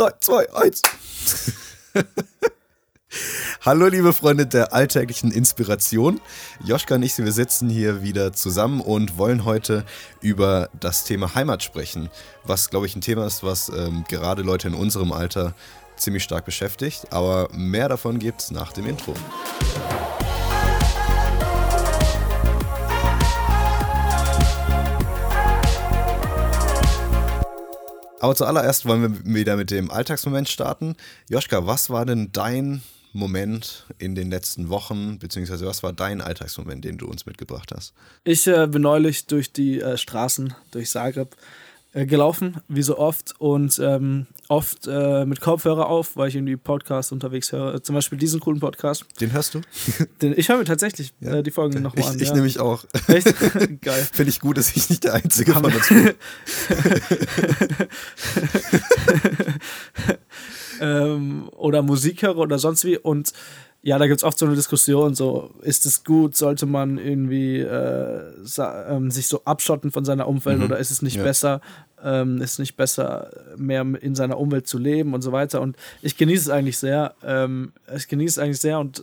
3, 0.00 0.12
2, 0.18 0.54
1. 0.54 0.82
Hallo 3.66 3.88
liebe 3.88 4.14
Freunde 4.14 4.46
der 4.46 4.72
alltäglichen 4.72 5.30
Inspiration. 5.30 6.22
Joschka 6.64 6.94
und 6.94 7.02
ich, 7.02 7.18
wir 7.18 7.30
sitzen 7.32 7.68
hier 7.68 8.00
wieder 8.00 8.32
zusammen 8.32 8.80
und 8.80 9.18
wollen 9.18 9.44
heute 9.44 9.84
über 10.22 10.70
das 10.80 11.04
Thema 11.04 11.34
Heimat 11.34 11.62
sprechen, 11.62 12.08
was 12.44 12.70
glaube 12.70 12.86
ich 12.86 12.96
ein 12.96 13.02
Thema 13.02 13.26
ist, 13.26 13.42
was 13.42 13.68
ähm, 13.68 14.06
gerade 14.08 14.40
Leute 14.40 14.68
in 14.68 14.74
unserem 14.74 15.12
Alter 15.12 15.54
ziemlich 15.96 16.22
stark 16.22 16.46
beschäftigt. 16.46 17.12
Aber 17.12 17.48
mehr 17.52 17.90
davon 17.90 18.18
gibt 18.18 18.40
es 18.40 18.50
nach 18.50 18.72
dem 18.72 18.86
Intro. 18.86 19.12
Aber 28.20 28.34
zuallererst 28.36 28.86
wollen 28.86 29.24
wir 29.24 29.34
wieder 29.34 29.56
mit 29.56 29.70
dem 29.70 29.90
Alltagsmoment 29.90 30.48
starten. 30.48 30.94
Joschka, 31.28 31.66
was 31.66 31.88
war 31.88 32.04
denn 32.04 32.30
dein 32.32 32.82
Moment 33.12 33.86
in 33.98 34.14
den 34.14 34.30
letzten 34.30 34.68
Wochen, 34.68 35.18
beziehungsweise 35.18 35.66
was 35.66 35.82
war 35.82 35.92
dein 35.92 36.20
Alltagsmoment, 36.20 36.84
den 36.84 36.98
du 36.98 37.06
uns 37.06 37.26
mitgebracht 37.26 37.72
hast? 37.74 37.92
Ich 38.22 38.46
äh, 38.46 38.66
bin 38.68 38.82
neulich 38.82 39.26
durch 39.26 39.52
die 39.52 39.80
äh, 39.80 39.96
Straßen, 39.96 40.54
durch 40.70 40.90
Zagreb, 40.90 41.34
äh, 41.92 42.06
gelaufen, 42.06 42.58
wie 42.68 42.82
so 42.82 42.98
oft 42.98 43.34
und 43.40 43.80
ähm, 43.82 44.26
oft 44.48 44.86
äh, 44.86 45.24
mit 45.24 45.40
Kopfhörer 45.40 45.88
auf, 45.88 46.16
weil 46.16 46.28
ich 46.28 46.36
irgendwie 46.36 46.56
Podcasts 46.56 47.10
unterwegs 47.10 47.50
höre. 47.50 47.82
Zum 47.82 47.96
Beispiel 47.96 48.16
diesen 48.16 48.38
coolen 48.38 48.60
Podcast. 48.60 49.06
Den 49.20 49.32
hörst 49.32 49.54
du? 49.54 49.60
Den, 50.22 50.38
ich 50.38 50.48
höre 50.48 50.58
mir 50.58 50.64
tatsächlich 50.64 51.12
ja. 51.20 51.36
äh, 51.36 51.42
die 51.42 51.50
Folgen 51.50 51.82
nochmal 51.82 52.08
an. 52.08 52.20
Ich 52.20 52.28
ja. 52.28 52.34
nämlich 52.34 52.60
auch. 52.60 52.84
Echt? 53.08 53.26
Geil. 53.80 54.08
Finde 54.12 54.30
ich 54.30 54.38
gut, 54.38 54.56
dass 54.56 54.76
ich 54.76 54.88
nicht 54.88 55.02
der 55.02 55.14
Einzige 55.14 55.52
von 55.52 55.64
uns 55.64 55.88
bin. 55.88 56.10
ähm, 60.80 61.48
oder 61.56 61.82
Musik 61.82 62.22
höre 62.22 62.38
oder 62.38 62.58
sonst 62.58 62.84
wie 62.84 62.98
und 62.98 63.32
ja, 63.82 63.98
da 63.98 64.06
gibt 64.06 64.20
es 64.20 64.24
oft 64.24 64.38
so 64.38 64.44
eine 64.44 64.54
Diskussion, 64.54 65.14
so 65.14 65.54
ist 65.62 65.86
es 65.86 66.04
gut, 66.04 66.36
sollte 66.36 66.66
man 66.66 66.98
irgendwie 66.98 67.60
äh, 67.60 68.20
ähm, 68.88 69.10
sich 69.10 69.26
so 69.26 69.42
abschotten 69.44 69.90
von 69.90 70.04
seiner 70.04 70.28
Umwelt 70.28 70.58
mhm. 70.58 70.64
oder 70.64 70.78
ist 70.78 70.90
es 70.90 71.00
nicht 71.00 71.16
ja. 71.16 71.22
besser, 71.22 71.62
ähm, 72.04 72.42
ist 72.42 72.58
nicht 72.58 72.76
besser, 72.76 73.30
mehr 73.56 73.86
in 74.00 74.14
seiner 74.14 74.38
Umwelt 74.38 74.66
zu 74.66 74.76
leben 74.76 75.14
und 75.14 75.22
so 75.22 75.32
weiter. 75.32 75.62
Und 75.62 75.76
ich 76.02 76.18
genieße 76.18 76.42
es 76.42 76.50
eigentlich 76.50 76.76
sehr. 76.76 77.14
Ähm, 77.24 77.72
ich 77.96 78.06
genieße 78.06 78.38
es 78.40 78.44
eigentlich 78.44 78.60
sehr 78.60 78.78
und 78.78 79.00
äh, 79.00 79.02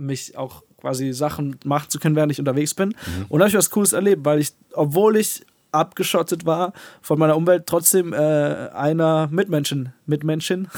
mich 0.00 0.38
auch 0.38 0.62
quasi 0.80 1.12
Sachen 1.12 1.56
machen 1.64 1.90
zu 1.90 1.98
können, 1.98 2.16
während 2.16 2.32
ich 2.32 2.38
unterwegs 2.38 2.72
bin. 2.72 2.88
Mhm. 2.88 3.26
Und 3.28 3.38
da 3.40 3.44
habe 3.44 3.50
ich 3.50 3.56
was 3.56 3.70
Cooles 3.70 3.92
erlebt, 3.92 4.24
weil 4.24 4.40
ich, 4.40 4.52
obwohl 4.72 5.16
ich 5.18 5.44
abgeschottet 5.74 6.46
war 6.46 6.72
von 7.02 7.18
meiner 7.18 7.36
Umwelt, 7.36 7.66
trotzdem 7.66 8.12
äh, 8.12 8.16
einer 8.16 9.28
Mitmenschen, 9.30 9.92
Mitmenschen, 10.06 10.68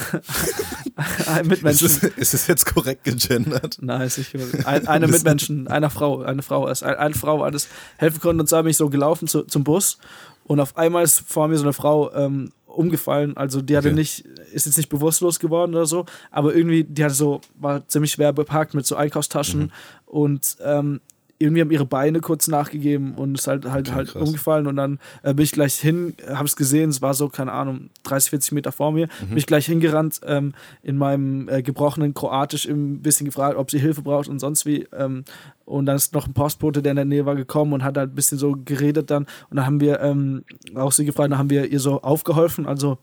ein 1.27 1.47
Mitmenschen. 1.47 1.87
Ist 1.87 2.03
es, 2.03 2.17
ist 2.17 2.35
es, 2.35 2.47
jetzt 2.47 2.67
korrekt 2.67 3.05
gegendert? 3.05 3.79
Nein, 3.81 4.03
ist 4.03 4.19
nicht 4.19 4.35
ein, 4.67 4.87
eine 4.89 5.09
Mitmenschen, 5.09 5.69
einer 5.69 5.91
Frau, 5.91 6.23
eine 6.23 6.43
Frau, 6.43 6.67
ist 6.69 6.83
eine, 6.83 6.99
eine 6.99 7.15
Frau 7.15 7.43
alles 7.43 7.69
helfen 7.99 8.21
konnte 8.21 8.41
und 8.41 8.49
so 8.49 8.57
bin 8.57 8.69
ich 8.69 8.77
so 8.77 8.89
gelaufen 8.89 9.29
zu, 9.29 9.43
zum 9.43 9.65
Bus 9.65 9.99
und 10.45 10.61
auf 10.61 10.77
einmal 10.77 11.05
ist 11.05 11.21
vor 11.21 11.49
mir 11.49 11.57
so 11.57 11.65
eine 11.65 11.73
Frau 11.73 12.13
ähm, 12.13 12.53
umgefallen. 12.67 13.37
Also 13.37 13.63
die 13.63 13.77
hatte 13.77 13.89
okay. 13.89 13.97
nicht, 13.97 14.21
ist 14.53 14.67
jetzt 14.67 14.77
nicht 14.77 14.89
bewusstlos 14.89 15.41
geworden 15.41 15.75
oder 15.75 15.87
so, 15.87 16.07
aber 16.31 16.55
irgendwie, 16.55 16.85
die 16.85 17.05
hatte 17.05 17.15
so, 17.15 17.41
war 17.59 17.87
ziemlich 17.89 18.13
schwer 18.13 18.33
bepackt 18.33 18.75
mit 18.75 18.87
so 18.87 18.97
Einkaufstaschen 18.97 19.61
mhm. 19.61 19.71
und 20.07 20.57
ähm, 20.63 21.01
irgendwie 21.39 21.61
haben 21.61 21.71
ihre 21.71 21.85
Beine 21.85 22.21
kurz 22.21 22.49
nachgegeben 22.49 23.15
und 23.15 23.37
ist 23.37 23.47
halt 23.47 23.67
halt 23.67 23.93
halt 23.93 24.17
umgefallen 24.17 24.67
und 24.67 24.77
dann 24.77 24.99
äh, 25.23 25.35
bin 25.35 25.45
ich 25.45 25.53
gleich 25.53 25.75
hin, 25.75 26.15
habe 26.29 26.47
es 26.47 26.57
gesehen, 26.57 26.91
es 26.91 27.03
war 27.03 27.15
so 27.15 27.29
keine 27.29 27.53
Ahnung 27.53 27.91
30 28.05 28.31
40 28.31 28.53
Meter 28.53 28.73
vor 28.73 28.93
mir, 28.93 29.09
mhm. 29.21 29.29
bin 29.29 29.39
ich 29.39 29.47
gleich 29.47 29.67
hingerannt 29.67 30.21
ähm, 30.25 30.55
in 30.83 30.97
meinem 30.97 31.49
äh, 31.49 31.63
gebrochenen 31.63 32.15
Kroatisch 32.15 32.67
ein 32.67 33.03
bisschen 33.03 33.27
gefragt, 33.27 33.57
ob 33.57 33.71
sie 33.71 33.79
Hilfe 33.79 34.03
braucht 34.03 34.29
und 34.29 34.39
sonst 34.39 34.67
wie 34.67 34.87
ähm, 34.97 35.25
und 35.65 35.87
dann 35.87 35.97
ist 35.97 36.15
noch 36.15 36.27
ein 36.27 36.33
Postbote, 36.33 36.81
der 36.81 36.93
in 36.93 36.97
der 36.97 37.05
Nähe 37.05 37.27
war 37.27 37.35
gekommen 37.35 37.73
und 37.73 37.85
hat 37.85 37.99
halt 37.99 38.13
ein 38.13 38.15
bisschen 38.15 38.39
so 38.39 38.57
geredet 38.65 39.11
dann 39.11 39.25
und 39.51 39.57
dann 39.57 39.67
haben 39.67 39.81
wir 39.81 40.01
ähm, 40.01 40.45
auch 40.75 40.93
sie 40.93 41.05
gefragt, 41.05 41.33
dann 41.33 41.39
haben 41.39 41.51
wir 41.51 41.67
ihr 41.67 41.81
so 41.81 42.01
aufgeholfen, 42.03 42.67
also 42.67 42.99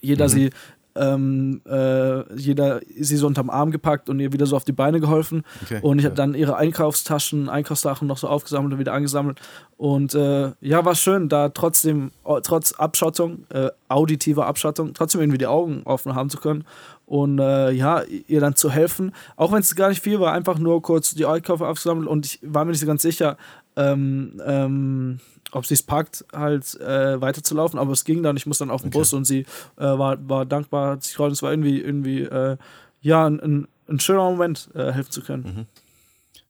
jeder 0.00 0.26
mhm. 0.26 0.30
sie 0.30 0.50
ähm, 0.96 1.60
äh, 1.68 2.34
jeder 2.34 2.80
sie 2.98 3.16
so 3.16 3.26
unterm 3.26 3.50
Arm 3.50 3.70
gepackt 3.70 4.08
und 4.08 4.20
ihr 4.20 4.32
wieder 4.32 4.46
so 4.46 4.56
auf 4.56 4.64
die 4.64 4.72
Beine 4.72 5.00
geholfen. 5.00 5.42
Okay, 5.62 5.80
und 5.82 5.98
ich 5.98 6.04
ja. 6.04 6.10
habe 6.10 6.16
dann 6.16 6.34
ihre 6.34 6.56
Einkaufstaschen, 6.56 7.48
Einkaufssachen 7.48 8.06
noch 8.06 8.18
so 8.18 8.28
aufgesammelt 8.28 8.72
und 8.72 8.78
wieder 8.78 8.92
angesammelt. 8.92 9.40
Und 9.76 10.14
äh, 10.14 10.52
ja, 10.60 10.84
war 10.84 10.94
schön, 10.94 11.28
da 11.28 11.48
trotzdem, 11.48 12.10
trotz 12.42 12.72
Abschottung, 12.72 13.46
äh, 13.50 13.70
auditiver 13.88 14.46
Abschottung, 14.46 14.94
trotzdem 14.94 15.20
irgendwie 15.20 15.38
die 15.38 15.46
Augen 15.46 15.82
offen 15.84 16.14
haben 16.14 16.30
zu 16.30 16.38
können. 16.38 16.64
Und 17.06 17.40
äh, 17.40 17.70
ja, 17.72 18.02
ihr 18.02 18.40
dann 18.40 18.54
zu 18.54 18.70
helfen, 18.70 19.12
auch 19.36 19.52
wenn 19.52 19.60
es 19.60 19.74
gar 19.74 19.88
nicht 19.88 20.02
viel 20.02 20.20
war, 20.20 20.32
einfach 20.32 20.58
nur 20.58 20.80
kurz 20.80 21.14
die 21.14 21.26
Einkäufe 21.26 21.66
aufgesammelt 21.66 22.06
und 22.06 22.26
ich 22.26 22.38
war 22.42 22.64
mir 22.64 22.70
nicht 22.70 22.80
so 22.80 22.86
ganz 22.86 23.02
sicher, 23.02 23.36
ähm, 23.76 24.40
ähm, 24.44 25.20
ob 25.52 25.66
sie 25.66 25.74
es 25.74 25.82
packt, 25.82 26.24
halt 26.32 26.74
äh, 26.80 27.20
weiterzulaufen, 27.20 27.78
aber 27.78 27.92
es 27.92 28.04
ging 28.04 28.22
dann, 28.22 28.36
ich 28.36 28.46
muss 28.46 28.58
dann 28.58 28.70
auf 28.70 28.82
den 28.82 28.88
okay. 28.88 28.98
Bus 28.98 29.12
und 29.12 29.24
sie 29.24 29.40
äh, 29.76 29.84
war, 29.84 30.16
war 30.28 30.46
dankbar, 30.46 30.92
hat 30.92 31.02
sich 31.02 31.12
gefreut, 31.12 31.32
es 31.32 31.42
war 31.42 31.50
irgendwie, 31.50 31.80
irgendwie 31.80 32.22
äh, 32.22 32.56
ja, 33.00 33.26
ein, 33.26 33.40
ein, 33.40 33.68
ein, 33.88 34.00
schöner 34.00 34.24
Moment, 34.24 34.68
äh, 34.74 34.92
helfen 34.92 35.10
zu 35.10 35.22
können. 35.22 35.42
Mhm. 35.42 35.66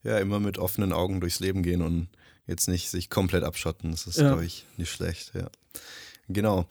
Ja, 0.02 0.18
immer 0.18 0.40
mit 0.40 0.58
offenen 0.58 0.92
Augen 0.92 1.20
durchs 1.20 1.40
Leben 1.40 1.62
gehen 1.62 1.82
und 1.82 2.08
jetzt 2.46 2.68
nicht 2.68 2.90
sich 2.90 3.10
komplett 3.10 3.44
abschotten, 3.44 3.90
das 3.90 4.06
ist, 4.06 4.18
ja. 4.18 4.28
glaube 4.28 4.44
ich, 4.44 4.64
nicht 4.76 4.90
schlecht, 4.90 5.32
ja. 5.34 5.48
Genau. 6.28 6.66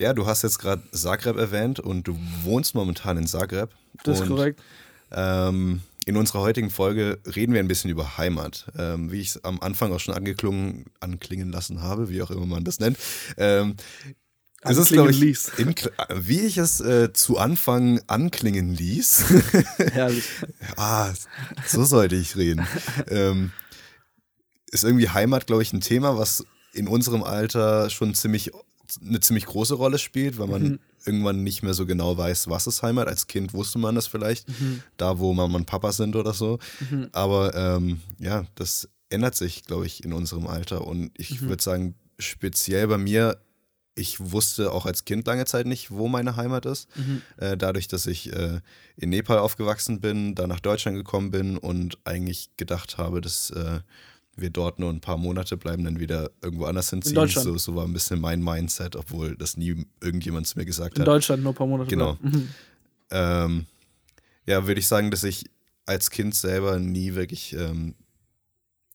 Ja, 0.00 0.12
du 0.12 0.26
hast 0.26 0.42
jetzt 0.42 0.58
gerade 0.58 0.82
Zagreb 0.90 1.36
erwähnt 1.36 1.78
und 1.78 2.08
du 2.08 2.18
wohnst 2.42 2.74
momentan 2.74 3.16
in 3.16 3.26
Zagreb. 3.26 3.70
Das 4.02 4.20
ist 4.20 4.26
korrekt. 4.26 4.60
Ähm, 5.12 5.82
in 6.06 6.16
unserer 6.16 6.40
heutigen 6.40 6.70
Folge 6.70 7.18
reden 7.34 7.52
wir 7.52 7.60
ein 7.60 7.68
bisschen 7.68 7.90
über 7.90 8.18
Heimat. 8.18 8.66
Ähm, 8.78 9.10
wie 9.10 9.20
ich 9.20 9.28
es 9.28 9.44
am 9.44 9.60
Anfang 9.60 9.92
auch 9.92 10.00
schon 10.00 10.14
angeklungen, 10.14 10.86
anklingen 11.00 11.50
lassen 11.50 11.82
habe, 11.82 12.08
wie 12.08 12.22
auch 12.22 12.30
immer 12.30 12.46
man 12.46 12.64
das 12.64 12.80
nennt. 12.80 12.98
Ähm, 13.36 13.76
es 14.66 14.78
ist, 14.78 14.92
glaube 14.92 15.10
ich, 15.10 15.20
in, 15.58 15.74
wie 16.14 16.40
ich 16.40 16.56
es 16.56 16.80
äh, 16.80 17.12
zu 17.12 17.36
Anfang 17.36 18.00
anklingen 18.06 18.74
ließ. 18.74 19.24
Herrlich. 19.92 20.24
ah, 20.76 21.12
so 21.66 21.84
sollte 21.84 22.16
ich 22.16 22.36
reden. 22.36 22.66
ähm, 23.10 23.52
ist 24.70 24.84
irgendwie 24.84 25.10
Heimat, 25.10 25.46
glaube 25.46 25.62
ich, 25.62 25.72
ein 25.72 25.82
Thema, 25.82 26.16
was 26.16 26.46
in 26.72 26.88
unserem 26.88 27.22
Alter 27.22 27.90
schon 27.90 28.14
ziemlich 28.14 28.52
eine 29.06 29.20
ziemlich 29.20 29.46
große 29.46 29.74
Rolle 29.74 29.98
spielt, 29.98 30.38
weil 30.38 30.46
man 30.46 30.62
mhm. 30.62 30.78
irgendwann 31.04 31.42
nicht 31.42 31.62
mehr 31.62 31.74
so 31.74 31.86
genau 31.86 32.16
weiß, 32.16 32.48
was 32.48 32.66
ist 32.66 32.82
Heimat. 32.82 33.08
Als 33.08 33.26
Kind 33.26 33.54
wusste 33.54 33.78
man 33.78 33.94
das 33.94 34.06
vielleicht, 34.06 34.48
mhm. 34.48 34.82
da 34.96 35.18
wo 35.18 35.32
Mama 35.32 35.56
und 35.56 35.66
Papa 35.66 35.92
sind 35.92 36.16
oder 36.16 36.34
so. 36.34 36.58
Mhm. 36.90 37.08
Aber 37.12 37.54
ähm, 37.54 38.00
ja, 38.18 38.44
das 38.54 38.88
ändert 39.10 39.34
sich, 39.34 39.64
glaube 39.64 39.86
ich, 39.86 40.04
in 40.04 40.12
unserem 40.12 40.46
Alter. 40.46 40.86
Und 40.86 41.10
ich 41.16 41.40
mhm. 41.40 41.48
würde 41.48 41.62
sagen, 41.62 41.94
speziell 42.18 42.86
bei 42.88 42.98
mir, 42.98 43.38
ich 43.96 44.18
wusste 44.18 44.72
auch 44.72 44.86
als 44.86 45.04
Kind 45.04 45.26
lange 45.26 45.44
Zeit 45.44 45.66
nicht, 45.66 45.90
wo 45.90 46.08
meine 46.08 46.36
Heimat 46.36 46.66
ist. 46.66 46.88
Mhm. 46.96 47.22
Äh, 47.36 47.56
dadurch, 47.56 47.86
dass 47.86 48.06
ich 48.06 48.32
äh, 48.32 48.60
in 48.96 49.10
Nepal 49.10 49.38
aufgewachsen 49.38 50.00
bin, 50.00 50.34
da 50.34 50.46
nach 50.46 50.60
Deutschland 50.60 50.96
gekommen 50.96 51.30
bin 51.30 51.56
und 51.56 51.98
eigentlich 52.04 52.50
gedacht 52.56 52.98
habe, 52.98 53.20
dass 53.20 53.50
äh, 53.50 53.80
wir 54.36 54.50
dort 54.50 54.78
nur 54.78 54.90
ein 54.90 55.00
paar 55.00 55.16
Monate 55.16 55.56
bleiben, 55.56 55.84
dann 55.84 56.00
wieder 56.00 56.30
irgendwo 56.42 56.64
anders 56.64 56.90
hinziehen. 56.90 57.28
So, 57.28 57.56
so 57.56 57.76
war 57.76 57.84
ein 57.84 57.92
bisschen 57.92 58.20
mein 58.20 58.42
Mindset, 58.42 58.96
obwohl 58.96 59.36
das 59.36 59.56
nie 59.56 59.86
irgendjemand 60.00 60.46
zu 60.46 60.58
mir 60.58 60.64
gesagt 60.64 60.96
In 60.96 61.02
hat. 61.02 61.08
In 61.08 61.12
Deutschland 61.12 61.42
nur 61.42 61.52
ein 61.52 61.56
paar 61.56 61.66
Monate. 61.66 61.90
Genau. 61.90 62.18
Mhm. 62.20 62.48
Ähm, 63.10 63.66
ja, 64.46 64.66
würde 64.66 64.80
ich 64.80 64.86
sagen, 64.86 65.10
dass 65.10 65.24
ich 65.24 65.44
als 65.86 66.10
Kind 66.10 66.34
selber 66.34 66.78
nie 66.78 67.14
wirklich, 67.14 67.54
ähm, 67.54 67.94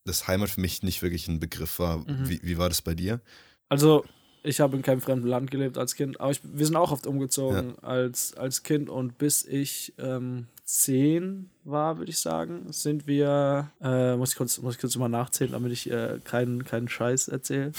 das 0.04 0.26
Heimat 0.28 0.50
für 0.50 0.60
mich 0.60 0.82
nicht 0.82 1.02
wirklich 1.02 1.28
ein 1.28 1.40
Begriff 1.40 1.78
war. 1.78 1.98
Mhm. 1.98 2.28
Wie, 2.28 2.40
wie 2.42 2.58
war 2.58 2.68
das 2.68 2.82
bei 2.82 2.94
dir? 2.94 3.20
Also, 3.68 4.04
ich 4.42 4.60
habe 4.60 4.76
in 4.76 4.82
keinem 4.82 5.00
fremden 5.00 5.28
Land 5.28 5.50
gelebt 5.50 5.78
als 5.78 5.94
Kind, 5.94 6.20
aber 6.20 6.30
ich, 6.30 6.40
wir 6.42 6.64
sind 6.64 6.76
auch 6.76 6.92
oft 6.92 7.06
umgezogen 7.06 7.74
ja. 7.76 7.88
als, 7.88 8.34
als 8.34 8.62
Kind 8.62 8.88
und 8.88 9.18
bis 9.18 9.44
ich 9.44 9.94
ähm, 9.98 10.46
zehn 10.64 11.50
war, 11.70 11.98
würde 11.98 12.10
ich 12.10 12.18
sagen, 12.18 12.66
sind 12.70 13.06
wir, 13.06 13.70
äh, 13.82 14.16
muss, 14.16 14.32
ich 14.32 14.36
kurz, 14.36 14.58
muss 14.58 14.74
ich 14.74 14.80
kurz 14.80 14.96
mal 14.96 15.08
nachzählen, 15.08 15.52
damit 15.52 15.72
ich 15.72 15.90
äh, 15.90 16.18
keinen, 16.24 16.64
keinen 16.64 16.88
Scheiß 16.88 17.28
erzähle. 17.28 17.72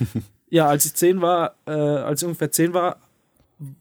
ja, 0.50 0.66
als 0.68 0.84
ich 0.86 0.94
zehn 0.94 1.20
war, 1.20 1.54
äh, 1.66 1.70
als 1.70 2.22
ich 2.22 2.26
ungefähr 2.26 2.50
zehn 2.50 2.74
war, 2.74 2.98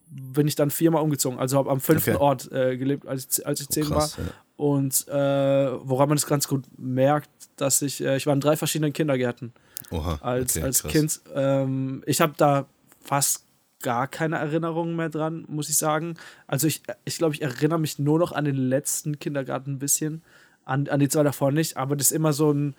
bin 0.09 0.47
ich 0.47 0.55
dann 0.55 0.71
viermal 0.71 1.01
umgezogen. 1.01 1.39
Also 1.39 1.57
habe 1.57 1.69
am 1.69 1.79
fünften 1.79 2.15
okay. 2.15 2.21
Ort 2.21 2.51
äh, 2.51 2.77
gelebt, 2.77 3.07
als 3.07 3.27
ich, 3.29 3.45
als 3.45 3.61
ich 3.61 3.67
oh, 3.69 3.73
zehn 3.73 3.85
krass, 3.85 4.17
war. 4.17 4.25
Ja. 4.25 4.31
Und 4.57 5.07
äh, 5.07 5.87
woran 5.87 6.09
man 6.09 6.17
das 6.17 6.25
ganz 6.25 6.47
gut 6.47 6.65
merkt, 6.77 7.29
dass 7.57 7.81
ich, 7.81 8.03
äh, 8.03 8.17
ich 8.17 8.25
war 8.25 8.33
in 8.33 8.39
drei 8.39 8.55
verschiedenen 8.55 8.93
Kindergärten. 8.93 9.53
Oha, 9.91 10.17
als, 10.21 10.57
okay, 10.57 10.65
als 10.65 10.83
Kind. 10.83 11.21
Ähm, 11.35 12.03
ich 12.05 12.21
habe 12.21 12.33
da 12.37 12.65
fast 13.01 13.46
gar 13.81 14.07
keine 14.07 14.37
Erinnerungen 14.37 14.95
mehr 14.95 15.09
dran, 15.09 15.45
muss 15.47 15.69
ich 15.69 15.77
sagen. 15.77 16.15
Also 16.47 16.67
ich, 16.67 16.81
ich 17.05 17.17
glaube, 17.17 17.35
ich 17.35 17.41
erinnere 17.41 17.79
mich 17.79 17.99
nur 17.99 18.19
noch 18.19 18.31
an 18.31 18.45
den 18.45 18.55
letzten 18.55 19.19
Kindergarten 19.19 19.73
ein 19.73 19.79
bisschen, 19.79 20.23
an, 20.65 20.87
an 20.87 20.99
die 20.99 21.09
zwei 21.09 21.23
davor 21.23 21.51
nicht, 21.51 21.77
aber 21.77 21.95
das 21.95 22.07
ist 22.07 22.13
immer 22.13 22.33
so 22.33 22.51
ein, 22.51 22.75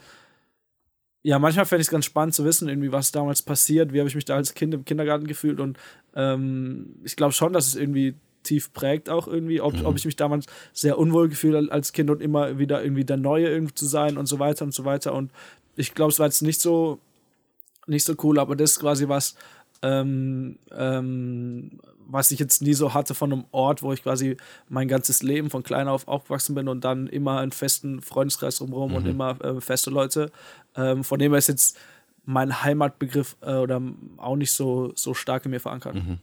ja, 1.23 1.39
manchmal 1.39 1.67
fände 1.67 1.81
ich 1.81 1.89
es 1.89 1.91
ganz 1.91 2.05
spannend 2.05 2.35
zu 2.35 2.45
wissen, 2.45 2.69
irgendwie, 2.69 2.93
was 2.93 3.13
damals 3.13 3.43
passiert, 3.43 3.93
wie 3.93 3.99
habe 3.99 4.09
ich 4.09 4.15
mich 4.15 4.25
da 4.25 4.37
als 4.37 4.55
Kind 4.55 4.75
im 4.75 4.85
Kindergarten 4.85 5.27
gefühlt 5.27 5.61
und 5.61 5.79
ähm, 6.15 6.97
ich 7.05 7.17
glaube 7.17 7.33
schon, 7.33 7.53
dass 7.53 7.67
es 7.67 7.77
irgendwie 7.77 8.15
tief 8.43 8.73
prägt 8.73 9.11
auch 9.11 9.27
irgendwie, 9.27 9.61
ob, 9.61 9.75
mhm. 9.75 9.87
ob 9.87 9.97
ich 9.97 10.05
mich 10.05 10.17
damals 10.17 10.47
sehr 10.73 10.99
unwohl 10.99 11.29
gefühlt 11.29 11.71
als 11.71 11.93
Kind 11.93 12.09
und 12.11 12.23
immer 12.23 12.59
wieder 12.59 12.83
irgendwie 12.83 13.05
der 13.05 13.17
Neue 13.17 13.49
irgendwie 13.49 13.75
zu 13.75 13.87
sein 13.87 14.17
und 14.17 14.27
so 14.27 14.39
weiter 14.39 14.65
und 14.65 14.73
so 14.73 14.85
weiter 14.85 15.15
und 15.15 15.33
ich 15.77 15.95
glaube, 15.95 16.13
es 16.13 16.19
war 16.19 16.27
jetzt 16.27 16.43
nicht 16.43 16.61
so 16.61 17.01
nicht 17.89 18.05
so 18.05 18.15
cool, 18.23 18.39
aber 18.39 18.55
das 18.55 18.73
ist 18.73 18.81
quasi 18.81 19.09
was, 19.09 19.35
ähm, 19.83 20.59
ähm, 20.73 21.79
was 22.09 22.31
ich 22.31 22.39
jetzt 22.39 22.63
nie 22.63 22.75
so 22.75 22.95
hatte 22.95 23.15
von 23.15 23.33
einem 23.33 23.45
Ort, 23.51 23.83
wo 23.83 23.93
ich 23.93 24.03
quasi 24.03 24.37
mein 24.69 24.89
ganzes 24.89 25.23
Leben 25.23 25.51
von 25.51 25.63
klein 25.63 25.89
auf 25.89 26.09
aufgewachsen 26.09 26.55
bin 26.55 26.69
und 26.69 26.83
dann 26.83 27.07
immer 27.07 27.41
einen 27.41 27.53
festen 27.53 28.01
Freundeskreis 28.01 28.57
drumherum 28.57 28.93
mhm. 28.93 28.97
und 28.97 29.07
immer 29.07 29.45
äh, 29.45 29.61
feste 29.61 29.91
Leute. 29.91 30.33
Ähm, 30.75 31.05
von 31.05 31.19
dem 31.19 31.33
her 31.33 31.39
ist 31.39 31.49
jetzt 31.49 31.77
mein 32.25 32.63
Heimatbegriff 32.63 33.37
äh, 33.43 33.55
oder 33.55 33.81
auch 34.17 34.37
nicht 34.37 34.53
so, 34.53 34.93
so 34.95 35.15
stark 35.15 35.45
in 35.45 35.51
mir 35.51 35.61
verankert. 35.61 35.97
Mhm. 35.97 36.19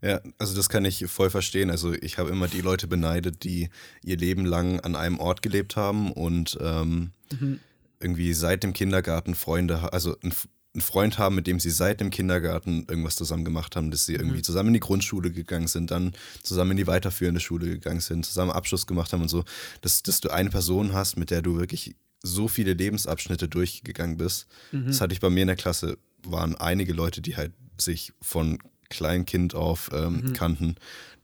Ja, 0.00 0.20
also 0.38 0.56
das 0.56 0.68
kann 0.68 0.84
ich 0.84 1.06
voll 1.06 1.30
verstehen. 1.30 1.70
Also 1.70 1.92
ich 1.92 2.18
habe 2.18 2.30
immer 2.30 2.48
die 2.48 2.60
Leute 2.60 2.88
beneidet, 2.88 3.44
die 3.44 3.70
ihr 4.02 4.16
Leben 4.16 4.44
lang 4.44 4.80
an 4.80 4.96
einem 4.96 5.20
Ort 5.20 5.42
gelebt 5.42 5.76
haben 5.76 6.10
und 6.12 6.58
ähm, 6.60 7.12
mhm. 7.38 7.60
irgendwie 8.00 8.32
seit 8.32 8.64
dem 8.64 8.72
Kindergarten 8.72 9.36
Freunde, 9.36 9.92
also 9.92 10.16
ein 10.24 10.32
einen 10.74 10.82
Freund 10.82 11.18
haben, 11.18 11.34
mit 11.34 11.46
dem 11.46 11.60
sie 11.60 11.70
seit 11.70 12.00
dem 12.00 12.10
Kindergarten 12.10 12.86
irgendwas 12.88 13.16
zusammen 13.16 13.44
gemacht 13.44 13.76
haben, 13.76 13.90
dass 13.90 14.06
sie 14.06 14.14
irgendwie 14.14 14.38
mhm. 14.38 14.44
zusammen 14.44 14.68
in 14.68 14.74
die 14.74 14.80
Grundschule 14.80 15.30
gegangen 15.30 15.66
sind, 15.66 15.90
dann 15.90 16.12
zusammen 16.42 16.72
in 16.72 16.76
die 16.78 16.86
weiterführende 16.86 17.40
Schule 17.40 17.66
gegangen 17.66 18.00
sind, 18.00 18.24
zusammen 18.24 18.50
Abschluss 18.50 18.86
gemacht 18.86 19.12
haben 19.12 19.22
und 19.22 19.28
so, 19.28 19.44
dass, 19.82 20.02
dass 20.02 20.20
du 20.20 20.30
eine 20.30 20.50
Person 20.50 20.94
hast, 20.94 21.18
mit 21.18 21.30
der 21.30 21.42
du 21.42 21.58
wirklich 21.58 21.94
so 22.22 22.48
viele 22.48 22.72
Lebensabschnitte 22.72 23.48
durchgegangen 23.48 24.16
bist. 24.16 24.46
Mhm. 24.70 24.86
Das 24.86 25.00
hatte 25.00 25.12
ich 25.12 25.20
bei 25.20 25.28
mir 25.28 25.42
in 25.42 25.48
der 25.48 25.56
Klasse, 25.56 25.98
waren 26.24 26.54
einige 26.54 26.92
Leute, 26.92 27.20
die 27.20 27.36
halt 27.36 27.52
sich 27.78 28.12
von 28.22 28.58
Kleinkind 28.88 29.54
auf 29.54 29.90
ähm, 29.92 30.22
mhm. 30.22 30.32
kannten. 30.32 30.76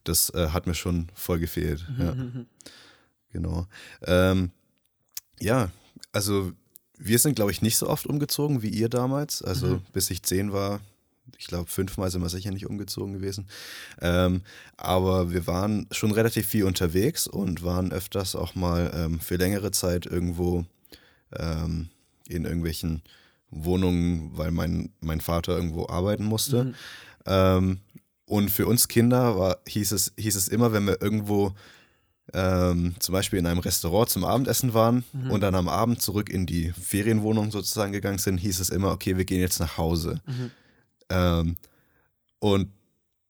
Das 0.04 0.30
äh, 0.30 0.48
hat 0.48 0.66
mir 0.66 0.74
schon 0.74 1.08
voll 1.14 1.38
gefehlt. 1.38 1.86
Mhm. 1.88 2.04
Ja. 2.04 2.14
Mhm, 2.14 2.46
genau. 3.32 3.66
Ähm, 4.02 4.50
ja, 5.40 5.70
also 6.12 6.52
wir 6.98 7.18
sind, 7.18 7.34
glaube 7.34 7.50
ich, 7.50 7.62
nicht 7.62 7.76
so 7.76 7.88
oft 7.88 8.06
umgezogen 8.06 8.62
wie 8.62 8.68
ihr 8.68 8.88
damals. 8.88 9.42
Also 9.42 9.66
mhm. 9.66 9.82
bis 9.92 10.10
ich 10.10 10.22
zehn 10.22 10.52
war, 10.52 10.80
ich 11.38 11.46
glaube, 11.46 11.70
fünfmal 11.70 12.10
sind 12.10 12.22
wir 12.22 12.28
sicher 12.28 12.50
nicht 12.50 12.66
umgezogen 12.66 13.14
gewesen. 13.14 13.46
Ähm, 14.00 14.42
aber 14.76 15.32
wir 15.32 15.46
waren 15.46 15.86
schon 15.92 16.10
relativ 16.10 16.46
viel 16.46 16.64
unterwegs 16.64 17.26
und 17.26 17.62
waren 17.62 17.92
öfters 17.92 18.34
auch 18.34 18.54
mal 18.54 18.90
ähm, 18.94 19.20
für 19.20 19.36
längere 19.36 19.70
Zeit 19.70 20.06
irgendwo 20.06 20.64
ähm, 21.36 21.88
in 22.28 22.44
irgendwelchen 22.44 23.02
Wohnungen, 23.50 24.36
weil 24.36 24.50
mein, 24.50 24.90
mein 25.00 25.20
Vater 25.20 25.56
irgendwo 25.56 25.88
arbeiten 25.88 26.24
musste. 26.24 26.64
Mhm. 26.64 26.74
Ähm, 27.26 27.80
und 28.26 28.50
für 28.50 28.66
uns 28.66 28.88
Kinder 28.88 29.38
war, 29.38 29.58
hieß, 29.66 29.92
es, 29.92 30.12
hieß 30.18 30.36
es 30.36 30.48
immer, 30.48 30.72
wenn 30.72 30.86
wir 30.86 31.00
irgendwo 31.00 31.54
ähm, 32.34 32.94
zum 32.98 33.12
Beispiel 33.12 33.38
in 33.38 33.46
einem 33.46 33.60
Restaurant 33.60 34.10
zum 34.10 34.24
Abendessen 34.24 34.74
waren 34.74 35.04
mhm. 35.12 35.30
und 35.30 35.40
dann 35.40 35.54
am 35.54 35.68
Abend 35.68 36.02
zurück 36.02 36.28
in 36.28 36.46
die 36.46 36.72
Ferienwohnung 36.72 37.50
sozusagen 37.50 37.92
gegangen 37.92 38.18
sind, 38.18 38.38
hieß 38.38 38.60
es 38.60 38.70
immer, 38.70 38.92
okay, 38.92 39.16
wir 39.16 39.24
gehen 39.24 39.40
jetzt 39.40 39.60
nach 39.60 39.78
Hause. 39.78 40.20
Mhm. 40.26 40.50
Ähm, 41.10 41.56
und 42.38 42.70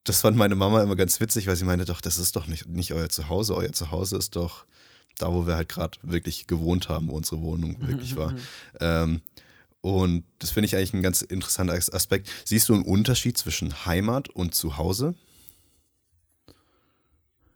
das 0.05 0.23
fand 0.23 0.37
meine 0.37 0.55
Mama 0.55 0.83
immer 0.83 0.97
ganz 0.97 1.21
witzig, 1.21 1.47
weil 1.47 1.57
sie 1.57 1.65
meinte, 1.65 1.85
doch, 1.85 2.01
das 2.01 2.19
ist 2.19 2.35
doch 2.35 2.47
nicht, 2.47 2.67
nicht 2.67 2.93
euer 2.93 3.09
Zuhause. 3.09 3.55
Euer 3.55 3.73
Zuhause 3.73 4.17
ist 4.17 4.37
doch 4.37 4.65
da, 5.19 5.33
wo 5.33 5.47
wir 5.47 5.57
halt 5.57 5.69
gerade 5.69 5.99
wirklich 6.03 6.47
gewohnt 6.47 6.89
haben, 6.89 7.09
wo 7.09 7.17
unsere 7.17 7.41
Wohnung 7.43 7.77
mhm, 7.79 7.89
wirklich 7.89 8.17
war. 8.17 8.33
Mhm. 8.33 8.39
Ähm, 8.81 9.21
und 9.81 10.25
das 10.39 10.51
finde 10.51 10.67
ich 10.67 10.77
eigentlich 10.77 10.95
ein 10.95 11.03
ganz 11.03 11.23
interessanter 11.23 11.75
Aspekt. 11.75 12.29
Siehst 12.45 12.69
du 12.69 12.75
einen 12.75 12.85
Unterschied 12.85 13.39
zwischen 13.39 13.87
Heimat 13.87 14.29
und 14.29 14.55
Zuhause? 14.55 15.15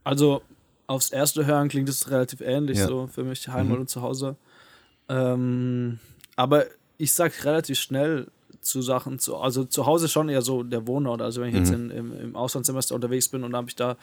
Also 0.04 0.42
aufs 0.92 1.10
erste 1.10 1.46
Hören 1.46 1.68
klingt 1.68 1.88
es 1.88 2.10
relativ 2.10 2.40
ähnlich, 2.40 2.78
ja. 2.78 2.86
so 2.86 3.06
für 3.06 3.24
mich 3.24 3.48
Heimat 3.48 3.74
mhm. 3.74 3.80
und 3.82 3.90
Zuhause. 3.90 4.36
Ähm, 5.08 5.98
aber 6.36 6.66
ich 6.98 7.12
sag 7.12 7.44
relativ 7.44 7.78
schnell 7.78 8.28
zu 8.60 8.80
Sachen, 8.80 9.18
zu, 9.18 9.36
also 9.36 9.64
zu 9.64 9.86
Hause 9.86 10.08
schon 10.08 10.28
eher 10.28 10.42
so 10.42 10.62
der 10.62 10.86
Wohnort. 10.86 11.20
Also 11.20 11.40
wenn 11.40 11.48
ich 11.48 11.54
mhm. 11.54 11.60
jetzt 11.60 11.72
in, 11.72 11.90
im, 11.90 12.20
im 12.20 12.36
Auslandssemester 12.36 12.94
unterwegs 12.94 13.28
bin 13.28 13.42
und 13.42 13.52
dann 13.52 13.58
habe 13.58 13.68
ich 13.68 13.76
da 13.76 13.96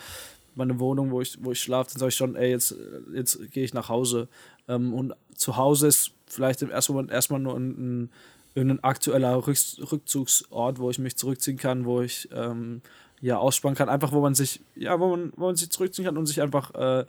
meine 0.56 0.80
Wohnung, 0.80 1.12
wo 1.12 1.22
ich, 1.22 1.38
wo 1.42 1.52
ich 1.52 1.62
schlafe, 1.62 1.92
dann 1.92 2.00
sage 2.00 2.10
ich 2.10 2.16
schon, 2.16 2.36
ey, 2.36 2.50
jetzt, 2.50 2.76
jetzt 3.14 3.52
gehe 3.52 3.64
ich 3.64 3.74
nach 3.74 3.90
Hause. 3.90 4.28
Ähm, 4.68 4.94
und 4.94 5.14
zu 5.36 5.56
Hause 5.56 5.88
ist 5.88 6.12
vielleicht 6.28 6.62
im 6.62 6.72
ersten 6.72 6.94
Moment 6.94 7.12
erstmal 7.12 7.40
nur 7.40 7.56
ein, 7.56 8.10
ein, 8.56 8.72
ein 8.72 8.84
aktueller 8.84 9.48
Rückzugsort, 9.48 10.80
wo 10.80 10.90
ich 10.90 11.00
mich 11.00 11.16
zurückziehen 11.16 11.58
kann, 11.58 11.86
wo 11.86 12.02
ich 12.02 12.28
ähm, 12.34 12.82
ja, 13.22 13.38
ausspannen 13.38 13.76
kann. 13.76 13.90
Einfach, 13.90 14.12
wo 14.12 14.22
man 14.22 14.36
sich, 14.36 14.62
ja, 14.76 15.00
wo 15.00 15.10
man, 15.10 15.34
wo 15.36 15.48
man 15.48 15.56
sich 15.56 15.70
zurückziehen 15.70 16.06
kann 16.06 16.18
und 16.18 16.26
sich 16.26 16.42
einfach 16.42 16.74
äh, 16.76 17.06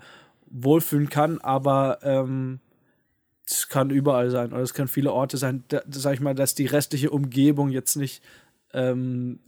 wohlfühlen 0.51 1.09
kann. 1.09 1.41
Aber 1.41 1.99
ähm, 2.03 2.61
es 3.47 3.69
kann 3.69 3.91
überall 3.91 4.31
sein 4.31 4.53
oder 4.53 4.63
es 4.63 4.75
kann 4.75 4.89
viele 4.89 5.13
Orte 5.13 5.37
sein. 5.37 5.65
Da, 5.69 5.83
sag 5.91 6.15
ich 6.15 6.21
mal, 6.21 6.35
dass 6.35 6.55
die 6.55 6.67
restliche 6.67 7.11
Umgebung 7.11 7.71
jetzt 7.71 7.97
nicht, 7.97 8.23
ähm, 8.73 9.41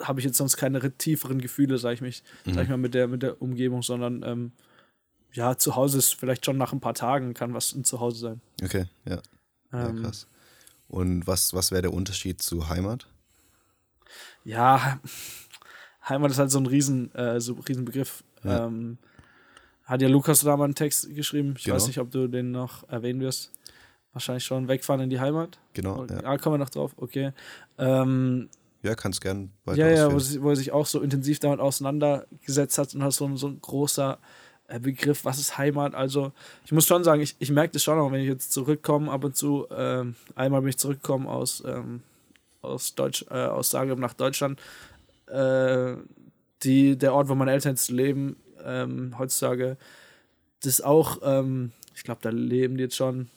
habe 0.00 0.20
ich 0.20 0.26
jetzt 0.26 0.38
sonst 0.38 0.56
keine 0.56 0.80
tieferen 0.92 1.40
Gefühle, 1.40 1.78
sag 1.78 1.94
ich 1.94 2.00
mich, 2.00 2.22
mhm. 2.44 2.54
sag 2.54 2.64
ich 2.64 2.68
mal, 2.68 2.76
mit 2.76 2.94
der, 2.94 3.08
mit 3.08 3.22
der 3.22 3.42
Umgebung, 3.42 3.82
sondern 3.82 4.22
ähm, 4.22 4.52
ja, 5.32 5.56
zu 5.56 5.76
Hause 5.76 5.98
ist 5.98 6.14
vielleicht 6.14 6.46
schon 6.46 6.56
nach 6.56 6.72
ein 6.72 6.80
paar 6.80 6.94
Tagen 6.94 7.34
kann 7.34 7.54
was 7.54 7.74
ein 7.74 7.84
Zuhause 7.84 8.18
sein. 8.18 8.40
Okay, 8.62 8.86
ja. 9.04 9.20
ja 9.72 9.88
ähm, 9.88 10.02
krass. 10.02 10.26
Und 10.88 11.26
was, 11.26 11.52
was 11.52 11.70
wäre 11.70 11.82
der 11.82 11.92
Unterschied 11.92 12.40
zu 12.40 12.68
Heimat? 12.68 13.06
Ja, 14.44 15.00
Heimat 16.08 16.30
ist 16.30 16.38
halt 16.38 16.50
so 16.50 16.58
ein 16.58 16.66
riesen, 16.66 17.14
äh, 17.14 17.40
so 17.40 17.54
Riesenbegriff. 17.54 18.22
Ja. 18.44 18.66
Ähm, 18.66 18.98
hat 19.84 20.02
ja 20.02 20.08
Lukas 20.08 20.40
da 20.40 20.56
mal 20.56 20.64
einen 20.64 20.74
Text 20.74 21.14
geschrieben. 21.14 21.54
Ich 21.56 21.64
genau. 21.64 21.76
weiß 21.76 21.86
nicht, 21.86 21.98
ob 21.98 22.10
du 22.10 22.28
den 22.28 22.50
noch 22.50 22.88
erwähnen 22.88 23.20
wirst. 23.20 23.50
Wahrscheinlich 24.12 24.44
schon 24.44 24.68
wegfahren 24.68 25.00
in 25.00 25.10
die 25.10 25.20
Heimat. 25.20 25.58
Genau. 25.72 26.04
Ja, 26.04 26.20
ah, 26.24 26.36
kommen 26.36 26.54
wir 26.54 26.58
noch 26.58 26.70
drauf. 26.70 26.92
Okay. 26.96 27.32
Ähm, 27.78 28.48
ja, 28.82 28.94
kannst 28.94 29.20
gern 29.20 29.50
weiter 29.64 29.78
Ja, 29.78 29.88
ja, 29.88 30.12
wo, 30.12 30.18
wo, 30.42 30.50
er 30.50 30.56
sich 30.56 30.72
auch 30.72 30.86
so 30.86 31.00
intensiv 31.00 31.40
damit 31.40 31.60
auseinandergesetzt 31.60 32.78
hat 32.78 32.94
und 32.94 33.02
hat 33.02 33.12
so 33.12 33.24
ein, 33.24 33.36
so 33.36 33.48
ein 33.48 33.60
großer 33.60 34.18
äh, 34.68 34.78
Begriff, 34.78 35.24
was 35.24 35.38
ist 35.38 35.58
Heimat? 35.58 35.94
Also, 35.94 36.32
ich 36.64 36.72
muss 36.72 36.86
schon 36.86 37.02
sagen, 37.02 37.22
ich, 37.22 37.34
ich 37.38 37.50
merke 37.50 37.72
das 37.72 37.82
schon 37.82 37.98
auch, 37.98 38.12
wenn 38.12 38.20
ich 38.20 38.28
jetzt 38.28 38.52
zurückkomme, 38.52 39.10
ab 39.10 39.24
und 39.24 39.36
zu, 39.36 39.66
ähm, 39.70 40.14
einmal 40.34 40.60
bin 40.60 40.70
ich 40.70 40.78
zurückgekommen 40.78 41.26
aus, 41.26 41.62
ähm, 41.66 42.02
aus, 42.60 42.94
Deutsch, 42.94 43.24
äh, 43.30 43.46
aus 43.46 43.70
Zagreb 43.70 43.98
nach 43.98 44.14
Deutschland, 44.14 44.60
äh, 45.30 45.96
die, 46.62 46.96
der 46.96 47.14
Ort, 47.14 47.28
wo 47.28 47.34
meine 47.34 47.52
Eltern 47.52 47.72
jetzt 47.72 47.90
leben, 47.90 48.36
ähm, 48.64 49.18
heutzutage, 49.18 49.76
das 50.60 50.74
ist 50.74 50.84
auch, 50.84 51.18
ähm, 51.22 51.72
ich 51.94 52.02
glaube, 52.02 52.20
da 52.22 52.30
leben 52.30 52.76
die 52.76 52.84
jetzt 52.84 52.96
schon 52.96 53.28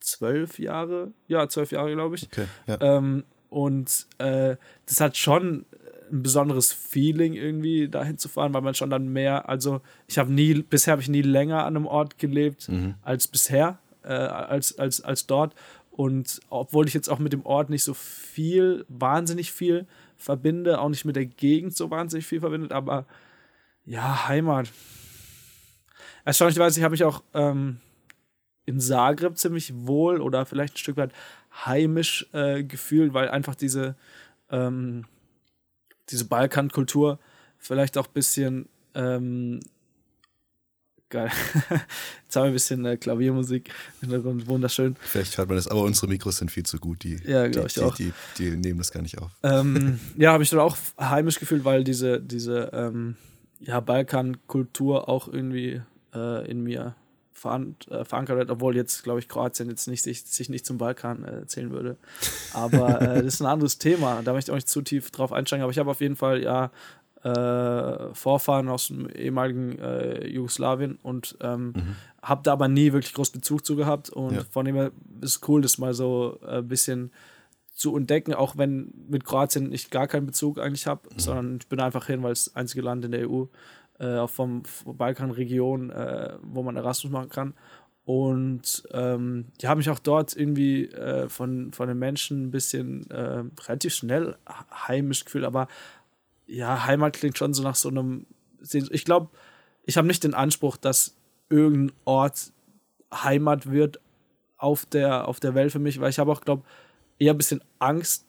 zwölf 0.00 0.58
Jahre, 0.58 1.12
ja, 1.28 1.48
zwölf 1.48 1.72
Jahre, 1.72 1.92
glaube 1.92 2.16
ich. 2.16 2.24
Okay, 2.24 2.46
ja. 2.66 2.78
ähm, 2.80 3.24
und 3.50 4.06
äh, 4.18 4.56
das 4.86 5.00
hat 5.00 5.16
schon 5.16 5.66
ein 6.10 6.22
besonderes 6.22 6.72
Feeling 6.72 7.34
irgendwie 7.34 7.88
dahin 7.88 8.18
zu 8.18 8.28
fahren, 8.28 8.52
weil 8.54 8.62
man 8.62 8.74
schon 8.74 8.90
dann 8.90 9.08
mehr, 9.08 9.48
also 9.48 9.80
ich 10.08 10.18
habe 10.18 10.32
nie, 10.32 10.54
bisher 10.62 10.92
habe 10.92 11.02
ich 11.02 11.08
nie 11.08 11.22
länger 11.22 11.64
an 11.64 11.76
einem 11.76 11.86
Ort 11.86 12.18
gelebt 12.18 12.68
mhm. 12.68 12.94
als 13.02 13.28
bisher, 13.28 13.78
äh, 14.02 14.12
als, 14.12 14.78
als, 14.78 15.02
als 15.02 15.26
dort. 15.26 15.54
Und 15.90 16.40
obwohl 16.48 16.88
ich 16.88 16.94
jetzt 16.94 17.08
auch 17.08 17.18
mit 17.18 17.32
dem 17.32 17.44
Ort 17.44 17.70
nicht 17.70 17.84
so 17.84 17.94
viel, 17.94 18.84
wahnsinnig 18.88 19.52
viel 19.52 19.86
verbinde, 20.20 20.80
auch 20.80 20.90
nicht 20.90 21.04
mit 21.04 21.16
der 21.16 21.26
Gegend 21.26 21.74
so 21.74 21.90
wahnsinnig 21.90 22.26
viel 22.26 22.40
verbindet, 22.40 22.72
aber 22.72 23.06
ja, 23.84 24.28
Heimat. 24.28 24.70
Erstaunlicherweise, 26.24 26.78
ich 26.78 26.84
habe 26.84 26.92
mich 26.92 27.04
auch 27.04 27.22
ähm, 27.32 27.80
in 28.66 28.78
Zagreb 28.78 29.38
ziemlich 29.38 29.72
wohl 29.74 30.20
oder 30.20 30.44
vielleicht 30.44 30.74
ein 30.74 30.78
Stück 30.78 30.98
weit 30.98 31.12
heimisch 31.64 32.28
äh, 32.32 32.62
gefühlt, 32.62 33.14
weil 33.14 33.30
einfach 33.30 33.54
diese, 33.54 33.96
ähm, 34.50 35.06
diese 36.10 36.26
Balkankultur 36.26 37.18
vielleicht 37.58 37.96
auch 37.96 38.06
ein 38.06 38.12
bisschen 38.12 38.68
ähm, 38.94 39.60
Geil. 41.10 41.28
Jetzt 42.24 42.36
haben 42.36 42.44
wir 42.44 42.50
ein 42.50 42.52
bisschen 42.52 42.84
äh, 42.84 42.96
Klaviermusik 42.96 43.68
im 44.00 44.08
Hintergrund, 44.08 44.46
wunderschön. 44.46 44.94
Vielleicht 45.00 45.36
hört 45.36 45.48
man 45.48 45.56
das, 45.56 45.66
aber 45.66 45.82
unsere 45.82 46.06
Mikros 46.06 46.36
sind 46.36 46.52
viel 46.52 46.64
zu 46.64 46.78
gut. 46.78 47.02
Die, 47.02 47.20
ja, 47.26 47.48
glaube 47.48 47.66
ich 47.66 47.74
die, 47.74 47.80
auch. 47.80 47.96
Die, 47.96 48.12
die, 48.38 48.50
die, 48.50 48.56
nehmen 48.56 48.78
das 48.78 48.92
gar 48.92 49.02
nicht 49.02 49.18
auf. 49.18 49.32
Ähm, 49.42 49.98
ja, 50.16 50.32
habe 50.32 50.44
ich 50.44 50.50
dann 50.50 50.60
auch 50.60 50.76
heimisch 51.00 51.40
gefühlt, 51.40 51.64
weil 51.64 51.82
diese, 51.82 52.20
diese 52.20 52.70
ähm, 52.72 53.16
ja, 53.58 53.80
Balkankultur 53.80 55.08
auch 55.08 55.26
irgendwie 55.26 55.82
äh, 56.14 56.48
in 56.48 56.62
mir 56.62 56.94
äh, 57.42 58.04
verankert 58.04 58.36
wird, 58.36 58.50
obwohl 58.50 58.76
jetzt, 58.76 59.02
glaube 59.02 59.18
ich, 59.18 59.28
Kroatien 59.28 59.68
jetzt 59.68 59.88
nicht, 59.88 60.04
sich, 60.04 60.22
sich 60.22 60.48
nicht 60.48 60.64
zum 60.64 60.78
Balkan 60.78 61.24
äh, 61.24 61.46
zählen 61.46 61.72
würde. 61.72 61.96
Aber 62.52 63.00
äh, 63.00 63.14
das 63.24 63.34
ist 63.34 63.40
ein 63.40 63.46
anderes 63.46 63.78
Thema. 63.78 64.22
Da 64.22 64.32
möchte 64.32 64.50
ich 64.50 64.52
auch 64.52 64.58
nicht 64.58 64.68
zu 64.68 64.82
tief 64.82 65.10
drauf 65.10 65.32
einsteigen. 65.32 65.64
Aber 65.64 65.72
ich 65.72 65.78
habe 65.78 65.90
auf 65.90 66.00
jeden 66.00 66.16
Fall 66.16 66.40
ja 66.42 66.70
äh, 67.22 68.14
Vorfahren 68.14 68.68
aus 68.68 68.88
dem 68.88 69.08
ehemaligen 69.10 69.78
äh, 69.78 70.26
Jugoslawien 70.26 70.98
und 71.02 71.36
ähm, 71.40 71.66
mhm. 71.66 71.96
habe 72.22 72.42
da 72.42 72.52
aber 72.52 72.68
nie 72.68 72.92
wirklich 72.92 73.14
groß 73.14 73.30
Bezug 73.30 73.64
zu 73.64 73.76
gehabt 73.76 74.10
und 74.10 74.34
ja. 74.34 74.44
von 74.50 74.64
dem 74.64 74.76
her 74.76 74.92
ist 75.20 75.36
es 75.36 75.48
cool, 75.48 75.60
das 75.60 75.78
mal 75.78 75.94
so 75.94 76.38
ein 76.46 76.58
äh, 76.58 76.62
bisschen 76.62 77.12
zu 77.74 77.96
entdecken, 77.96 78.34
auch 78.34 78.58
wenn 78.58 78.92
mit 79.08 79.24
Kroatien 79.24 79.72
ich 79.72 79.90
gar 79.90 80.06
keinen 80.06 80.26
Bezug 80.26 80.58
eigentlich 80.58 80.86
habe, 80.86 81.08
mhm. 81.12 81.18
sondern 81.18 81.56
ich 81.60 81.68
bin 81.68 81.80
einfach 81.80 82.06
hin, 82.06 82.22
weil 82.22 82.32
es 82.32 82.44
das 82.44 82.56
einzige 82.56 82.82
Land 82.82 83.04
in 83.04 83.12
der 83.12 83.30
EU 83.30 83.44
äh, 83.98 84.16
auch 84.16 84.30
vom 84.30 84.62
Balkanregion, 84.86 85.90
äh, 85.90 86.34
wo 86.42 86.62
man 86.62 86.76
Erasmus 86.76 87.12
machen 87.12 87.28
kann. 87.28 87.54
Und 88.04 88.82
ähm, 88.92 89.46
die 89.60 89.68
haben 89.68 89.78
mich 89.78 89.90
auch 89.90 89.98
dort 89.98 90.34
irgendwie 90.34 90.86
äh, 90.86 91.28
von, 91.28 91.72
von 91.72 91.86
den 91.86 91.98
Menschen 91.98 92.46
ein 92.46 92.50
bisschen 92.50 93.08
äh, 93.10 93.44
relativ 93.68 93.94
schnell 93.94 94.36
heimisch 94.88 95.24
gefühlt, 95.24 95.44
aber 95.44 95.68
ja, 96.50 96.84
Heimat 96.86 97.14
klingt 97.14 97.38
schon 97.38 97.54
so 97.54 97.62
nach 97.62 97.76
so 97.76 97.88
einem. 97.88 98.26
Ich 98.72 99.04
glaube, 99.04 99.30
ich 99.84 99.96
habe 99.96 100.06
nicht 100.06 100.24
den 100.24 100.34
Anspruch, 100.34 100.76
dass 100.76 101.16
irgendein 101.48 101.96
Ort 102.04 102.52
Heimat 103.12 103.70
wird 103.70 104.00
auf 104.56 104.84
der, 104.84 105.26
auf 105.26 105.40
der 105.40 105.54
Welt 105.54 105.72
für 105.72 105.78
mich, 105.78 106.00
weil 106.00 106.10
ich 106.10 106.18
habe 106.18 106.30
auch, 106.30 106.42
glaube 106.42 106.64
eher 107.18 107.32
ein 107.32 107.38
bisschen 107.38 107.62
Angst. 107.78 108.26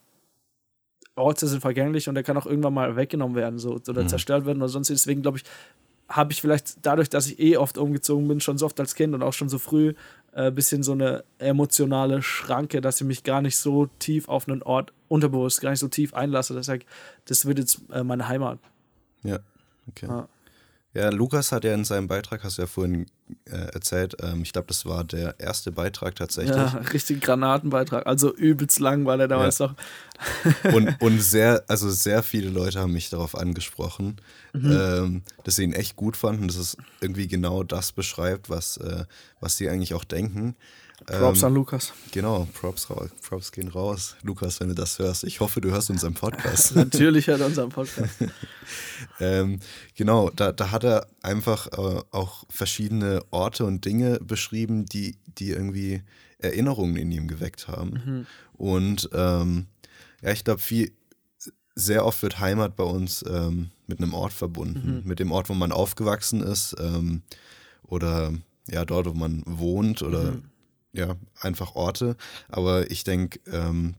Orte 1.15 1.47
sind 1.47 1.59
vergänglich 1.61 2.07
und 2.07 2.15
der 2.15 2.23
kann 2.23 2.37
auch 2.37 2.45
irgendwann 2.45 2.73
mal 2.73 2.95
weggenommen 2.95 3.35
werden 3.35 3.59
so, 3.59 3.73
oder 3.87 4.03
mhm. 4.03 4.07
zerstört 4.07 4.45
werden 4.45 4.59
oder 4.59 4.69
sonst. 4.69 4.89
Deswegen 4.89 5.21
glaube 5.21 5.39
ich, 5.39 5.43
habe 6.11 6.33
ich 6.33 6.41
vielleicht 6.41 6.85
dadurch, 6.85 7.09
dass 7.09 7.27
ich 7.27 7.39
eh 7.39 7.57
oft 7.57 7.77
umgezogen 7.77 8.27
bin, 8.27 8.39
schon 8.39 8.57
so 8.57 8.65
oft 8.65 8.79
als 8.79 8.95
Kind 8.95 9.13
und 9.13 9.23
auch 9.23 9.33
schon 9.33 9.49
so 9.49 9.59
früh, 9.59 9.93
ein 10.33 10.47
äh, 10.47 10.51
bisschen 10.51 10.83
so 10.83 10.93
eine 10.93 11.23
emotionale 11.39 12.21
Schranke, 12.21 12.81
dass 12.81 13.01
ich 13.01 13.07
mich 13.07 13.23
gar 13.23 13.41
nicht 13.41 13.57
so 13.57 13.87
tief 13.99 14.29
auf 14.29 14.47
einen 14.47 14.63
Ort 14.63 14.93
unterbewusst, 15.07 15.61
gar 15.61 15.71
nicht 15.71 15.79
so 15.79 15.87
tief 15.87 16.13
einlasse. 16.13 16.53
Das, 16.53 16.67
heißt, 16.67 16.85
das 17.25 17.45
wird 17.45 17.59
jetzt 17.59 17.81
äh, 17.91 18.03
meine 18.03 18.27
Heimat. 18.27 18.59
Ja, 19.23 19.39
okay. 19.89 20.07
Ja. 20.07 20.27
Ja, 20.93 21.09
Lukas 21.09 21.53
hat 21.53 21.63
ja 21.63 21.73
in 21.73 21.85
seinem 21.85 22.07
Beitrag, 22.07 22.43
hast 22.43 22.57
du 22.57 22.63
ja 22.63 22.67
vorhin 22.67 23.05
äh, 23.45 23.73
erzählt, 23.73 24.17
ähm, 24.21 24.41
ich 24.41 24.51
glaube, 24.51 24.67
das 24.67 24.85
war 24.85 25.05
der 25.05 25.39
erste 25.39 25.71
Beitrag 25.71 26.15
tatsächlich. 26.15 26.55
Ja, 26.55 26.81
richtig 26.93 27.21
Granatenbeitrag. 27.21 28.05
Also 28.05 28.35
übelst 28.35 28.79
lang 28.79 29.05
war 29.05 29.15
der 29.17 29.29
damals 29.29 29.59
ja. 29.59 29.67
noch. 29.67 29.75
und, 30.73 31.01
und 31.01 31.21
sehr, 31.21 31.63
also 31.67 31.89
sehr 31.89 32.23
viele 32.23 32.49
Leute 32.49 32.79
haben 32.79 32.91
mich 32.91 33.09
darauf 33.09 33.35
angesprochen, 33.35 34.17
mhm. 34.51 34.71
ähm, 34.71 35.21
dass 35.45 35.55
sie 35.55 35.63
ihn 35.63 35.73
echt 35.73 35.95
gut 35.95 36.17
fanden, 36.17 36.47
dass 36.47 36.57
es 36.57 36.75
irgendwie 36.99 37.29
genau 37.29 37.63
das 37.63 37.93
beschreibt, 37.93 38.49
was, 38.49 38.75
äh, 38.77 39.05
was 39.39 39.55
sie 39.55 39.69
eigentlich 39.69 39.93
auch 39.93 40.03
denken. 40.03 40.55
Props 41.05 41.41
ähm, 41.41 41.47
an 41.47 41.53
Lukas. 41.55 41.93
Genau, 42.11 42.47
Props, 42.53 42.87
Props 43.21 43.51
gehen 43.51 43.67
raus. 43.67 44.15
Lukas, 44.23 44.59
wenn 44.59 44.69
du 44.69 44.75
das 44.75 44.99
hörst. 44.99 45.23
Ich 45.23 45.39
hoffe, 45.39 45.61
du 45.61 45.71
hörst 45.71 45.89
unseren 45.89 46.13
Podcast. 46.13 46.75
Natürlich 46.75 47.27
hört 47.27 47.41
er 47.41 47.47
unseren 47.47 47.69
Podcast. 47.69 48.15
ähm, 49.19 49.59
genau, 49.95 50.29
da, 50.29 50.51
da 50.51 50.71
hat 50.71 50.83
er 50.83 51.07
einfach 51.21 51.67
äh, 51.67 52.01
auch 52.11 52.43
verschiedene 52.49 53.21
Orte 53.31 53.65
und 53.65 53.83
Dinge 53.85 54.19
beschrieben, 54.19 54.85
die, 54.85 55.17
die 55.39 55.49
irgendwie 55.49 56.03
Erinnerungen 56.37 56.95
in 56.97 57.11
ihm 57.11 57.27
geweckt 57.27 57.67
haben. 57.67 57.89
Mhm. 57.89 58.25
Und 58.53 59.09
ähm, 59.13 59.67
ja, 60.21 60.31
ich 60.31 60.43
glaube, 60.43 60.61
viel, 60.61 60.91
sehr 61.73 62.05
oft 62.05 62.21
wird 62.21 62.39
Heimat 62.39 62.75
bei 62.75 62.83
uns 62.83 63.25
ähm, 63.27 63.71
mit 63.87 63.99
einem 63.99 64.13
Ort 64.13 64.33
verbunden. 64.33 65.01
Mhm. 65.01 65.07
Mit 65.07 65.19
dem 65.19 65.31
Ort, 65.31 65.49
wo 65.49 65.55
man 65.55 65.71
aufgewachsen 65.71 66.41
ist 66.41 66.75
ähm, 66.79 67.23
oder 67.83 68.33
ja, 68.69 68.85
dort, 68.85 69.07
wo 69.07 69.13
man 69.13 69.41
wohnt 69.47 70.03
oder 70.03 70.33
mhm 70.33 70.50
ja, 70.93 71.15
einfach 71.39 71.75
Orte. 71.75 72.15
Aber 72.49 72.89
ich 72.91 73.03
denke, 73.03 73.39
ähm, 73.51 73.95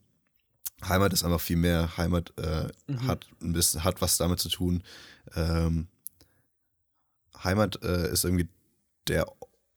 Heimat 0.89 1.13
ist 1.13 1.25
einfach 1.25 1.41
viel 1.41 1.57
mehr. 1.57 1.97
Heimat 1.97 2.33
äh, 2.39 2.69
mhm. 2.87 3.07
hat 3.07 3.27
ein 3.41 3.53
bisschen, 3.53 3.85
hat 3.85 4.01
was 4.01 4.17
damit 4.17 4.41
zu 4.41 4.49
tun. 4.49 4.83
Ähm, 5.35 5.89
Heimat 7.43 7.83
äh, 7.83 8.11
ist 8.13 8.25
irgendwie 8.25 8.49
der 9.09 9.27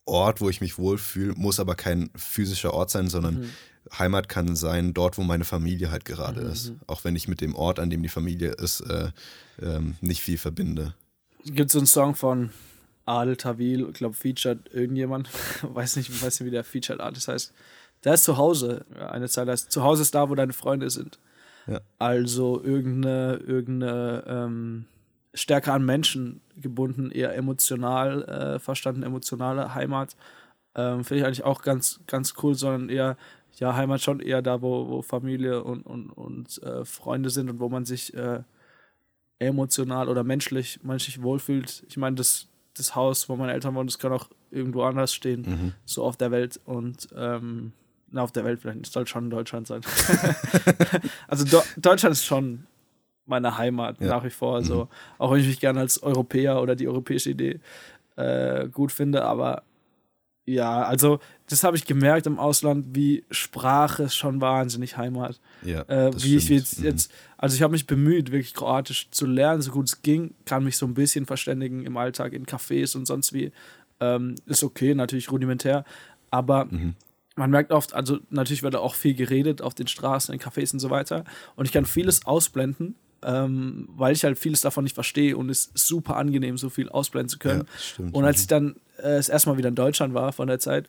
Ort, 0.06 0.42
wo 0.42 0.50
ich 0.50 0.62
mich 0.62 0.78
wohlfühle, 0.78 1.34
muss 1.36 1.60
aber 1.60 1.76
kein 1.76 2.12
physischer 2.16 2.74
Ort 2.74 2.92
sein, 2.92 3.10
sondern 3.10 3.42
mhm. 3.42 3.50
Heimat 3.98 4.30
kann 4.30 4.56
sein 4.56 4.94
dort, 4.94 5.18
wo 5.18 5.24
meine 5.24 5.46
Familie 5.46 5.92
halt 5.92 6.06
gerade 6.06 6.42
mhm. 6.42 6.52
ist. 6.52 6.74
Auch 6.88 7.04
wenn 7.04 7.16
ich 7.16 7.28
mit 7.28 7.42
dem 7.42 7.56
Ort, 7.56 7.80
an 7.80 7.90
dem 7.90 8.04
die 8.04 8.10
Familie 8.10 8.52
ist, 8.52 8.82
äh, 8.82 9.12
ähm, 9.62 9.96
nicht 10.02 10.22
viel 10.22 10.38
verbinde. 10.38 10.96
Gibt 11.46 11.68
es 11.68 11.74
so 11.74 11.80
einen 11.80 11.88
Song 11.88 12.16
von 12.16 12.50
Adel 13.06 13.38
Tawil, 13.38 13.88
ich 13.88 13.94
glaube, 13.94 14.16
featured 14.16 14.74
irgendjemand, 14.74 15.30
weiß 15.62 15.98
nicht, 15.98 16.10
weiß 16.24 16.40
nicht, 16.40 16.48
wie 16.48 16.52
der 16.52 16.64
Featured 16.64 17.00
Artist 17.00 17.28
heißt. 17.28 17.54
Der 18.04 18.14
ist 18.14 18.24
zu 18.24 18.38
Hause. 18.38 18.86
Eine 19.00 19.28
Zeit 19.28 19.48
heißt, 19.48 19.72
zu 19.72 19.84
Hause 19.84 20.04
ist 20.04 20.14
da, 20.14 20.30
wo 20.30 20.36
deine 20.36 20.54
Freunde 20.54 20.90
sind. 20.90 21.20
Ja. 21.68 21.82
Also 21.98 22.64
irgendeine, 22.64 23.38
irgendeine 23.38 24.24
ähm, 24.28 24.86
stärker 25.34 25.74
an 25.74 25.86
Menschen 25.86 26.42
gebunden, 26.56 27.12
eher 27.12 27.36
emotional 27.36 28.24
äh, 28.24 28.60
verstanden, 28.60 29.04
emotionale 29.04 29.74
Heimat. 29.74 30.16
Ähm, 30.76 31.04
Finde 31.04 31.22
ich 31.22 31.26
eigentlich 31.26 31.44
auch 31.44 31.62
ganz, 31.62 32.00
ganz 32.08 32.36
cool, 32.44 32.56
sondern 32.56 32.90
eher, 32.90 33.18
ja, 33.58 33.76
Heimat 33.76 34.02
schon 34.02 34.20
eher 34.20 34.42
da, 34.42 34.62
wo, 34.62 34.88
wo 34.88 35.02
Familie 35.02 35.64
und, 35.64 35.86
und, 35.86 36.10
und 36.12 36.62
äh, 36.64 36.86
Freunde 36.86 37.30
sind 37.30 37.50
und 37.50 37.60
wo 37.60 37.70
man 37.70 37.86
sich 37.86 38.14
äh, 38.14 38.44
emotional 39.40 40.10
oder 40.10 40.24
menschlich, 40.24 40.80
menschlich 40.84 41.22
wohlfühlt. 41.22 41.84
Ich 41.88 41.98
meine, 41.98 42.16
das 42.16 42.48
das 42.78 42.96
Haus, 42.96 43.30
wo 43.30 43.36
meine 43.36 43.54
Eltern 43.54 43.76
wohnen, 43.76 43.88
das 43.88 44.00
kann 44.00 44.12
auch 44.12 44.30
irgendwo 44.52 44.84
anders 44.84 45.14
stehen, 45.14 45.42
mhm. 45.42 45.74
so 45.86 46.04
auf 46.04 46.18
der 46.18 46.32
Welt. 46.32 46.60
Und 46.66 47.08
ähm, 47.16 47.74
na, 48.12 48.22
auf 48.22 48.32
der 48.32 48.46
Welt 48.46 48.60
vielleicht, 48.62 48.86
es 48.86 48.92
soll 48.92 49.08
schon 49.08 49.30
Deutschland 49.30 49.68
sein. 49.68 49.82
also 51.28 51.46
Do 51.46 51.64
Deutschland 51.78 52.14
ist 52.14 52.26
schon 52.26 52.66
meine 53.26 53.58
Heimat 53.58 54.00
ja. 54.00 54.08
nach 54.08 54.24
wie 54.24 54.30
vor. 54.30 54.56
Also, 54.56 54.86
mhm. 54.86 54.90
auch 55.18 55.32
wenn 55.32 55.40
ich 55.40 55.48
mich 55.48 55.60
gerne 55.60 55.80
als 55.80 56.02
Europäer 56.02 56.62
oder 56.62 56.76
die 56.76 56.88
europäische 56.88 57.32
Idee 57.32 57.60
äh, 58.16 58.68
gut 58.70 58.92
finde, 58.92 59.26
aber 59.26 59.64
ja, 60.46 60.84
also 60.84 61.20
das 61.48 61.64
habe 61.64 61.76
ich 61.76 61.86
gemerkt 61.86 62.28
im 62.28 62.38
Ausland, 62.38 62.88
wie 62.94 63.24
Sprache 63.32 64.04
ist 64.04 64.16
schon 64.16 64.42
wahnsinnig 64.42 64.96
Heimat. 64.96 65.40
Ja, 65.64 65.82
äh, 65.84 66.12
wie 66.22 66.38
ich 66.38 66.50
jetzt, 66.50 66.80
mhm. 66.80 66.86
jetzt 66.86 67.12
also 67.38 67.56
ich 67.56 67.64
habe 67.64 67.72
mich 67.72 67.88
bemüht, 67.88 68.32
wirklich 68.32 68.54
Kroatisch 68.54 69.10
zu 69.10 69.26
lernen, 69.26 69.62
so 69.62 69.72
gut 69.72 69.88
es 69.88 70.02
ging, 70.04 70.36
kann 70.46 70.64
mich 70.64 70.78
so 70.78 70.86
ein 70.86 70.94
bisschen 70.94 71.26
verständigen 71.26 71.84
im 71.86 71.98
Alltag 71.98 72.34
in 72.34 72.46
Cafés 72.46 72.96
und 72.96 73.06
sonst 73.06 73.34
wie. 73.34 73.52
Ähm, 74.02 74.36
ist 74.46 74.62
okay, 74.62 74.94
natürlich 74.94 75.32
rudimentär, 75.32 75.86
aber 76.30 76.66
mhm. 76.66 76.96
man 77.38 77.50
merkt 77.50 77.72
oft, 77.72 77.94
also 77.94 78.20
natürlich 78.30 78.62
wird 78.62 78.74
da 78.74 78.80
auch 78.80 78.94
viel 78.94 79.14
geredet 79.14 79.62
auf 79.62 79.74
den 79.74 79.88
Straßen, 79.88 80.34
in 80.34 80.42
Cafés 80.42 80.74
und 80.74 80.80
so 80.80 80.90
weiter. 80.90 81.24
Und 81.56 81.66
ich 81.66 81.72
kann 81.72 81.86
vieles 81.86 82.26
ausblenden, 82.26 82.96
ähm, 83.24 83.88
weil 83.96 84.12
ich 84.12 84.26
halt 84.26 84.38
vieles 84.38 84.60
davon 84.60 84.84
nicht 84.84 84.96
verstehe 84.96 85.38
und 85.38 85.50
es 85.50 85.68
ist 85.68 85.88
super 85.88 86.18
angenehm, 86.18 86.58
so 86.58 86.70
viel 86.70 86.90
ausblenden 86.90 87.30
zu 87.30 87.40
können. 87.40 87.68
Ja, 87.98 88.06
und 88.12 88.26
als 88.26 88.42
ich 88.42 88.48
dann 88.48 88.76
äh, 88.98 89.18
das 89.18 89.30
erste 89.30 89.50
Mal 89.50 89.58
wieder 89.58 89.70
in 89.70 89.76
Deutschland 89.76 90.14
war 90.14 90.32
von 90.34 90.48
der 90.48 90.60
Zeit, 90.60 90.88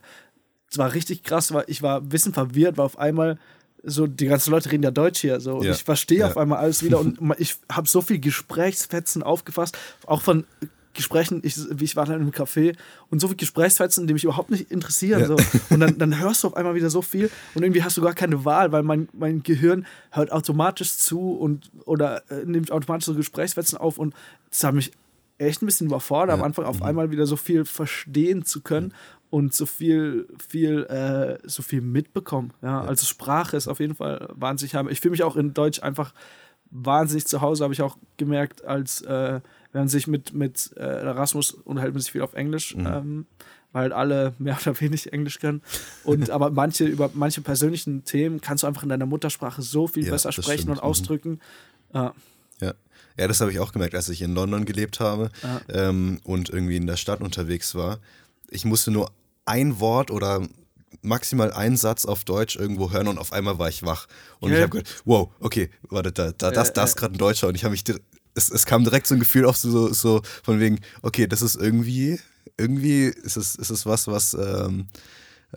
es 0.69 0.77
war 0.77 0.93
richtig 0.93 1.23
krass, 1.23 1.53
weil 1.53 1.65
ich 1.67 1.81
war 1.81 2.01
ein 2.01 2.09
bisschen 2.09 2.33
verwirrt, 2.33 2.77
weil 2.77 2.85
auf 2.85 2.99
einmal 2.99 3.37
so 3.83 4.07
die 4.07 4.25
ganzen 4.25 4.51
Leute 4.51 4.71
reden 4.71 4.83
ja 4.83 4.91
Deutsch 4.91 5.21
hier 5.21 5.39
so 5.39 5.63
ja. 5.63 5.71
ich 5.71 5.83
verstehe 5.83 6.19
ja. 6.19 6.27
auf 6.27 6.37
einmal 6.37 6.57
alles 6.57 6.83
wieder 6.83 6.99
und 6.99 7.19
ich 7.37 7.55
habe 7.71 7.87
so 7.87 8.01
viel 8.01 8.19
Gesprächsfetzen 8.19 9.23
aufgefasst, 9.23 9.77
auch 10.05 10.21
von 10.21 10.45
Gesprächen, 10.97 11.41
ich, 11.43 11.55
ich 11.79 11.95
war 11.95 12.05
dann 12.05 12.21
im 12.21 12.31
Café 12.31 12.75
und 13.09 13.21
so 13.21 13.27
viele 13.27 13.37
Gesprächsfetzen, 13.37 14.07
die 14.07 14.13
mich 14.13 14.23
überhaupt 14.23 14.49
nicht 14.49 14.71
interessieren. 14.71 15.21
Ja. 15.21 15.27
So. 15.27 15.37
Und 15.69 15.79
dann, 15.79 15.97
dann 15.97 16.19
hörst 16.19 16.43
du 16.43 16.47
auf 16.47 16.55
einmal 16.55 16.73
wieder 16.75 16.89
so 16.89 17.01
viel 17.01 17.29
und 17.53 17.61
irgendwie 17.61 17.83
hast 17.83 17.95
du 17.97 18.01
gar 18.01 18.15
keine 18.15 18.43
Wahl, 18.43 18.71
weil 18.71 18.83
mein, 18.83 19.07
mein 19.13 19.43
Gehirn 19.43 19.85
hört 20.11 20.31
automatisch 20.31 20.97
zu 20.97 21.33
und 21.33 21.69
oder 21.85 22.23
äh, 22.29 22.43
nimmt 22.45 22.71
automatisch 22.71 23.05
so 23.05 23.13
Gesprächsfetzen 23.13 23.77
auf 23.77 23.99
und 23.99 24.15
das 24.49 24.63
hat 24.63 24.73
mich 24.73 24.91
echt 25.37 25.61
ein 25.61 25.65
bisschen 25.65 25.87
überfordert, 25.87 26.33
am 26.33 26.43
Anfang 26.43 26.65
auf 26.65 26.79
mhm. 26.79 26.85
einmal 26.85 27.11
wieder 27.11 27.25
so 27.25 27.35
viel 27.35 27.65
verstehen 27.65 28.45
zu 28.45 28.61
können 28.61 28.93
und 29.29 29.53
so 29.53 29.65
viel, 29.65 30.27
viel, 30.47 30.83
äh, 30.85 31.37
so 31.47 31.61
viel 31.61 31.81
mitbekommen. 31.81 32.53
Ja? 32.61 32.81
Also 32.81 33.05
Sprache 33.05 33.57
ist 33.57 33.67
auf 33.67 33.79
jeden 33.79 33.95
Fall 33.95 34.29
wahnsinnig. 34.33 34.73
Ich 34.91 35.01
fühle 35.01 35.11
mich 35.11 35.23
auch 35.23 35.35
in 35.35 35.53
Deutsch 35.53 35.83
einfach 35.83 36.13
wahnsinnig 36.69 37.25
zu 37.25 37.41
Hause, 37.41 37.63
habe 37.63 37.73
ich 37.73 37.81
auch 37.81 37.97
gemerkt, 38.17 38.65
als 38.65 39.01
äh, 39.01 39.39
wenn 39.71 39.81
man 39.81 39.87
sich 39.87 40.07
mit, 40.07 40.33
mit 40.33 40.73
äh, 40.77 40.81
Erasmus 40.81 41.51
unterhält 41.51 41.93
man 41.93 42.01
sich 42.01 42.11
viel 42.11 42.21
auf 42.21 42.33
Englisch, 42.33 42.75
mhm. 42.75 42.87
ähm, 42.87 43.25
weil 43.71 43.83
halt 43.83 43.93
alle 43.93 44.33
mehr 44.39 44.57
oder 44.61 44.79
weniger 44.79 45.13
Englisch 45.13 45.39
können. 45.39 45.61
Und 46.03 46.29
aber 46.31 46.49
manche, 46.49 46.85
über 46.85 47.09
manche 47.13 47.41
persönlichen 47.41 48.03
Themen 48.03 48.41
kannst 48.41 48.63
du 48.63 48.67
einfach 48.67 48.83
in 48.83 48.89
deiner 48.89 49.05
Muttersprache 49.05 49.61
so 49.61 49.87
viel 49.87 50.05
ja, 50.05 50.11
besser 50.11 50.31
sprechen 50.31 50.63
stimmt. 50.63 50.69
und 50.69 50.83
mhm. 50.83 50.89
ausdrücken. 50.89 51.39
Ja. 52.61 52.73
ja. 53.17 53.27
Das 53.27 53.41
habe 53.41 53.51
ich 53.51 53.59
auch 53.59 53.71
gemerkt, 53.71 53.95
als 53.95 54.09
ich 54.09 54.21
in 54.21 54.33
London 54.33 54.65
gelebt 54.65 54.99
habe 54.99 55.29
ähm, 55.69 56.19
und 56.23 56.49
irgendwie 56.49 56.77
in 56.77 56.87
der 56.87 56.97
Stadt 56.97 57.21
unterwegs 57.21 57.75
war. 57.75 57.99
Ich 58.49 58.65
musste 58.65 58.91
nur 58.91 59.11
ein 59.45 59.79
Wort 59.79 60.11
oder 60.11 60.47
maximal 61.01 61.51
einen 61.51 61.77
Satz 61.77 62.05
auf 62.05 62.23
Deutsch 62.23 62.55
irgendwo 62.55 62.91
hören 62.91 63.07
und 63.07 63.17
auf 63.17 63.33
einmal 63.33 63.59
war 63.59 63.69
ich 63.69 63.83
wach. 63.83 64.07
Und 64.39 64.51
ja. 64.51 64.57
ich 64.57 64.63
habe 64.63 64.77
gedacht, 64.77 65.01
wow, 65.05 65.31
okay, 65.39 65.69
warte, 65.89 66.11
da, 66.11 66.31
da, 66.31 66.51
das, 66.51 66.73
das 66.73 66.91
ist 66.91 66.95
gerade 66.95 67.15
ein 67.15 67.17
Deutscher. 67.17 67.47
Und 67.47 67.55
ich 67.55 67.63
habe 67.63 67.71
mich, 67.71 67.83
es, 68.35 68.49
es 68.49 68.65
kam 68.65 68.83
direkt 68.83 69.07
so 69.07 69.15
ein 69.15 69.19
Gefühl 69.19 69.45
auf, 69.45 69.57
so, 69.57 69.91
so 69.93 70.21
von 70.43 70.59
wegen, 70.59 70.79
okay, 71.01 71.27
das 71.27 71.41
ist 71.41 71.55
irgendwie, 71.55 72.19
irgendwie 72.57 73.05
ist 73.05 73.37
es, 73.37 73.55
ist 73.55 73.69
es 73.69 73.85
was, 73.85 74.07
was 74.07 74.33
ähm, 74.33 74.87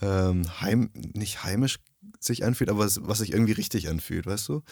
ähm, 0.00 0.60
heim, 0.60 0.90
nicht 0.94 1.44
heimisch 1.44 1.78
sich 2.18 2.44
anfühlt, 2.44 2.70
aber 2.70 2.84
was, 2.84 3.18
sich 3.18 3.32
irgendwie 3.32 3.52
richtig 3.52 3.88
anfühlt, 3.88 4.26
weißt 4.26 4.48
du? 4.48 4.62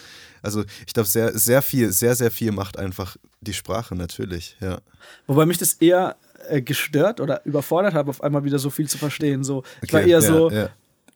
Also 0.42 0.64
ich 0.87 0.92
glaube, 0.92 1.09
sehr, 1.09 1.37
sehr 1.38 1.62
viel, 1.62 1.92
sehr, 1.92 2.14
sehr 2.14 2.30
viel 2.30 2.52
macht 2.52 2.78
einfach 2.78 3.16
die 3.40 3.54
Sprache 3.54 3.95
natürlich, 3.95 4.57
ja. 4.61 4.80
Wobei 5.26 5.47
mich 5.47 5.59
das 5.59 5.75
eher 5.75 6.16
äh, 6.49 6.62
gestört 6.62 7.21
oder 7.21 7.45
überfordert 7.45 7.95
hat, 7.95 8.09
auf 8.09 8.23
einmal 8.23 8.45
wieder 8.45 8.59
so 8.59 8.71
viel 8.71 8.88
zu 8.88 8.99
verstehen. 8.99 9.45
So, 9.45 9.62
ich 9.83 9.92
war 9.92 10.00
eher 10.00 10.09
ja, 10.09 10.21
so, 10.21 10.50
ja. 10.50 10.71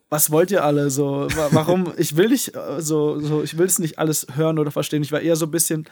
was 0.08 0.30
wollt 0.30 0.50
ihr 0.50 0.64
alle? 0.64 0.90
So, 0.90 1.28
warum? 1.50 1.92
ich 1.96 2.16
will 2.16 2.28
nicht 2.28 2.54
äh, 2.54 2.80
so, 2.80 3.20
so, 3.20 3.42
ich 3.42 3.56
will 3.58 3.66
es 3.66 3.78
nicht 3.78 3.98
alles 3.98 4.26
hören 4.34 4.58
oder 4.58 4.70
verstehen. 4.70 5.02
Ich 5.02 5.12
war 5.12 5.20
eher 5.20 5.36
so 5.36 5.46
ein 5.46 5.50
bisschen 5.50 5.86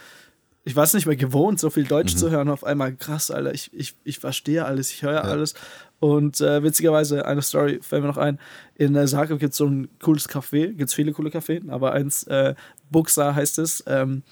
ich 0.64 0.76
war 0.76 0.84
es 0.84 0.92
nicht 0.92 1.06
mehr 1.06 1.16
gewohnt, 1.16 1.58
so 1.58 1.70
viel 1.70 1.84
Deutsch 1.84 2.14
mhm. 2.14 2.18
zu 2.18 2.30
hören. 2.30 2.48
Auf 2.48 2.64
einmal 2.64 2.94
krass, 2.94 3.30
Alter, 3.30 3.54
ich, 3.54 3.70
ich, 3.72 3.94
ich 4.04 4.18
verstehe 4.18 4.64
alles, 4.64 4.90
ich 4.90 5.02
höre 5.02 5.14
ja. 5.14 5.20
alles. 5.22 5.54
Und 6.00 6.40
äh, 6.40 6.62
witzigerweise, 6.62 7.26
eine 7.26 7.42
Story 7.42 7.80
fällt 7.82 8.02
mir 8.02 8.08
noch 8.08 8.16
ein. 8.16 8.38
In 8.74 8.94
äh, 8.94 9.06
Zagreb 9.06 9.38
gibt 9.38 9.52
es 9.52 9.58
so 9.58 9.66
ein 9.66 9.88
cooles 10.00 10.28
Café, 10.28 10.68
gibt 10.68 10.88
es 10.88 10.94
viele 10.94 11.12
coole 11.12 11.30
Cafés, 11.30 11.68
aber 11.70 11.92
eins, 11.92 12.24
äh, 12.24 12.54
Buxa 12.90 13.34
heißt 13.34 13.58
es. 13.58 13.84
Ähm, 13.86 14.22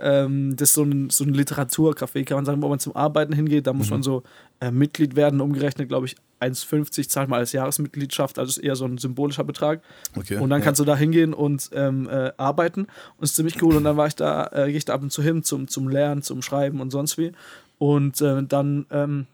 ähm, 0.00 0.56
das 0.56 0.70
ist 0.70 0.74
so 0.74 0.84
ein, 0.84 1.10
so 1.10 1.24
ein 1.24 1.34
Literaturcafé, 1.34 2.24
kann 2.24 2.36
man 2.36 2.44
sagen, 2.44 2.62
wo 2.62 2.68
man 2.68 2.78
zum 2.78 2.96
Arbeiten 2.96 3.32
hingeht. 3.32 3.66
Da 3.66 3.72
muss 3.72 3.86
mhm. 3.86 3.94
man 3.94 4.02
so 4.02 4.22
äh, 4.60 4.70
Mitglied 4.70 5.16
werden, 5.16 5.40
umgerechnet, 5.40 5.88
glaube 5.88 6.06
ich, 6.06 6.16
1,50 6.42 7.08
zahlt 7.08 7.28
man 7.28 7.38
als 7.38 7.52
Jahresmitgliedschaft, 7.52 8.38
also 8.38 8.50
ist 8.50 8.58
eher 8.58 8.76
so 8.76 8.84
ein 8.84 8.98
symbolischer 8.98 9.44
Betrag. 9.44 9.82
Okay, 10.16 10.36
und 10.36 10.50
dann 10.50 10.60
ja. 10.60 10.64
kannst 10.64 10.80
du 10.80 10.84
da 10.84 10.96
hingehen 10.96 11.34
und 11.34 11.70
ähm, 11.74 12.08
äh, 12.10 12.32
arbeiten. 12.36 12.82
Und 13.16 13.22
ist 13.22 13.36
ziemlich 13.36 13.62
cool. 13.62 13.76
Und 13.76 13.84
dann 13.84 13.96
war 13.96 14.06
ich 14.06 14.16
da, 14.16 14.48
äh, 14.52 14.66
gehe 14.66 14.76
ich 14.76 14.84
da 14.84 14.94
ab 14.94 15.02
und 15.02 15.10
zu 15.10 15.22
hin 15.22 15.42
zum, 15.42 15.68
zum 15.68 15.88
Lernen, 15.88 16.22
zum 16.22 16.42
Schreiben 16.42 16.80
und 16.80 16.90
sonst 16.90 17.18
wie. 17.18 17.32
Und 17.78 18.20
äh, 18.20 18.42
dann 18.42 18.86
ähm, 18.90 19.26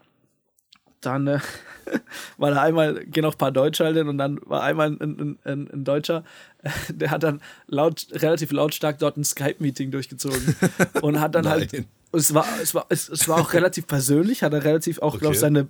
dann 1.00 1.26
äh, 1.26 1.38
war 2.38 2.50
da 2.50 2.62
einmal, 2.62 3.04
gehen 3.06 3.24
auch 3.24 3.34
ein 3.34 3.38
paar 3.38 3.52
Deutsche 3.52 3.84
halt 3.84 3.96
hin 3.96 4.08
und 4.08 4.18
dann 4.18 4.40
war 4.44 4.62
einmal 4.62 4.88
ein, 4.88 5.38
ein, 5.44 5.70
ein 5.72 5.84
Deutscher, 5.84 6.24
der 6.88 7.10
hat 7.10 7.22
dann 7.22 7.40
laut, 7.66 8.06
relativ 8.12 8.52
lautstark 8.52 8.98
dort 8.98 9.16
ein 9.16 9.24
Skype-Meeting 9.24 9.90
durchgezogen 9.90 10.56
und 11.02 11.20
hat 11.20 11.34
dann 11.34 11.48
halt 11.48 11.72
es 12.10 12.32
war, 12.32 12.46
es, 12.62 12.74
war, 12.74 12.86
es, 12.88 13.08
es, 13.08 13.28
war 13.28 13.38
auch 13.38 13.52
relativ 13.54 13.86
persönlich, 13.86 14.42
hat 14.42 14.54
er 14.54 14.64
relativ 14.64 15.00
auch, 15.00 15.08
okay. 15.08 15.18
glaube 15.18 15.34
ich, 15.34 15.40
seine 15.40 15.68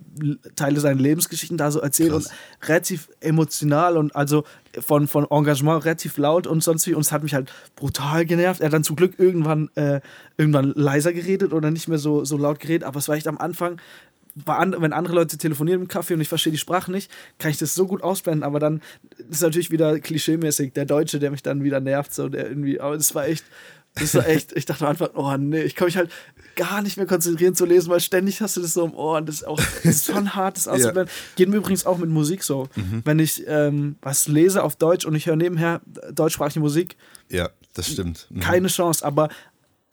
Teile 0.55 0.79
seiner 0.79 0.99
Lebensgeschichten 0.99 1.57
da 1.57 1.69
so 1.69 1.79
erzählt 1.79 2.11
Krass. 2.11 2.27
und 2.27 2.67
relativ 2.67 3.09
emotional 3.19 3.97
und 3.97 4.15
also 4.15 4.45
von, 4.79 5.07
von 5.07 5.27
Engagement 5.29 5.83
relativ 5.83 6.17
laut 6.17 6.47
und 6.47 6.63
sonst 6.63 6.87
wie. 6.87 6.93
Und 6.93 7.01
es 7.01 7.11
hat 7.11 7.23
mich 7.23 7.33
halt 7.33 7.51
brutal 7.75 8.25
genervt. 8.25 8.61
Er 8.61 8.67
hat 8.67 8.73
dann 8.73 8.83
zum 8.85 8.95
Glück 8.95 9.15
irgendwann, 9.17 9.69
äh, 9.75 9.99
irgendwann 10.37 10.73
leiser 10.75 11.11
geredet 11.11 11.51
oder 11.51 11.71
nicht 11.71 11.89
mehr 11.89 11.97
so, 11.97 12.23
so 12.23 12.37
laut 12.37 12.59
geredet, 12.59 12.87
aber 12.87 12.99
es 12.99 13.09
war 13.09 13.15
echt 13.15 13.27
am 13.27 13.37
Anfang 13.37 13.81
an, 14.45 14.75
wenn 14.79 14.93
andere 14.93 15.15
Leute 15.15 15.37
telefonieren 15.37 15.81
im 15.81 15.87
Kaffee 15.87 16.13
und 16.13 16.21
ich 16.21 16.29
verstehe 16.29 16.51
die 16.51 16.59
Sprache 16.59 16.91
nicht, 16.91 17.11
kann 17.39 17.51
ich 17.51 17.57
das 17.57 17.75
so 17.75 17.87
gut 17.87 18.03
ausblenden, 18.03 18.43
aber 18.43 18.59
dann 18.59 18.81
ist 19.29 19.41
natürlich 19.41 19.71
wieder 19.71 19.99
klischeemäßig 19.99 20.73
der 20.73 20.85
Deutsche, 20.85 21.19
der 21.19 21.31
mich 21.31 21.43
dann 21.43 21.63
wieder 21.63 21.79
nervt, 21.79 22.13
so 22.13 22.29
der 22.29 22.47
irgendwie, 22.47 22.79
aber 22.79 22.95
das 22.95 23.13
war 23.15 23.27
echt, 23.27 23.43
das 23.99 24.15
war 24.15 24.27
echt, 24.27 24.51
ich 24.53 24.65
dachte 24.65 24.85
am 24.85 24.91
Anfang, 24.91 25.09
oh 25.13 25.35
nee, 25.37 25.61
ich 25.61 25.75
kann 25.75 25.85
mich 25.85 25.97
halt 25.97 26.11
gar 26.55 26.81
nicht 26.81 26.97
mehr 26.97 27.05
konzentrieren 27.05 27.55
zu 27.55 27.65
lesen, 27.65 27.89
weil 27.89 27.99
ständig 27.99 28.41
hast 28.41 28.57
du 28.57 28.61
das 28.61 28.73
so 28.73 28.85
im 28.85 28.93
Ohr 28.93 29.17
und 29.17 29.27
das 29.27 29.35
ist 29.35 29.47
auch 29.47 29.57
das 29.57 29.85
ist 29.85 30.05
schon 30.05 30.35
hart, 30.35 30.57
das 30.57 30.67
auszublenden. 30.67 31.07
Ja. 31.09 31.35
Geht 31.35 31.49
mir 31.49 31.57
übrigens 31.57 31.85
auch 31.85 31.97
mit 31.97 32.09
Musik 32.09 32.43
so. 32.43 32.67
Mhm. 32.75 33.01
Wenn 33.05 33.19
ich 33.19 33.43
ähm, 33.47 33.95
was 34.01 34.27
lese 34.27 34.63
auf 34.63 34.75
Deutsch 34.75 35.05
und 35.05 35.15
ich 35.15 35.25
höre 35.27 35.35
nebenher 35.35 35.81
deutschsprachige 36.13 36.59
Musik. 36.59 36.97
Ja, 37.29 37.49
das 37.73 37.87
stimmt. 37.87 38.27
Mhm. 38.29 38.41
Keine 38.41 38.67
Chance, 38.67 39.05
aber 39.05 39.29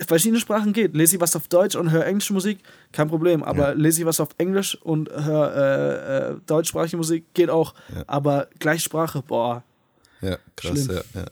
verschiedene 0.05 0.41
Sprachen 0.41 0.73
geht. 0.73 0.95
Lese 0.95 1.17
ich 1.17 1.21
was 1.21 1.37
auf 1.37 1.49
Deutsch 1.49 1.77
und 1.77 1.91
höre 1.91 2.05
englische 2.05 2.33
Musik, 2.33 2.59
kein 2.93 3.09
Problem. 3.09 3.43
Aber 3.43 3.69
ja. 3.69 3.73
lese 3.73 4.01
ich 4.01 4.07
was 4.07 4.21
auf 4.21 4.31
Englisch 4.39 4.77
und 4.83 5.11
höre 5.11 5.55
äh, 5.55 6.33
äh, 6.33 6.37
deutschsprachige 6.47 6.97
Musik, 6.97 7.33
geht 7.35 7.51
auch. 7.51 7.75
Ja. 7.95 8.05
Aber 8.07 8.49
Gleichsprache, 8.59 9.23
boah. 9.23 9.63
Ja, 10.21 10.39
krass, 10.57 10.85
Schlimm. 10.85 10.97
ja, 11.15 11.21
ja. 11.21 11.27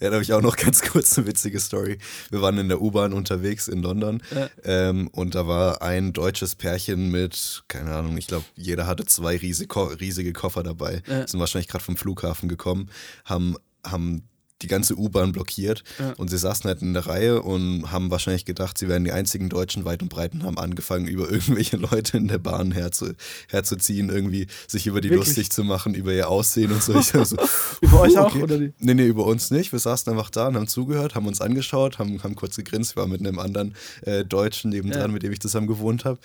Ja, 0.00 0.10
da 0.10 0.14
habe 0.14 0.22
ich 0.22 0.32
auch 0.32 0.40
noch 0.40 0.56
ganz 0.64 0.82
kurz 0.82 1.18
eine 1.18 1.26
witzige 1.26 1.60
Story. 1.60 1.98
Wir 2.30 2.40
waren 2.40 2.58
in 2.58 2.68
der 2.68 2.80
U-Bahn 2.80 3.12
unterwegs 3.12 3.68
in 3.68 3.82
London 3.82 4.22
ja. 4.34 4.48
ähm, 4.64 5.08
und 5.08 5.34
da 5.34 5.46
war 5.46 5.82
ein 5.82 6.12
deutsches 6.12 6.54
Pärchen 6.54 7.10
mit, 7.10 7.64
keine 7.68 7.94
Ahnung, 7.94 8.16
ich 8.16 8.26
glaube, 8.26 8.44
jeder 8.54 8.86
hatte 8.86 9.04
zwei 9.06 9.36
riesige, 9.36 10.00
riesige 10.00 10.32
Koffer 10.32 10.62
dabei. 10.62 11.02
Ja. 11.06 11.26
Sind 11.26 11.40
wahrscheinlich 11.40 11.68
gerade 11.68 11.84
vom 11.84 11.96
Flughafen 11.96 12.48
gekommen, 12.48 12.90
haben, 13.24 13.56
haben 13.84 14.28
die 14.62 14.66
ganze 14.66 14.96
U-Bahn 14.96 15.32
blockiert 15.32 15.84
ja. 15.98 16.12
und 16.16 16.28
sie 16.28 16.38
saßen 16.38 16.68
halt 16.68 16.82
in 16.82 16.94
der 16.94 17.06
Reihe 17.06 17.42
und 17.42 17.90
haben 17.92 18.10
wahrscheinlich 18.10 18.44
gedacht, 18.44 18.76
sie 18.78 18.88
wären 18.88 19.04
die 19.04 19.12
einzigen 19.12 19.48
Deutschen 19.48 19.84
weit 19.84 20.02
und 20.02 20.08
breit 20.08 20.34
und 20.34 20.42
haben 20.42 20.58
angefangen, 20.58 21.06
über 21.06 21.30
irgendwelche 21.30 21.76
Leute 21.76 22.16
in 22.16 22.28
der 22.28 22.38
Bahn 22.38 22.72
herzu, 22.72 23.12
herzuziehen, 23.48 24.08
irgendwie 24.08 24.46
sich 24.66 24.86
über 24.86 25.00
die 25.00 25.10
Wirklich? 25.10 25.28
lustig 25.28 25.50
zu 25.50 25.64
machen, 25.64 25.94
über 25.94 26.12
ihr 26.12 26.28
Aussehen 26.28 26.72
und 26.72 26.82
so. 26.82 26.98
Ich 26.98 27.08
so 27.08 27.36
über 27.80 28.00
euch 28.00 28.18
auch, 28.18 28.34
oder 28.34 28.58
die? 28.58 28.72
Nee, 28.78 28.94
nee, 28.94 29.06
über 29.06 29.26
uns 29.26 29.50
nicht. 29.50 29.72
Wir 29.72 29.78
saßen 29.78 30.12
einfach 30.12 30.30
da 30.30 30.48
und 30.48 30.56
haben 30.56 30.68
zugehört, 30.68 31.14
haben 31.14 31.26
uns 31.26 31.40
angeschaut, 31.40 31.98
haben, 31.98 32.22
haben 32.22 32.34
kurz 32.34 32.56
gegrinst. 32.56 32.96
Wir 32.96 33.02
waren 33.02 33.10
mit 33.10 33.20
einem 33.20 33.38
anderen 33.38 33.74
äh, 34.02 34.24
Deutschen 34.24 34.70
nebendran, 34.70 35.02
ja. 35.02 35.08
mit 35.08 35.22
dem 35.22 35.32
ich 35.32 35.40
zusammen 35.40 35.66
gewohnt 35.66 36.04
habe. 36.04 36.18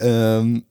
Ähm, 0.00 0.64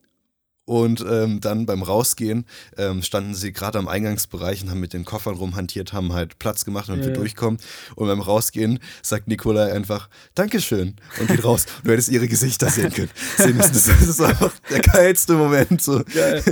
und 0.66 1.04
ähm, 1.08 1.42
dann 1.42 1.66
beim 1.66 1.84
Rausgehen 1.84 2.46
ähm, 2.78 3.02
standen 3.02 3.36
sie 3.36 3.52
gerade 3.52 3.80
am 3.80 3.88
Eingangsbereich 3.88 4.64
und 4.64 4.70
haben 4.70 4.80
mit 4.80 4.94
den 4.94 5.06
Koffern 5.06 5.36
rumhantiert, 5.36 5.94
haben 5.94 6.14
halt 6.14 6.40
Platz 6.40 6.66
gemacht, 6.66 6.90
damit 6.90 7.04
ja, 7.04 7.12
wir 7.12 7.16
durchkommen. 7.16 7.60
Und 7.96 8.08
beim 8.08 8.22
Rausgehen 8.22 8.80
sagt 9.02 9.28
Nikolai 9.28 9.74
einfach 9.74 10.10
Dankeschön 10.36 10.96
und 11.20 11.28
geht 11.28 11.44
raus. 11.44 11.66
du 11.84 11.92
hättest 11.92 12.10
ihre 12.10 12.28
Gesichter 12.28 12.70
sehen 12.70 12.94
können. 12.94 13.12
Sehen 13.38 13.58
müssen. 13.58 13.74
Das 13.74 14.02
ist 14.02 14.22
einfach 14.22 14.54
der 14.70 14.80
geilste 14.80 15.34
Moment. 15.34 15.82
So. 15.82 16.02
Geil. 16.14 16.44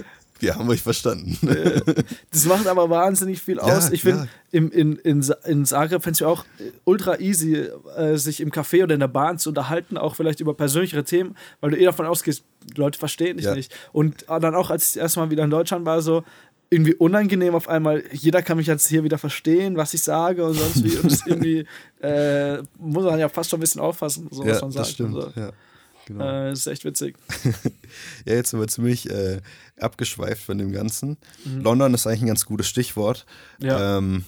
Wir 0.52 0.56
haben 0.56 0.68
euch 0.70 0.82
verstanden. 0.82 1.38
Das 2.32 2.46
macht 2.46 2.68
aber 2.68 2.90
wahnsinnig 2.90 3.42
viel 3.42 3.60
aus. 3.60 3.88
Ja, 3.88 3.94
ich 3.94 4.02
finde, 4.02 4.28
ja. 4.52 4.60
in, 4.60 4.70
in, 4.72 5.24
in 5.46 5.66
Zagreb 5.66 6.02
fände 6.04 6.16
es 6.16 6.22
auch 6.24 6.46
ultra 6.84 7.20
easy, 7.20 7.68
äh, 7.96 8.18
sich 8.18 8.42
im 8.42 8.52
Café 8.52 8.84
oder 8.84 8.96
in 8.96 9.00
der 9.00 9.08
Bahn 9.08 9.38
zu 9.38 9.50
unterhalten, 9.50 9.98
auch 9.98 10.16
vielleicht 10.16 10.40
über 10.40 10.54
persönlichere 10.54 11.04
Themen, 11.04 11.36
weil 11.60 11.72
du 11.72 11.78
eh 11.78 11.86
davon 11.86 12.06
ausgehst, 12.06 12.44
Leute 12.76 12.98
verstehen 12.98 13.38
dich 13.38 13.46
ja. 13.46 13.56
nicht. 13.56 13.74
Und 13.92 14.24
äh, 14.30 14.40
dann 14.40 14.56
auch, 14.56 14.70
als 14.72 14.96
ich 14.96 15.02
erstmal 15.02 15.30
wieder 15.30 15.44
in 15.44 15.52
Deutschland 15.52 15.86
war, 15.86 16.02
so 16.02 16.24
irgendwie 16.72 16.96
unangenehm 16.96 17.54
auf 17.54 17.68
einmal, 17.68 18.04
jeder 18.12 18.42
kann 18.42 18.58
mich 18.58 18.68
jetzt 18.68 18.88
hier 18.88 19.04
wieder 19.04 19.18
verstehen, 19.18 19.76
was 19.76 19.94
ich 19.94 20.02
sage 20.02 20.46
und 20.46 20.54
sonst 20.54 20.84
wie. 20.84 20.98
Und 21.04 21.28
irgendwie 21.28 21.66
äh, 22.02 22.64
muss 22.80 23.04
man 23.04 23.20
ja 23.20 23.28
fast 23.28 23.50
schon 23.50 23.60
ein 23.60 23.62
bisschen 23.62 23.82
aufpassen, 23.82 24.28
so 24.32 24.46
was 24.46 24.62
man 24.62 24.72
sagt. 24.72 24.86
Das 24.86 24.92
stimmt, 24.92 25.14
so. 25.14 25.32
ja. 25.36 25.52
Genau. 26.12 26.26
Äh, 26.26 26.50
das 26.50 26.60
ist 26.60 26.67
echt 26.67 26.86
witzig. 26.86 27.17
ja, 28.26 28.34
jetzt 28.34 28.52
sind 28.52 28.60
wir 28.60 28.67
ziemlich 28.67 29.10
äh, 29.10 29.41
abgeschweift 29.80 30.43
von 30.43 30.58
dem 30.58 30.71
Ganzen. 30.71 31.17
Mhm. 31.45 31.62
London 31.62 31.93
ist 31.93 32.08
eigentlich 32.08 32.21
ein 32.21 32.28
ganz 32.28 32.45
gutes 32.45 32.67
Stichwort. 32.67 33.26
Ja. 33.60 33.97
Ähm, 33.97 34.26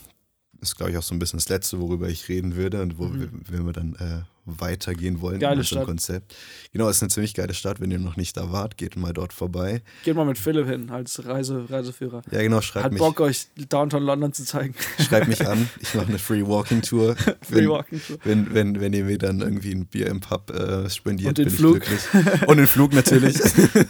ist, 0.63 0.78
glaube 0.78 0.91
ich, 0.91 0.97
auch 0.97 1.04
so 1.04 1.13
ein 1.13 1.19
bisschen 1.19 1.38
das 1.38 1.49
Letzte, 1.49 1.80
worüber 1.80 2.10
ich 2.10 2.28
reden 2.30 2.56
würde 2.56 2.82
und 2.82 2.97
wo 2.97 3.06
mhm. 3.06 3.30
wir, 3.47 3.65
wir 3.65 3.73
dann 3.73 3.95
äh, 3.95 4.23
weitergehen 4.45 5.21
wollen 5.21 5.39
geile 5.39 5.63
Stadt. 5.63 5.86
Konzept. 5.86 6.36
Genau, 6.73 6.89
es 6.89 6.97
ist 6.97 7.04
eine 7.04 7.10
ziemlich 7.10 7.34
geile 7.34 7.54
Stadt. 7.54 7.80
Wenn 7.80 7.91
ihr 7.91 7.99
noch 7.99 8.17
nicht 8.17 8.36
da 8.36 8.52
wart, 8.52 8.78
geht 8.78 8.95
mal 8.97 9.13
dort 9.13 9.32
vorbei. 9.32 9.82
Geht 10.04 10.15
mal 10.15 10.26
mit 10.26 10.38
Philipp 10.38 10.67
hin 10.67 10.89
als 10.89 11.26
Reise, 11.26 11.69
Reiseführer. 11.69 12.23
Ja, 12.32 12.41
genau, 12.41 12.60
schreibt 12.62 12.86
Hat 12.86 12.91
mich. 12.91 12.99
Bock, 12.99 13.19
euch 13.21 13.47
Downtown 13.69 14.04
London 14.04 14.34
zu 14.34 14.43
zeigen. 14.43 14.76
Schreibt 14.99 15.28
mich 15.28 15.47
an. 15.47 15.69
Ich 15.80 15.93
mache 15.95 16.08
eine 16.08 16.19
Free 16.19 16.45
Walking 16.45 16.82
Tour. 16.82 17.15
Free 17.41 17.67
Walking 17.67 18.02
Tour. 18.06 18.17
Wenn, 18.23 18.54
wenn, 18.54 18.80
wenn 18.82 18.93
ihr 18.93 19.06
mir 19.06 19.17
dann 19.17 19.39
irgendwie 19.39 19.71
ein 19.71 19.86
Bier 19.86 20.08
im 20.08 20.19
Pub 20.19 20.49
äh, 20.49 20.89
spendiert, 20.89 21.30
Und 21.30 21.38
den 21.38 21.45
bin 21.45 21.56
Flug. 21.56 21.78
ich 21.78 22.10
glücklich. 22.12 22.47
Und 22.47 22.58
den 22.58 22.67
Flug 22.67 22.93
natürlich. 22.93 23.38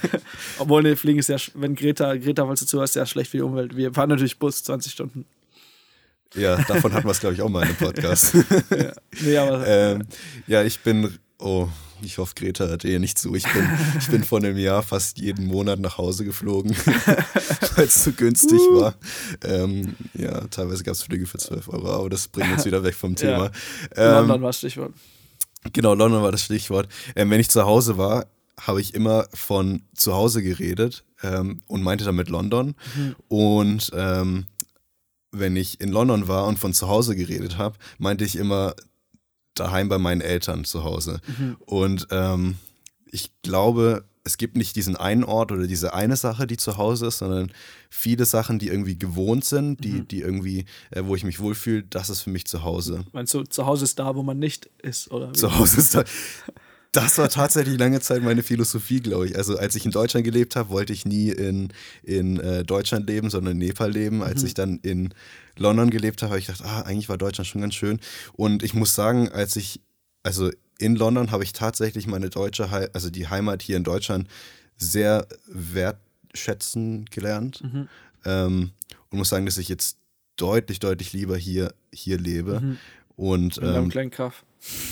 Obwohl, 0.60 0.84
ne, 0.84 0.96
Fliegen 0.96 1.20
ist 1.20 1.30
ja, 1.30 1.38
wenn 1.56 1.74
Greta, 1.76 2.16
Greta, 2.16 2.46
falls 2.46 2.60
du 2.60 2.66
zuhörst, 2.68 2.96
ja 2.96 3.06
schlecht 3.06 3.32
für 3.32 3.38
die 3.38 3.44
Umwelt. 3.44 3.76
Wir 3.76 3.92
fahren 3.94 4.10
natürlich 4.10 4.38
Bus 4.38 4.64
20 4.64 4.92
Stunden. 4.92 5.26
Ja, 6.36 6.58
davon 6.64 6.94
hatten 6.94 7.06
wir 7.06 7.12
es, 7.12 7.20
glaube 7.20 7.36
ich, 7.36 7.42
auch 7.42 7.50
mal 7.50 7.62
in 7.62 7.70
einem 7.70 7.78
Podcast. 7.78 8.34
ja. 8.70 8.92
Nee, 9.22 9.38
aber, 9.38 9.68
ähm, 9.68 10.04
ja, 10.48 10.64
ich 10.64 10.80
bin, 10.80 11.18
oh, 11.40 11.68
ich 12.02 12.18
hoffe, 12.18 12.34
Greta 12.36 12.66
hört 12.66 12.86
eh 12.86 13.00
nicht 13.00 13.18
zu. 13.18 13.36
Ich 13.36 13.44
bin, 13.44 13.70
ich 14.00 14.08
bin 14.08 14.24
vor 14.24 14.40
einem 14.40 14.58
Jahr 14.58 14.84
fast 14.84 15.20
jeden 15.20 15.48
Monat 15.48 15.80
nach 15.80 15.98
Hause 15.98 16.26
geflogen, 16.26 16.76
weil 17.76 17.86
es 17.86 18.04
zu 18.04 18.14
günstig 18.14 18.60
uh. 18.60 18.82
war. 18.82 18.96
Ähm, 19.44 19.96
ja, 20.14 20.42
teilweise 20.48 20.84
gab 20.84 20.94
es 20.94 21.04
Flüge 21.04 21.26
für 21.26 21.38
12 21.38 21.70
Euro, 21.70 21.92
aber 21.92 22.10
das 22.10 22.28
bringt 22.28 22.52
uns 22.52 22.66
wieder 22.66 22.84
weg 22.84 22.96
vom 22.96 23.16
Thema. 23.16 23.52
Ja. 23.96 24.20
Ähm, 24.20 24.28
London 24.28 24.42
war 24.42 24.50
das 24.50 24.58
Stichwort. 24.58 24.94
Genau, 25.72 25.94
London 25.94 26.22
war 26.24 26.32
das 26.32 26.44
Stichwort. 26.44 26.90
Ähm, 27.16 27.30
wenn 27.30 27.40
ich 27.40 27.50
zu 27.50 27.64
Hause 27.64 27.98
war, 27.98 28.26
habe 28.60 28.82
ich 28.82 28.94
immer 28.94 29.28
von 29.34 29.84
zu 29.96 30.14
Hause 30.14 30.44
geredet 30.44 31.04
ähm, 31.24 31.62
und 31.68 31.84
meinte 31.84 32.04
damit 32.04 32.30
London. 32.30 32.76
Mhm. 32.96 33.16
Und 33.28 33.92
ähm, 33.96 34.46
wenn 35.34 35.56
ich 35.56 35.82
in 35.82 35.90
London 35.90 36.28
war 36.28 36.46
und 36.46 36.60
von 36.60 36.74
zu 36.74 36.88
Hause 36.88 37.16
geredet 37.16 37.58
habe, 37.58 37.78
meinte 37.98 38.24
ich 38.24 38.38
immer 38.38 38.76
daheim 39.56 39.90
bei 39.90 39.98
meinen 39.98 40.22
Eltern 40.22 40.64
zu 40.64 40.84
Hause. 40.84 41.20
Mhm. 41.28 41.58
Und 41.60 42.08
ähm, 42.12 42.56
ich 43.12 43.32
glaube, 43.42 44.06
es 44.24 44.38
gibt 44.38 44.56
nicht 44.56 44.76
diesen 44.76 44.96
einen 44.96 45.24
Ort 45.24 45.52
oder 45.52 45.68
diese 45.68 45.94
eine 45.94 46.16
Sache, 46.16 46.48
die 46.48 46.58
zu 46.58 46.78
Hause 46.78 47.08
ist, 47.08 47.18
sondern 47.18 47.52
viele 47.90 48.26
Sachen, 48.26 48.58
die 48.58 48.68
irgendwie 48.68 48.98
gewohnt 48.98 49.44
sind, 49.44 49.84
die, 49.84 49.92
mhm. 49.92 50.08
die 50.08 50.22
irgendwie, 50.22 50.66
äh, 50.92 51.04
wo 51.04 51.16
ich 51.16 51.24
mich 51.24 51.40
wohlfühle, 51.40 51.84
das 51.84 52.10
ist 52.10 52.22
für 52.22 52.30
mich 52.30 52.46
zu 52.46 52.64
Hause. 52.64 53.04
Meinst 53.12 53.34
du, 53.34 53.44
zu 53.44 53.66
Hause 53.66 53.84
ist 53.84 54.00
da, 54.00 54.16
wo 54.16 54.24
man 54.24 54.40
nicht 54.40 54.70
ist, 54.82 55.12
oder? 55.12 55.34
Zu 55.34 55.58
Hause 55.58 55.80
ist 55.80 55.96
da. 55.96 56.04
Das 56.94 57.18
war 57.18 57.28
tatsächlich 57.28 57.80
lange 57.80 58.00
Zeit 58.02 58.22
meine 58.22 58.44
Philosophie, 58.44 59.02
glaube 59.02 59.26
ich. 59.26 59.36
Also 59.36 59.58
als 59.58 59.76
ich 59.76 59.84
in 59.84 59.92
Deutschland 59.92 60.24
gelebt 60.24 60.56
habe, 60.56 60.70
wollte 60.70 60.94
ich 60.94 61.06
nie 61.06 61.30
in, 61.30 61.74
in 62.04 62.40
äh, 62.40 62.64
Deutschland 62.64 63.08
leben, 63.08 63.32
sondern 63.32 63.54
in 63.54 63.68
Nepal 63.68 63.92
leben. 63.92 64.22
Als 64.22 64.42
mhm. 64.42 64.48
ich 64.48 64.54
dann 64.54 64.80
in 64.84 65.14
London 65.58 65.90
gelebt 65.90 66.22
habe, 66.22 66.32
habe 66.32 66.40
ich 66.40 66.46
gedacht, 66.46 66.64
ah, 66.64 66.82
eigentlich 66.82 67.10
war 67.10 67.18
Deutschland 67.18 67.48
schon 67.48 67.62
ganz 67.62 67.74
schön. 67.74 68.00
Und 68.34 68.62
ich 68.62 68.76
muss 68.76 68.94
sagen, 68.94 69.28
als 69.30 69.56
ich, 69.56 69.82
also 70.22 70.52
in 70.78 70.96
London 70.96 71.32
habe 71.32 71.44
ich 71.44 71.52
tatsächlich 71.52 72.06
meine 72.06 72.30
deutsche, 72.30 72.70
He 72.70 72.88
also 72.94 73.10
die 73.10 73.28
Heimat 73.28 73.64
hier 73.64 73.78
in 73.78 73.84
Deutschland 73.84 74.28
sehr 74.78 75.28
wertschätzen 75.48 77.06
gelernt. 77.06 77.64
Mhm. 77.64 77.88
Ähm, 78.24 78.72
und 79.10 79.18
muss 79.18 79.30
sagen, 79.30 79.48
dass 79.48 79.58
ich 79.58 79.68
jetzt 79.68 79.98
deutlich, 80.36 80.80
deutlich 80.80 81.12
lieber 81.14 81.38
hier, 81.38 81.74
hier 81.92 82.20
lebe. 82.20 82.60
Mhm. 82.60 82.78
Und, 83.16 83.58
in 83.58 83.64
ähm, 83.66 83.74
meinem 83.74 83.90
kleinen 83.90 84.12
Kaff. 84.12 84.44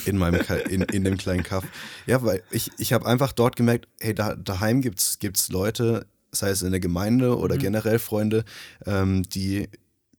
In, 0.05 0.17
meinem, 0.17 0.41
in, 0.69 0.81
in 0.81 1.03
dem 1.03 1.17
kleinen 1.17 1.43
Kaff. 1.43 1.63
Ja, 2.05 2.21
weil 2.23 2.43
ich, 2.51 2.71
ich 2.77 2.93
habe 2.93 3.05
einfach 3.05 3.31
dort 3.31 3.55
gemerkt, 3.55 3.87
hey, 3.99 4.13
da, 4.13 4.35
daheim 4.35 4.81
gibt 4.81 4.99
es 4.99 5.49
Leute, 5.49 6.05
sei 6.31 6.49
es 6.49 6.61
in 6.61 6.71
der 6.71 6.79
Gemeinde 6.79 7.37
oder 7.37 7.55
mhm. 7.55 7.59
generell 7.59 7.99
Freunde, 7.99 8.43
ähm, 8.85 9.23
die, 9.23 9.69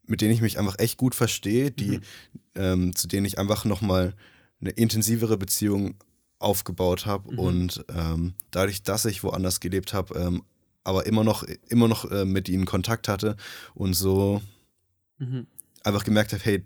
mit 0.07 0.21
denen 0.21 0.33
ich 0.33 0.41
mich 0.41 0.59
einfach 0.59 0.79
echt 0.79 0.97
gut 0.97 1.15
verstehe, 1.15 1.71
die, 1.71 1.99
mhm. 1.99 2.03
ähm, 2.55 2.97
zu 2.97 3.09
denen 3.09 3.27
ich 3.27 3.39
einfach 3.39 3.65
nochmal 3.65 4.15
eine 4.61 4.71
intensivere 4.71 5.37
Beziehung 5.37 5.97
aufgebaut 6.39 7.07
habe 7.07 7.33
mhm. 7.33 7.39
und 7.39 7.85
ähm, 7.95 8.35
dadurch, 8.51 8.83
dass 8.83 9.05
ich 9.05 9.23
woanders 9.23 9.61
gelebt 9.61 9.93
habe, 9.93 10.19
ähm, 10.19 10.43
aber 10.85 11.07
immer 11.07 11.25
noch, 11.25 11.45
immer 11.69 11.89
noch 11.89 12.11
äh, 12.11 12.25
mit 12.25 12.49
ihnen 12.49 12.65
Kontakt 12.65 13.09
hatte 13.09 13.37
und 13.75 13.95
so 13.95 14.43
mhm. 15.19 15.47
einfach 15.85 16.05
gemerkt 16.05 16.33
habe, 16.33 16.43
hey, 16.45 16.65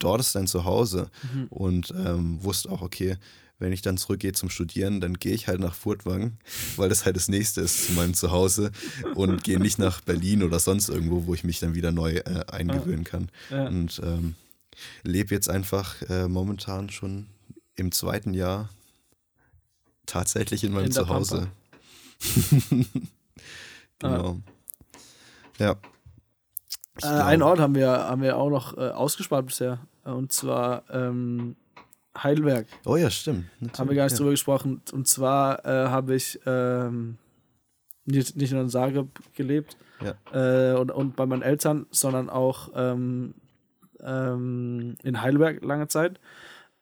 dort 0.00 0.20
ist 0.20 0.34
dein 0.34 0.46
Zuhause 0.46 1.10
mhm. 1.32 1.46
und 1.48 1.94
ähm, 1.96 2.42
wusste 2.42 2.70
auch, 2.70 2.82
okay, 2.82 3.16
wenn 3.60 3.72
ich 3.72 3.82
dann 3.82 3.98
zurückgehe 3.98 4.32
zum 4.32 4.48
Studieren, 4.48 5.00
dann 5.00 5.14
gehe 5.14 5.34
ich 5.34 5.46
halt 5.46 5.60
nach 5.60 5.74
Furtwangen, 5.74 6.38
weil 6.76 6.88
das 6.88 7.04
halt 7.04 7.14
das 7.16 7.28
nächste 7.28 7.60
ist 7.60 7.86
zu 7.86 7.92
meinem 7.92 8.14
Zuhause 8.14 8.72
und 9.14 9.44
gehe 9.44 9.60
nicht 9.60 9.78
nach 9.78 10.00
Berlin 10.00 10.42
oder 10.42 10.58
sonst 10.58 10.88
irgendwo, 10.88 11.26
wo 11.26 11.34
ich 11.34 11.44
mich 11.44 11.60
dann 11.60 11.74
wieder 11.74 11.92
neu 11.92 12.16
äh, 12.16 12.44
eingewöhnen 12.50 13.04
kann. 13.04 13.30
Ja. 13.50 13.66
Und 13.68 14.00
ähm, 14.02 14.34
lebe 15.02 15.34
jetzt 15.34 15.50
einfach 15.50 16.00
äh, 16.08 16.26
momentan 16.26 16.88
schon 16.88 17.26
im 17.76 17.92
zweiten 17.92 18.32
Jahr 18.32 18.70
tatsächlich 20.06 20.64
in 20.64 20.72
meinem 20.72 20.86
in 20.86 20.92
Zuhause. 20.92 21.48
genau. 23.98 24.40
Ja. 25.58 25.76
Äh, 27.04 27.06
einen 27.06 27.42
Ort 27.42 27.58
haben 27.58 27.74
wir, 27.74 27.88
haben 27.88 28.22
wir 28.22 28.36
auch 28.36 28.50
noch 28.50 28.76
äh, 28.76 28.90
ausgespart 28.90 29.46
bisher. 29.46 29.78
Und 30.04 30.32
zwar 30.32 30.82
ähm, 30.90 31.56
Heidelberg. 32.16 32.66
Oh 32.84 32.96
ja, 32.96 33.10
stimmt. 33.10 33.46
Natürlich. 33.60 33.78
Haben 33.78 33.88
wir 33.90 33.96
gar 33.96 34.04
nicht 34.04 34.12
ja. 34.12 34.18
drüber 34.18 34.30
gesprochen. 34.30 34.82
Und 34.92 35.08
zwar 35.08 35.64
äh, 35.64 35.88
habe 35.88 36.14
ich 36.14 36.40
ähm, 36.46 37.16
nicht, 38.04 38.36
nicht 38.36 38.52
nur 38.52 38.62
in 38.62 38.68
Zagreb 38.68 39.08
gelebt 39.34 39.76
ja. 40.02 40.72
äh, 40.72 40.76
und, 40.76 40.90
und 40.90 41.16
bei 41.16 41.26
meinen 41.26 41.42
Eltern, 41.42 41.86
sondern 41.90 42.28
auch 42.28 42.70
ähm, 42.74 43.34
ähm, 44.02 44.96
in 45.02 45.20
Heidelberg 45.22 45.62
lange 45.62 45.88
Zeit. 45.88 46.18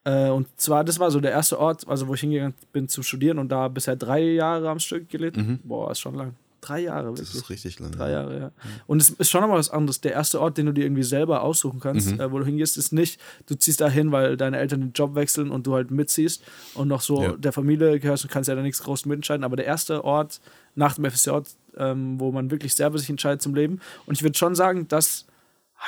Äh, 0.04 0.31
und 0.31 0.48
zwar, 0.59 0.85
das 0.85 0.98
war 0.98 1.11
so 1.11 1.20
der 1.20 1.33
erste 1.33 1.59
Ort, 1.59 1.87
also 1.88 2.09
wo 2.09 2.14
ich 2.14 2.20
hingegangen 2.20 2.54
bin 2.72 2.88
zum 2.88 3.02
Studieren 3.02 3.38
und 3.38 3.50
da 3.50 3.68
bisher 3.68 3.96
drei 3.96 4.22
Jahre 4.22 4.70
am 4.70 4.78
Stück 4.78 5.09
gelebt. 5.09 5.37
Mhm. 5.37 5.61
Boah, 5.64 5.90
ist 5.90 6.00
schon 6.00 6.14
lang. 6.14 6.35
Drei 6.68 6.81
Jahre, 6.81 7.07
wirklich. 7.07 7.28
Das 7.28 7.35
ist 7.35 7.48
richtig 7.48 7.81
lang. 7.81 7.92
Drei 7.92 8.11
Jahre, 8.11 8.38
ja. 8.38 8.46
Mhm. 8.48 8.81
Und 8.87 9.00
es 9.00 9.09
ist 9.11 9.31
schon 9.31 9.40
nochmal 9.40 9.59
was 9.59 9.70
anderes. 9.70 10.02
Der 10.02 10.12
erste 10.12 10.38
Ort, 10.38 10.59
den 10.59 10.66
du 10.66 10.72
dir 10.72 10.85
irgendwie 10.85 11.02
selber 11.02 11.42
aussuchen 11.42 11.81
kannst, 11.81 12.12
mhm. 12.12 12.20
äh, 12.20 12.31
wo 12.31 12.38
du 12.38 12.44
hingehst, 12.44 12.76
ist 12.76 12.92
nicht, 12.92 13.18
du 13.46 13.54
ziehst 13.54 13.81
da 13.81 13.88
hin, 13.88 14.12
weil 14.12 14.37
deine 14.37 14.59
Eltern 14.59 14.81
den 14.81 14.92
Job 14.92 15.14
wechseln 15.14 15.50
und 15.50 15.66
du 15.66 15.74
halt 15.74 15.90
mitziehst 15.90 16.42
und 16.74 16.88
noch 16.88 17.00
so 17.00 17.22
ja. 17.22 17.33
der 17.33 17.52
Familie 17.52 17.98
gehörst 17.98 18.24
und 18.24 18.31
kannst 18.31 18.48
ja 18.48 18.54
da 18.54 18.61
nichts 18.61 18.83
groß 18.83 19.07
mitentscheiden. 19.07 19.44
Aber 19.44 19.57
der 19.57 19.64
erste 19.64 20.04
Ort 20.04 20.42
nach 20.74 20.96
dem 20.96 21.11
FSJ, 21.11 21.31
ähm, 21.78 22.20
wo 22.20 22.33
man 22.33 22.50
wirklich 22.50 22.74
selber 22.74 22.98
sich 22.98 23.09
entscheidet 23.09 23.40
zum 23.40 23.54
Leben. 23.54 23.81
Und 24.04 24.18
ich 24.18 24.22
würde 24.22 24.37
schon 24.37 24.54
sagen, 24.54 24.88
dass 24.88 25.24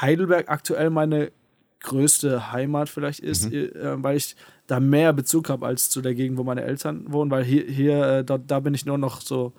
Heidelberg 0.00 0.48
aktuell 0.48 0.88
meine 0.88 1.30
größte 1.80 2.52
Heimat 2.52 2.88
vielleicht 2.88 3.20
ist, 3.20 3.50
mhm. 3.50 3.54
äh, 3.54 4.02
weil 4.02 4.16
ich 4.16 4.34
da 4.66 4.80
mehr 4.80 5.12
Bezug 5.12 5.48
habe 5.48 5.66
als 5.66 5.90
zu 5.90 6.00
der 6.00 6.14
Gegend, 6.14 6.38
wo 6.38 6.44
meine 6.44 6.62
Eltern 6.62 7.04
wohnen, 7.12 7.30
weil 7.30 7.44
hier, 7.44 7.64
hier 7.64 8.06
äh, 8.06 8.24
da, 8.24 8.38
da 8.38 8.60
bin 8.60 8.72
ich 8.72 8.86
nur 8.86 8.98
noch 8.98 9.20
so, 9.20 9.52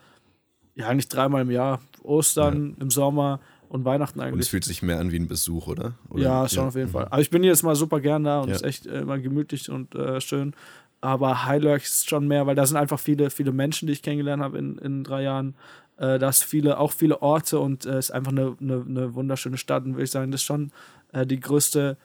ja, 0.76 0.88
eigentlich 0.88 1.10
dreimal 1.10 1.42
im 1.42 1.52
Jahr. 1.52 1.82
Ostern, 2.04 2.76
ja. 2.76 2.82
im 2.82 2.90
Sommer 2.90 3.40
und 3.70 3.86
Weihnachten 3.86 4.20
eigentlich. 4.20 4.34
Und 4.34 4.40
es 4.40 4.48
fühlt 4.50 4.64
sich 4.64 4.82
mehr 4.82 5.00
an 5.00 5.12
wie 5.12 5.20
ein 5.20 5.28
Besuch, 5.28 5.68
oder? 5.68 5.94
oder? 6.10 6.24
Ja, 6.24 6.50
schon 6.50 6.64
ja. 6.64 6.68
auf 6.68 6.76
jeden 6.76 6.88
mhm. 6.88 6.94
Fall. 6.94 7.06
Aber 7.06 7.22
ich 7.22 7.30
bin 7.30 7.44
jetzt 7.44 7.64
mal 7.64 7.76
super 7.76 8.00
gern 8.00 8.24
da 8.24 8.42
und 8.42 8.50
es 8.50 8.62
ja. 8.62 8.68
ist 8.68 8.84
echt 8.84 8.88
äh, 8.88 9.02
immer 9.02 9.20
gemütlich 9.20 9.70
und 9.70 9.96
äh, 9.96 10.20
schön. 10.20 10.54
Aber 11.00 11.46
Heidelberg 11.46 11.82
ist 11.82 12.10
schon 12.10 12.28
mehr, 12.28 12.46
weil 12.46 12.56
da 12.56 12.66
sind 12.66 12.78
einfach 12.78 13.00
viele, 13.00 13.30
viele 13.30 13.52
Menschen, 13.52 13.88
die 13.88 13.94
ich 13.94 14.04
kennengelernt 14.04 14.44
habe 14.44 14.58
in, 14.58 14.78
in 14.78 15.04
drei 15.04 15.24
Jahren. 15.24 15.56
Äh, 15.98 16.20
da 16.20 16.30
ist 16.30 16.44
viele, 16.44 16.80
auch 16.80 16.92
viele 16.92 17.22
Orte 17.22 17.60
und 17.60 17.86
es 17.86 17.96
äh, 17.96 18.00
ist 18.00 18.12
einfach 18.12 18.32
eine, 18.32 18.56
eine, 18.60 18.86
eine, 18.88 19.14
wunderschöne 19.16 19.58
Stadt. 19.58 19.86
Und 19.86 19.94
würde 19.94 20.04
ich 20.04 20.12
sagen, 20.12 20.32
das 20.32 20.42
ist 20.42 20.46
schon 20.46 20.72
äh, 21.14 21.26
die 21.26 21.40
größte 21.40 21.98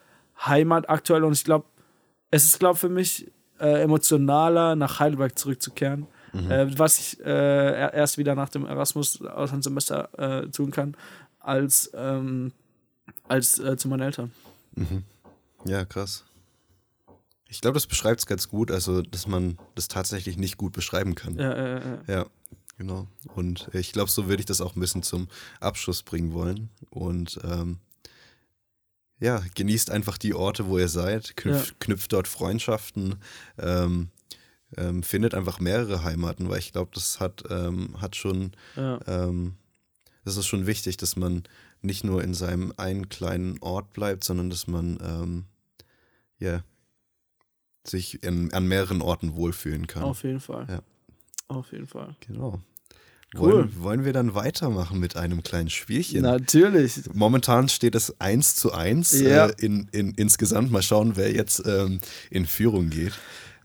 Heimat 0.46 0.88
aktuell. 0.88 1.24
Und 1.24 1.33
ich 1.33 1.44
glaube, 1.44 1.66
es 2.31 2.44
ist, 2.44 2.59
glaube 2.59 2.79
für 2.79 2.88
mich 2.88 3.31
äh, 3.59 3.83
emotionaler, 3.83 4.76
nach 4.76 5.00
Heidelberg 5.00 5.38
zurückzukehren. 5.38 6.07
Mhm. 6.44 6.51
Äh, 6.51 6.79
was 6.79 6.99
ich 6.99 7.20
äh, 7.25 7.94
erst 7.96 8.18
wieder 8.18 8.35
nach 8.35 8.49
dem 8.49 8.66
Erasmus-Auslandssemester 8.66 10.44
äh, 10.44 10.49
tun 10.51 10.70
kann, 10.70 10.96
als, 11.40 11.90
ähm, 11.94 12.53
als 13.29 13.59
äh, 13.59 13.77
zu 13.77 13.88
meinen 13.88 14.03
Eltern. 14.03 14.33
Mhm. 14.75 15.05
Ja, 15.64 15.85
krass. 15.85 16.25
Ich 17.49 17.61
glaube, 17.61 17.75
das 17.75 17.87
beschreibt 17.87 18.20
es 18.20 18.27
ganz 18.27 18.49
gut, 18.49 18.70
also 18.70 19.03
dass 19.03 19.27
man 19.27 19.59
das 19.75 19.88
tatsächlich 19.88 20.37
nicht 20.37 20.57
gut 20.57 20.72
beschreiben 20.72 21.14
kann. 21.14 21.37
Ja, 21.37 21.57
ja, 21.57 21.79
ja. 21.79 21.99
ja 22.09 22.27
genau. 22.77 23.07
Und 23.35 23.70
ich 23.72 23.92
glaube, 23.92 24.11
so 24.11 24.29
würde 24.29 24.40
ich 24.40 24.46
das 24.46 24.61
auch 24.61 24.75
ein 24.75 24.81
bisschen 24.81 25.03
zum 25.03 25.29
Abschluss 25.61 26.03
bringen 26.03 26.33
wollen. 26.33 26.70
Und 26.90 27.38
ähm, 27.44 27.79
ja, 29.18 29.42
genießt 29.55 29.90
einfach 29.90 30.18
die 30.18 30.35
Orte, 30.35 30.66
wo 30.66 30.79
ihr 30.79 30.88
seid, 30.88 31.37
knüpft, 31.37 31.68
ja. 31.68 31.77
knüpft 31.79 32.12
dort 32.12 32.29
Freundschaften, 32.29 33.16
ähm, 33.59 34.11
ähm, 34.76 35.02
findet 35.02 35.35
einfach 35.35 35.61
mehrere 35.61 36.05
Heimaten, 36.05 36.48
weil 36.48 36.59
ich 36.59 36.72
glaube, 36.72 36.90
das 36.94 37.20
hat, 37.20 37.44
ähm, 37.50 38.00
hat 38.00 38.16
schon, 38.16 38.52
ja. 38.76 39.00
Ähm, 39.07 39.55
das 40.24 40.37
ist 40.37 40.46
schon 40.46 40.66
wichtig, 40.66 40.96
dass 40.96 41.14
man 41.14 41.44
nicht 41.83 42.02
nur 42.02 42.22
in 42.22 42.35
seinem 42.35 42.72
einen 42.76 43.09
kleinen 43.09 43.59
Ort 43.61 43.92
bleibt, 43.92 44.24
sondern 44.24 44.50
dass 44.50 44.66
man 44.66 44.98
ähm, 45.00 45.44
ja, 46.38 46.62
sich 47.87 48.22
in, 48.24 48.52
an 48.52 48.66
mehreren 48.66 49.02
Orten 49.02 49.37
wohlfühlen 49.37 49.87
kann. 49.87 50.02
Auf 50.02 50.24
jeden 50.24 50.40
Fall. 50.40 50.66
Ja. 50.68 50.81
Auf 51.48 51.70
jeden 51.70 51.87
Fall. 51.87 52.16
Genau. 52.26 52.61
Cool. 53.35 53.40
Wollen, 53.40 53.83
wollen 53.83 54.05
wir 54.05 54.12
dann 54.12 54.35
weitermachen 54.35 54.98
mit 54.98 55.16
einem 55.16 55.42
kleinen 55.42 55.68
Spielchen? 55.68 56.22
Natürlich. 56.22 57.00
Momentan 57.12 57.68
steht 57.68 57.94
es 57.94 58.20
1 58.20 58.57
zu 58.57 58.72
1 58.72 59.20
ja. 59.20 59.46
äh, 59.46 59.55
in, 59.59 59.88
in, 59.92 60.12
insgesamt. 60.12 60.70
Mal 60.70 60.83
schauen, 60.83 61.16
wer 61.16 61.33
jetzt 61.33 61.62
ähm, 61.66 62.00
in 62.31 62.46
Führung 62.46 62.90
geht. 62.90 63.12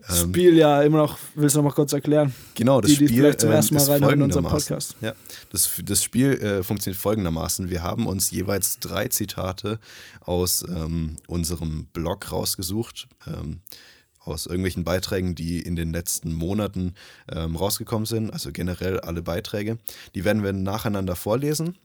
Das 0.07 0.23
ähm, 0.23 0.29
Spiel 0.29 0.57
ja 0.57 0.81
immer 0.81 0.97
noch, 0.97 1.17
willst 1.35 1.55
du 1.55 1.59
noch 1.59 1.69
mal 1.69 1.75
kurz 1.75 1.93
erklären? 1.93 2.33
Genau, 2.55 2.81
das 2.81 2.91
die, 2.91 2.97
die 2.97 3.07
Spiel 3.07 3.19
vielleicht 3.19 3.41
zum 3.41 3.51
ersten 3.51 3.75
Mal 3.75 4.03
rein 4.03 4.13
in 4.13 4.21
unserem 4.23 4.45
Podcast. 4.45 4.95
Ja, 5.01 5.13
das, 5.51 5.69
das 5.83 6.03
Spiel 6.03 6.33
äh, 6.33 6.63
funktioniert 6.63 7.01
folgendermaßen. 7.01 7.69
Wir 7.69 7.83
haben 7.83 8.07
uns 8.07 8.31
jeweils 8.31 8.79
drei 8.79 9.07
Zitate 9.07 9.79
aus 10.21 10.63
ähm, 10.67 11.17
unserem 11.27 11.85
Blog 11.93 12.31
rausgesucht. 12.31 13.07
Ähm, 13.27 13.61
aus 14.23 14.45
irgendwelchen 14.45 14.83
Beiträgen, 14.83 15.33
die 15.33 15.59
in 15.61 15.75
den 15.75 15.91
letzten 15.91 16.31
Monaten 16.31 16.93
ähm, 17.31 17.55
rausgekommen 17.55 18.05
sind, 18.05 18.31
also 18.31 18.51
generell 18.51 18.99
alle 18.99 19.23
Beiträge. 19.23 19.79
Die 20.13 20.23
werden 20.23 20.43
wir 20.43 20.53
nacheinander 20.53 21.15
vorlesen. 21.15 21.75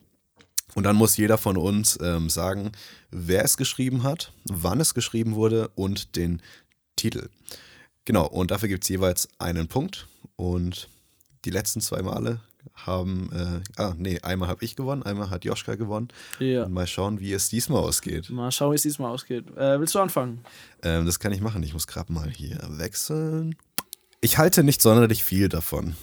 Und 0.74 0.84
dann 0.84 0.96
muss 0.96 1.16
jeder 1.16 1.38
von 1.38 1.56
uns 1.56 1.98
ähm, 2.02 2.28
sagen, 2.28 2.72
wer 3.10 3.44
es 3.44 3.56
geschrieben 3.56 4.02
hat, 4.02 4.32
wann 4.44 4.80
es 4.80 4.92
geschrieben 4.92 5.34
wurde 5.34 5.68
und 5.74 6.16
den 6.16 6.42
Titel. 6.96 7.30
Genau, 8.06 8.26
und 8.26 8.50
dafür 8.50 8.68
gibt 8.68 8.84
es 8.84 8.88
jeweils 8.88 9.28
einen 9.38 9.68
Punkt. 9.68 10.06
Und 10.36 10.88
die 11.44 11.50
letzten 11.50 11.80
zwei 11.80 12.02
Male 12.02 12.40
haben, 12.74 13.30
äh, 13.32 13.80
ah, 13.80 13.94
nee, 13.98 14.20
einmal 14.20 14.48
habe 14.48 14.64
ich 14.64 14.76
gewonnen, 14.76 15.02
einmal 15.02 15.30
hat 15.30 15.44
Joschka 15.44 15.74
gewonnen. 15.74 16.08
Ja. 16.38 16.64
Und 16.64 16.72
mal 16.72 16.86
schauen, 16.86 17.20
wie 17.20 17.32
es 17.32 17.48
diesmal 17.48 17.82
ausgeht. 17.82 18.30
Mal 18.30 18.50
schauen, 18.52 18.72
wie 18.72 18.76
es 18.76 18.82
diesmal 18.82 19.10
ausgeht. 19.10 19.44
Äh, 19.56 19.78
willst 19.80 19.94
du 19.94 19.98
anfangen? 19.98 20.40
Ähm, 20.82 21.04
das 21.04 21.18
kann 21.18 21.32
ich 21.32 21.40
machen. 21.40 21.62
Ich 21.62 21.72
muss 21.72 21.86
gerade 21.86 22.12
mal 22.12 22.30
hier 22.30 22.58
wechseln. 22.68 23.56
Ich 24.20 24.38
halte 24.38 24.62
nicht 24.62 24.82
sonderlich 24.82 25.24
viel 25.24 25.48
davon. 25.48 25.96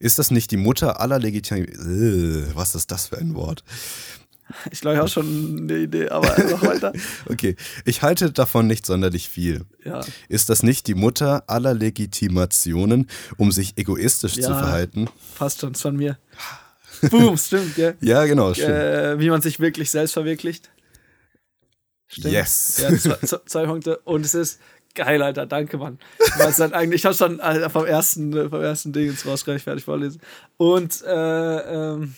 Ist 0.00 0.18
das 0.18 0.30
nicht 0.30 0.50
die 0.50 0.56
Mutter 0.56 1.00
aller 1.00 1.18
Legitimität? 1.18 1.74
Äh, 1.74 2.54
was 2.54 2.74
ist 2.74 2.90
das 2.90 3.08
für 3.08 3.18
ein 3.18 3.34
Wort? 3.34 3.64
Ich 4.70 4.80
glaube, 4.80 4.94
ich 4.96 5.00
habe 5.00 5.08
schon 5.08 5.58
eine 5.62 5.78
Idee, 5.78 6.08
aber 6.08 6.34
einfach 6.36 6.62
weiter. 6.62 6.92
okay, 7.26 7.56
ich 7.84 8.02
halte 8.02 8.32
davon 8.32 8.66
nicht 8.66 8.86
sonderlich 8.86 9.28
viel. 9.28 9.64
Ja. 9.84 10.00
Ist 10.28 10.48
das 10.48 10.62
nicht 10.62 10.86
die 10.86 10.94
Mutter 10.94 11.44
aller 11.46 11.74
Legitimationen, 11.74 13.08
um 13.36 13.52
sich 13.52 13.76
egoistisch 13.76 14.36
ja, 14.36 14.42
zu 14.42 14.48
verhalten? 14.54 15.08
Passt 15.36 15.60
schon, 15.60 15.72
ist 15.72 15.82
von 15.82 15.96
mir. 15.96 16.18
Boom, 17.10 17.36
stimmt, 17.38 17.74
gell? 17.76 17.96
Ja, 18.00 18.24
genau, 18.24 18.54
stimmt. 18.54 18.70
Äh, 18.70 19.20
wie 19.20 19.30
man 19.30 19.42
sich 19.42 19.60
wirklich 19.60 19.90
selbst 19.90 20.12
verwirklicht. 20.12 20.70
Stimmt. 22.06 22.32
Yes. 22.32 22.82
Ja, 22.82 22.96
zwei, 22.96 23.38
zwei 23.44 23.66
Punkte. 23.66 23.98
Und 23.98 24.24
es 24.24 24.34
ist 24.34 24.60
Geil, 24.94 25.22
Alter, 25.22 25.46
danke, 25.46 25.76
Mann. 25.76 25.98
Ich, 26.18 26.56
dann 26.56 26.72
eigentlich, 26.72 27.02
ich 27.02 27.04
habe 27.04 27.14
schon 27.14 27.40
Alter, 27.40 27.70
vom, 27.70 27.84
ersten, 27.84 28.36
äh, 28.36 28.48
vom 28.48 28.60
ersten 28.60 28.92
Ding 28.92 29.10
ins 29.10 29.24
raus 29.24 29.44
gleich 29.44 29.62
fertig 29.62 29.84
vorlesen. 29.84 30.20
Und, 30.56 31.02
äh, 31.02 31.92
ähm, 31.92 32.16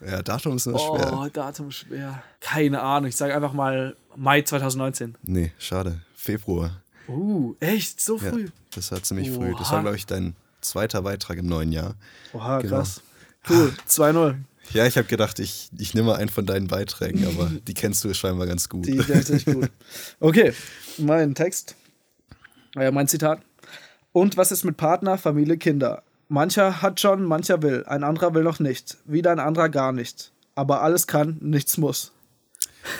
Ja, 0.00 0.22
Datum 0.22 0.56
ist 0.56 0.66
immer 0.66 0.80
oh, 0.80 0.96
schwer. 0.96 1.12
Oh, 1.12 1.28
Datum 1.32 1.70
schwer. 1.70 2.22
Keine 2.40 2.80
Ahnung, 2.80 3.08
ich 3.08 3.16
sage 3.16 3.34
einfach 3.34 3.52
mal 3.52 3.96
Mai 4.16 4.42
2019. 4.42 5.16
Nee, 5.22 5.52
schade. 5.58 6.00
Februar. 6.14 6.82
Uh, 7.08 7.54
echt? 7.60 8.00
So 8.00 8.18
früh? 8.18 8.44
Ja, 8.44 8.50
das 8.74 8.90
war 8.90 9.02
ziemlich 9.02 9.30
Oha. 9.30 9.36
früh. 9.36 9.54
Das 9.58 9.70
war, 9.70 9.82
glaube 9.82 9.96
ich, 9.96 10.06
dein 10.06 10.34
zweiter 10.60 11.02
Beitrag 11.02 11.38
im 11.38 11.46
neuen 11.46 11.72
Jahr. 11.72 11.94
Oha, 12.32 12.60
genau. 12.60 12.76
krass. 12.76 13.02
Cool, 13.48 13.72
2-0. 13.88 14.36
Ja, 14.72 14.86
ich 14.86 14.96
habe 14.96 15.06
gedacht, 15.06 15.38
ich, 15.38 15.68
ich 15.76 15.92
nehme 15.92 16.14
einen 16.14 16.30
von 16.30 16.46
deinen 16.46 16.68
Beiträgen, 16.68 17.26
aber 17.26 17.50
die 17.66 17.74
kennst 17.74 18.02
du 18.04 18.14
scheinbar 18.14 18.46
ganz 18.46 18.68
gut. 18.68 18.86
Die 18.86 18.96
kennst 18.96 19.46
du 19.46 19.54
gut. 19.54 19.70
Okay, 20.20 20.54
mein 20.96 21.34
Text, 21.34 21.76
äh, 22.76 22.90
mein 22.90 23.06
Zitat. 23.06 23.42
Und 24.12 24.36
was 24.36 24.52
ist 24.52 24.64
mit 24.64 24.76
Partner, 24.76 25.18
Familie, 25.18 25.58
Kinder? 25.58 26.02
Mancher 26.34 26.82
hat 26.82 26.98
schon, 27.00 27.22
mancher 27.22 27.62
will, 27.62 27.84
ein 27.86 28.02
anderer 28.02 28.34
will 28.34 28.42
noch 28.42 28.58
nicht, 28.58 28.96
wieder 29.04 29.30
ein 29.30 29.38
anderer 29.38 29.68
gar 29.68 29.92
nicht. 29.92 30.32
Aber 30.56 30.82
alles 30.82 31.06
kann, 31.06 31.38
nichts 31.40 31.78
muss. 31.78 32.10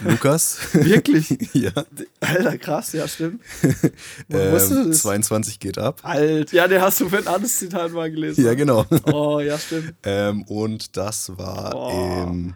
Lukas. 0.05 0.59
Wirklich? 0.73 1.37
ja. 1.53 1.73
Alter, 2.21 2.59
krass, 2.59 2.93
ja, 2.93 3.09
stimmt. 3.09 3.43
ähm, 4.31 4.93
22 4.93 5.59
geht 5.59 5.79
ab. 5.79 5.99
Alt, 6.05 6.53
ja, 6.53 6.69
den 6.69 6.81
hast 6.81 7.01
du 7.01 7.09
für 7.09 7.19
ein 7.19 7.27
anderes 7.27 7.59
Zitat 7.59 7.91
mal 7.91 8.09
gelesen. 8.09 8.45
Ja, 8.45 8.55
genau. 8.55 8.87
Oh, 9.13 9.41
ja, 9.41 9.59
stimmt. 9.59 9.95
ähm, 10.05 10.45
und 10.45 10.97
das 10.97 11.37
war 11.37 11.75
oh. 11.75 12.23
im. 12.29 12.55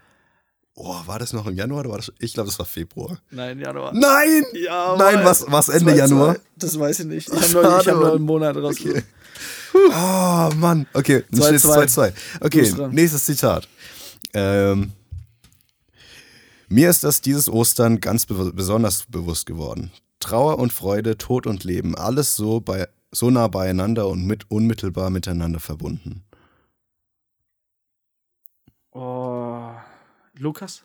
Oh, 0.80 0.94
war 1.06 1.18
das 1.18 1.32
noch 1.32 1.44
im 1.48 1.56
Januar 1.56 1.80
oder 1.80 1.90
war 1.90 1.96
das? 1.96 2.12
Ich 2.20 2.34
glaube, 2.34 2.48
das 2.48 2.58
war 2.60 2.66
Februar. 2.66 3.18
Nein, 3.32 3.58
Januar. 3.58 3.92
Nein! 3.92 4.44
Ja, 4.52 4.94
Nein, 4.96 5.24
was, 5.24 5.44
was 5.48 5.68
Ende 5.68 5.90
zwei, 5.90 5.98
Januar? 5.98 6.34
Zwei. 6.36 6.42
Das 6.54 6.78
weiß 6.78 7.00
ich 7.00 7.06
nicht. 7.06 7.28
Ich 7.28 7.34
habe 7.34 7.52
nur, 7.52 7.78
hab 7.78 7.86
nur 7.86 8.12
einen 8.12 8.24
Monat 8.24 8.56
rausgesucht. 8.56 8.98
Okay. 8.98 9.04
Oh, 9.74 10.50
Mann. 10.54 10.86
Okay, 10.94 11.24
dann 11.32 11.42
steht 11.42 11.56
es 11.56 11.64
2-2. 11.64 12.12
Okay, 12.40 12.72
nächstes 12.92 13.24
Zitat. 13.26 13.68
Ähm, 14.34 14.92
mir 16.68 16.90
ist 16.90 17.02
das 17.02 17.22
dieses 17.22 17.48
Ostern 17.48 17.98
ganz 17.98 18.26
be 18.26 18.52
besonders 18.52 19.04
bewusst 19.08 19.46
geworden. 19.46 19.90
Trauer 20.20 20.60
und 20.60 20.72
Freude, 20.72 21.18
Tod 21.18 21.48
und 21.48 21.64
Leben, 21.64 21.96
alles 21.96 22.36
so, 22.36 22.60
bei, 22.60 22.88
so 23.10 23.30
nah 23.30 23.48
beieinander 23.48 24.06
und 24.06 24.24
mit, 24.24 24.48
unmittelbar 24.48 25.10
miteinander 25.10 25.58
verbunden. 25.58 26.22
Oh, 28.92 29.47
Lukas? 30.38 30.84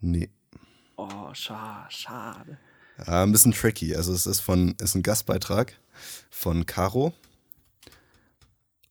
Nee. 0.00 0.30
Oh, 0.96 1.32
scha 1.32 1.86
schade. 1.90 2.58
Ja, 3.06 3.22
ein 3.22 3.32
bisschen 3.32 3.52
tricky. 3.52 3.94
Also 3.94 4.12
es 4.12 4.26
ist 4.26 4.40
von 4.40 4.74
ist 4.80 4.94
ein 4.94 5.02
Gastbeitrag 5.02 5.78
von 6.30 6.66
Caro 6.66 7.14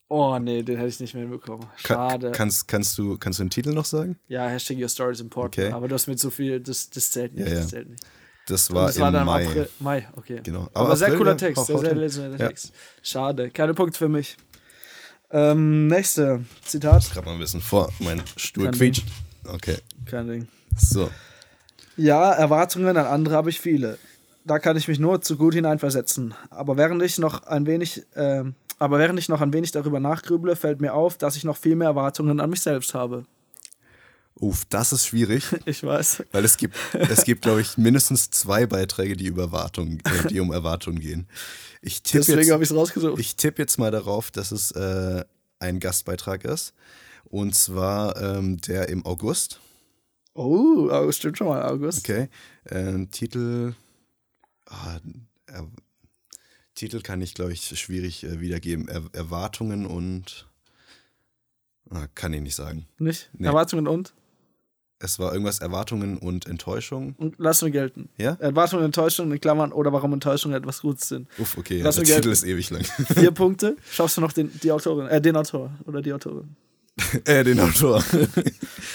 Oh 0.07 0.37
nee, 0.37 0.61
den 0.61 0.77
hätte 0.77 0.89
ich 0.89 0.99
nicht 0.99 1.13
mehr 1.15 1.23
hinbekommen. 1.23 1.65
Schade. 1.77 2.27
Kann, 2.27 2.33
kannst, 2.33 2.67
kannst, 2.67 2.97
du, 2.97 3.17
kannst 3.17 3.39
du 3.39 3.43
den 3.43 3.49
Titel 3.49 3.73
noch 3.73 3.85
sagen? 3.85 4.19
Ja, 4.27 4.47
Hashtag 4.47 4.77
Your 4.77 4.87
Story 4.87 5.13
is 5.13 5.19
important. 5.19 5.57
Okay. 5.57 5.71
Aber 5.71 5.87
du 5.87 5.95
hast 5.95 6.07
mit 6.07 6.19
so 6.19 6.29
viel, 6.29 6.59
das, 6.59 6.89
das 6.91 7.11
zählt 7.11 7.33
nicht. 7.33 7.47
Ja, 7.47 7.53
ja. 7.53 7.59
Das 7.61 7.69
zählt 7.69 7.89
nicht. 7.89 8.05
Das 8.47 8.71
war, 8.71 8.85
das 8.85 8.99
war 8.99 9.07
im 9.07 9.25
Mai. 9.25 9.47
April, 9.47 9.69
Mai, 9.79 10.07
okay. 10.15 10.41
Genau. 10.43 10.69
Aber, 10.73 10.81
Aber 10.81 10.95
sehr 10.95 11.07
April, 11.07 11.17
cooler 11.17 11.37
Text, 11.37 11.65
sehr, 11.65 11.79
sehr 11.79 11.95
lesender 11.95 12.37
ja. 12.37 12.47
Text. 12.47 12.71
Schade, 13.01 13.49
keine 13.49 13.73
Punkte 13.73 13.97
für 13.97 14.07
mich. 14.07 14.37
Ähm, 15.31 15.87
nächste 15.87 16.45
Zitat. 16.63 17.03
Ich 17.03 17.11
gerade 17.11 17.25
mal 17.25 17.33
ein 17.33 17.39
bisschen 17.39 17.61
vor, 17.61 17.91
mein 17.99 18.21
Stuhl 18.37 18.69
quietscht. 18.69 19.05
Okay. 19.47 19.77
Kein 20.05 20.27
Ding. 20.27 20.47
So. 20.77 21.09
Ja, 21.97 22.31
Erwartungen 22.31 22.97
an 22.97 23.05
andere 23.05 23.35
habe 23.35 23.49
ich 23.49 23.59
viele. 23.59 23.97
Da 24.43 24.59
kann 24.59 24.77
ich 24.77 24.87
mich 24.87 24.99
nur 24.99 25.21
zu 25.21 25.37
gut 25.37 25.53
hineinversetzen. 25.53 26.33
Aber 26.49 26.77
während 26.77 27.01
ich 27.01 27.17
noch 27.17 27.43
ein 27.43 27.65
wenig, 27.65 28.03
äh, 28.15 28.43
aber 28.77 28.99
während 28.99 29.17
ich 29.17 29.29
noch 29.29 29.41
ein 29.41 29.53
wenig 29.53 29.71
darüber 29.71 29.99
nachgrüble, 29.99 30.55
fällt 30.55 30.81
mir 30.81 30.93
auf, 30.93 31.17
dass 31.17 31.35
ich 31.35 31.43
noch 31.43 31.57
viel 31.57 31.75
mehr 31.75 31.87
Erwartungen 31.87 32.39
an 32.39 32.49
mich 32.49 32.61
selbst 32.61 32.93
habe. 32.93 33.25
Uff, 34.37 34.65
das 34.65 34.91
ist 34.91 35.07
schwierig. 35.07 35.45
Ich 35.65 35.83
weiß. 35.83 36.23
Weil 36.31 36.43
es 36.43 36.57
gibt, 36.57 36.75
es 36.93 37.23
gibt, 37.23 37.43
glaube 37.43 37.61
ich, 37.61 37.77
mindestens 37.77 38.29
zwei 38.29 38.65
Beiträge, 38.65 39.15
die 39.15 39.27
über 39.27 39.43
Erwartungen, 39.43 40.01
äh, 40.03 40.27
die 40.27 40.39
um 40.41 40.51
Erwartungen 40.51 40.99
gehen. 40.99 41.27
Ich 41.81 42.03
Deswegen 42.03 42.51
habe 42.51 42.63
ich 42.63 42.69
es 42.69 42.75
rausgesucht. 42.75 43.19
Ich 43.19 43.35
tippe 43.35 43.61
jetzt 43.61 43.79
mal 43.79 43.91
darauf, 43.91 44.31
dass 44.31 44.51
es 44.51 44.71
äh, 44.71 45.23
ein 45.59 45.79
Gastbeitrag 45.79 46.43
ist. 46.43 46.73
Und 47.35 47.53
zwar 47.53 48.15
ähm, 48.21 48.61
der 48.61 48.87
im 48.87 49.05
August. 49.05 49.59
Oh, 50.35 50.87
August 50.89 51.19
stimmt 51.19 51.37
schon 51.37 51.47
mal, 51.47 51.63
August. 51.63 51.99
Okay. 51.99 52.29
Ähm, 52.69 53.11
Titel. 53.11 53.73
Ah, 54.67 54.99
er, 55.47 55.67
Titel 56.75 57.01
kann 57.01 57.19
ich, 57.19 57.33
glaube 57.33 57.51
ich, 57.51 57.77
schwierig 57.77 58.23
äh, 58.23 58.39
wiedergeben. 58.39 58.87
Er 58.87 59.03
Erwartungen 59.11 59.85
und. 59.85 60.47
Ah, 61.89 62.07
kann 62.15 62.31
ich 62.31 62.39
nicht 62.39 62.55
sagen. 62.55 62.87
Nicht? 62.99 63.29
Nee. 63.33 63.47
Erwartungen 63.47 63.89
und? 63.89 64.13
Es 64.99 65.19
war 65.19 65.33
irgendwas 65.33 65.59
Erwartungen 65.59 66.17
und 66.17 66.47
Enttäuschung. 66.47 67.15
Und 67.17 67.35
lass 67.37 67.61
mir 67.61 67.71
gelten. 67.71 68.07
Ja? 68.15 68.37
Erwartungen 68.39 68.79
und 68.79 68.85
Enttäuschung 68.85 69.29
in 69.29 69.41
Klammern 69.41 69.73
oder 69.73 69.91
warum 69.91 70.13
Enttäuschungen 70.13 70.57
etwas 70.57 70.79
Gutes 70.79 71.09
sind. 71.09 71.27
Uff, 71.37 71.57
okay, 71.57 71.79
ja, 71.79 71.91
der 71.91 72.03
Titel 72.05 72.29
ist 72.29 72.45
ewig 72.45 72.69
lang. 72.69 72.85
Vier 72.85 73.31
Punkte. 73.31 73.75
Schaffst 73.91 74.15
du 74.15 74.21
noch 74.21 74.31
den, 74.31 74.57
die 74.63 74.71
Autorin, 74.71 75.07
äh, 75.07 75.19
den 75.19 75.35
Autor 75.35 75.77
oder 75.85 76.01
die 76.01 76.13
Autorin? 76.13 76.55
äh, 77.25 77.43
den 77.43 77.59
Autor. 77.59 78.03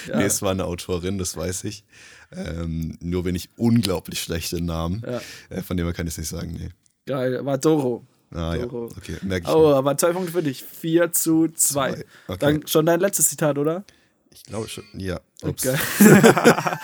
ja. 0.09 0.17
Nee, 0.17 0.25
es 0.25 0.43
war 0.43 0.53
eine 0.53 0.65
Autorin, 0.65 1.19
das 1.19 1.37
weiß 1.37 1.65
ich. 1.65 1.85
Ähm, 2.33 2.97
nur 3.01 3.25
bin 3.25 3.35
ich 3.35 3.51
unglaublich 3.57 4.23
schlecht 4.23 4.53
in 4.53 4.67
Namen. 4.67 5.03
Ja. 5.07 5.21
Äh, 5.51 5.63
von 5.63 5.77
dem 5.77 5.87
her 5.87 5.93
kann 5.93 6.07
ich 6.07 6.15
es 6.15 6.19
nicht 6.19 6.29
sagen, 6.29 6.53
nee. 6.53 6.71
Geil, 7.07 7.45
war 7.45 7.59
Doro. 7.59 8.07
Ah, 8.33 8.57
Doro. 8.57 8.89
ja. 8.89 8.97
Okay, 8.97 9.17
merke 9.23 9.49
ich. 9.49 9.55
Oh, 9.55 9.75
aber 9.75 9.97
zwei 9.97 10.13
Punkte 10.13 10.33
für 10.33 10.43
dich. 10.43 10.63
4 10.63 11.13
zu 11.13 11.49
2. 11.49 12.05
Okay. 12.29 12.39
Dann 12.39 12.67
schon 12.67 12.87
dein 12.87 13.01
letztes 13.01 13.29
Zitat, 13.29 13.59
oder? 13.59 13.85
Ich 14.33 14.45
glaube 14.45 14.69
schon, 14.69 14.85
ja. 14.95 15.21
Ups. 15.43 15.67
Okay. 15.67 15.77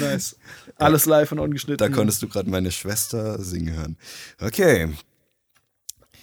nice. 0.00 0.36
Alles 0.76 1.06
live 1.06 1.32
und 1.32 1.40
ungeschnitten. 1.40 1.78
Da 1.78 1.92
konntest 1.94 2.22
du 2.22 2.28
gerade 2.28 2.48
meine 2.48 2.70
Schwester 2.70 3.42
singen 3.42 3.74
hören. 3.74 3.96
Okay. 4.40 4.94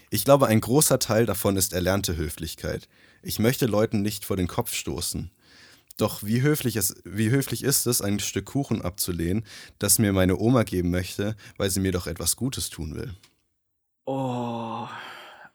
Ich 0.10 0.24
glaube, 0.24 0.48
ein 0.48 0.62
großer 0.62 1.00
Teil 1.00 1.26
davon 1.26 1.58
ist 1.58 1.74
erlernte 1.74 2.16
Höflichkeit. 2.16 2.88
Ich 3.26 3.40
möchte 3.40 3.66
Leuten 3.66 4.04
nicht 4.04 4.24
vor 4.24 4.38
den 4.38 4.48
Kopf 4.48 4.72
stoßen. 4.76 5.32
Doch 5.98 6.22
wie 6.22 6.44
höflich, 6.44 6.76
es, 6.76 7.02
wie 7.06 7.32
höflich 7.32 7.64
ist 7.64 7.88
es, 7.88 8.04
ein 8.04 8.20
Stück 8.20 8.46
Kuchen 8.46 8.84
abzulehnen, 8.84 9.44
das 9.80 9.98
mir 9.98 10.14
meine 10.14 10.38
Oma 10.38 10.62
geben 10.62 10.92
möchte, 10.92 11.36
weil 11.58 11.72
sie 11.72 11.80
mir 11.80 11.92
doch 11.92 12.06
etwas 12.06 12.36
Gutes 12.36 12.70
tun 12.70 12.94
will? 12.94 13.16
Oh, 14.06 14.88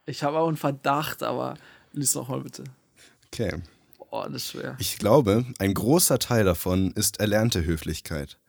ich 0.05 0.25
habe 0.25 0.41
auch 0.41 0.49
einen 0.49 0.57
Verdacht, 0.57 1.23
aber 1.23 1.55
lies 1.93 2.17
noch 2.17 2.27
mal 2.27 2.41
bitte. 2.41 2.65
Okay. 3.27 3.63
Oh, 4.11 4.25
das 4.25 4.43
ist 4.43 4.51
schwer. 4.51 4.77
Ich 4.81 4.99
glaube, 4.99 5.45
ein 5.61 5.73
großer 5.73 6.19
Teil 6.19 6.45
davon 6.45 6.91
ist 6.91 7.21
erlernte 7.21 7.65
Höflichkeit. 7.65 8.41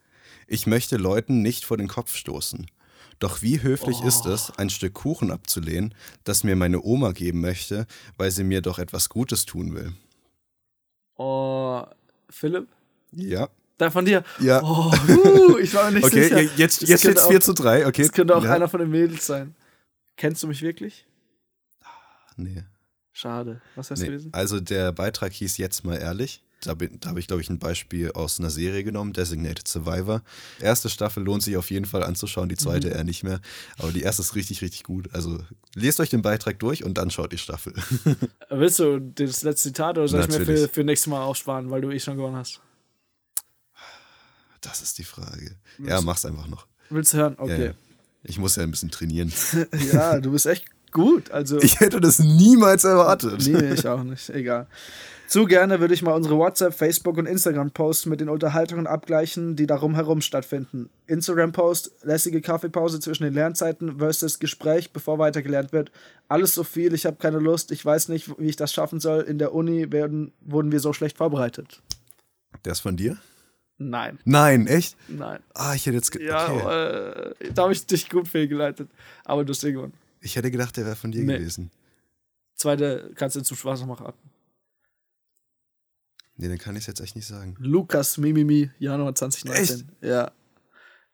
Ich 0.48 0.66
möchte 0.66 0.98
Leuten 0.98 1.44
nicht 1.44 1.64
vor 1.64 1.78
den 1.78 1.88
Kopf 1.88 2.16
stoßen. 2.16 2.66
Doch 3.22 3.44
wie 3.44 3.62
höflich 3.62 4.00
oh. 4.02 4.08
ist 4.08 4.26
es, 4.26 4.52
ein 4.58 4.72
Stück 4.72 4.96
Kuchen 4.96 5.30
abzulehnen, 5.30 5.94
das 6.24 6.44
mir 6.44 6.56
meine 6.56 6.82
Oma 6.82 7.12
geben 7.12 7.40
möchte, 7.40 7.86
weil 8.18 8.32
sie 8.32 8.44
mir 8.44 8.62
doch 8.62 8.80
etwas 8.80 9.10
Gutes 9.10 9.46
tun 9.46 9.76
will? 9.76 9.94
Oh, 11.18 11.84
Philipp? 12.32 12.68
Ja. 13.12 13.48
Da 13.78 13.92
von 13.92 14.06
dir? 14.06 14.24
Ja. 14.40 14.64
Oh, 14.64 14.92
uh, 15.08 15.58
ich 15.60 15.72
war 15.76 15.92
mir 15.92 15.98
nicht 15.98 16.06
okay, 16.08 16.24
sicher. 16.24 16.36
Okay, 16.38 16.50
jetzt, 16.58 16.82
jetzt 16.82 17.02
steht 17.02 17.18
es 17.18 17.28
4 17.28 17.42
zu 17.42 17.54
3. 17.54 17.86
Okay. 17.86 18.02
Das 18.02 18.12
könnte 18.12 18.36
auch 18.36 18.44
ja. 18.44 18.56
einer 18.56 18.68
von 18.68 18.80
den 18.80 18.90
Mädels 18.90 19.28
sein. 19.28 19.54
Kennst 20.18 20.42
du 20.42 20.48
mich 20.48 20.64
wirklich? 20.64 21.06
Nee. 22.38 22.64
Schade. 23.12 23.62
Was 23.76 23.92
hast 23.92 24.00
nee. 24.00 24.06
du 24.06 24.12
gelesen? 24.14 24.30
Also 24.34 24.60
der 24.60 24.92
Beitrag 24.94 25.32
hieß 25.32 25.58
jetzt 25.58 25.86
mal 25.86 25.98
ehrlich. 25.98 26.44
Da, 26.62 26.76
da 26.76 27.10
habe 27.10 27.20
ich, 27.20 27.28
glaube 27.28 27.42
ich, 27.42 27.50
ein 27.50 27.60
Beispiel 27.60 28.12
aus 28.12 28.40
einer 28.40 28.50
Serie 28.50 28.84
genommen, 28.84 29.14
Designated 29.14 29.68
Survivor. 29.68 30.22
Erste 30.60 30.90
Staffel 30.90 31.24
lohnt 31.24 31.44
sich 31.44 31.58
auf 31.58 31.72
jeden 31.72 31.86
Fall 31.86 32.04
anzuschauen, 32.04 32.50
die 32.50 32.58
zweite 32.58 32.88
mhm. 32.88 32.94
eher 32.94 33.04
nicht 33.04 33.24
mehr. 33.24 33.42
Aber 33.78 33.92
die 33.92 34.02
erste 34.02 34.22
ist 34.22 34.36
richtig, 34.36 34.62
richtig 34.62 34.84
gut. 34.84 35.14
Also 35.14 35.40
lest 35.76 36.00
euch 36.00 36.10
den 36.10 36.22
Beitrag 36.22 36.60
durch 36.60 36.84
und 36.84 36.98
dann 36.98 37.10
schaut 37.10 37.32
die 37.32 37.38
Staffel. 37.38 37.74
Willst 38.50 38.80
du 38.80 39.00
das 39.00 39.44
letzte 39.44 39.70
Zitat 39.70 39.98
oder 39.98 40.08
soll 40.08 40.20
Natürlich. 40.20 40.42
ich 40.42 40.48
mir 40.48 40.58
für, 40.68 40.74
für 40.74 40.84
nächstes 40.84 41.08
Mal 41.08 41.24
aufsparen, 41.24 41.70
weil 41.72 41.82
du 41.82 41.90
eh 41.90 42.00
schon 42.00 42.18
gewonnen 42.18 42.36
hast? 42.36 42.62
Das 44.62 44.82
ist 44.82 45.00
die 45.00 45.04
Frage. 45.04 45.56
Willst 45.78 45.92
ja, 45.92 46.02
mach's 46.02 46.26
einfach 46.26 46.48
noch. 46.48 46.68
Willst 46.90 47.14
du 47.14 47.18
hören? 47.18 47.36
Okay. 47.38 47.66
Ja. 47.68 47.74
Ich 48.24 48.38
muss 48.38 48.56
ja 48.56 48.64
ein 48.64 48.72
bisschen 48.72 48.92
trainieren. 48.92 49.34
ja, 49.92 50.20
du 50.20 50.32
bist 50.32 50.46
echt 50.46 50.66
gut. 50.92 51.32
Also 51.32 51.60
ich 51.60 51.80
hätte 51.80 52.00
das 52.00 52.20
niemals 52.20 52.84
erwartet. 52.84 53.48
Nee, 53.48 53.74
ich 53.74 53.88
auch 53.88 54.04
nicht. 54.04 54.30
Egal. 54.30 54.68
Zu 55.32 55.46
gerne 55.46 55.80
würde 55.80 55.94
ich 55.94 56.02
mal 56.02 56.12
unsere 56.12 56.38
WhatsApp, 56.38 56.74
Facebook 56.74 57.16
und 57.16 57.26
Instagram-Posts 57.26 58.08
mit 58.08 58.20
den 58.20 58.28
Unterhaltungen 58.28 58.86
abgleichen, 58.86 59.56
die 59.56 59.66
darum 59.66 59.96
herum 59.96 60.20
stattfinden. 60.20 60.90
Instagram-Post, 61.08 62.04
lässige 62.04 62.42
Kaffeepause 62.42 63.00
zwischen 63.00 63.24
den 63.24 63.34
Lernzeiten 63.34 64.00
versus 64.00 64.40
Gespräch, 64.40 64.92
bevor 64.92 65.20
weitergelernt 65.20 65.72
wird. 65.72 65.90
Alles 66.28 66.54
so 66.54 66.66
viel, 66.66 66.94
ich 66.94 67.06
habe 67.06 67.16
keine 67.16 67.40
Lust, 67.40 67.72
ich 67.72 67.86
weiß 67.86 68.10
nicht, 68.10 68.38
wie 68.42 68.50
ich 68.50 68.58
das 68.58 68.74
schaffen 68.74 69.00
soll. 69.00 69.22
In 69.22 69.38
der 69.38 69.54
Uni 69.54 69.94
werden, 69.94 70.34
wurden 70.42 70.74
wir 70.74 70.82
so 70.82 70.92
schlecht 70.92 71.16
vorbereitet. 71.16 71.82
Der 72.66 72.74
ist 72.74 72.82
von 72.82 72.98
dir? 72.98 73.16
Nein. 73.78 74.20
Nein, 74.26 74.68
echt? 74.68 74.98
Nein. 75.08 75.40
Ah, 75.54 75.74
ich 75.76 75.86
hätte 75.86 75.96
jetzt. 75.96 76.14
Ja, 76.16 76.52
okay. 76.52 77.36
äh, 77.46 77.54
da 77.54 77.62
habe 77.64 77.72
ich 77.72 77.86
dich 77.86 78.10
gut 78.10 78.28
fehlgeleitet. 78.28 78.90
Aber 79.24 79.46
du 79.46 79.54
hast 79.54 79.64
eh 79.64 79.72
gewonnen. 79.72 79.94
Ich 80.20 80.36
hätte 80.36 80.52
gedacht, 80.52 80.76
der 80.76 80.84
wäre 80.84 80.98
von 80.98 81.14
dir 81.14 81.24
nee. 81.24 81.38
gewesen. 81.38 81.72
Zweite 82.58 83.12
kannst 83.16 83.38
du 83.38 83.42
zum 83.44 83.56
Spaß 83.56 83.80
noch 83.80 83.88
mal 83.88 83.94
raten. 83.94 84.31
Nee, 86.38 86.48
dann 86.48 86.58
kann 86.58 86.76
ich 86.76 86.82
es 86.82 86.88
jetzt 86.88 87.02
echt 87.02 87.16
nicht 87.16 87.28
sagen. 87.28 87.56
Lukas 87.60 88.18
Mimimi, 88.18 88.72
Januar 88.80 89.14
2019. 89.14 89.76
Echt? 89.80 89.86
Ja. 90.02 90.32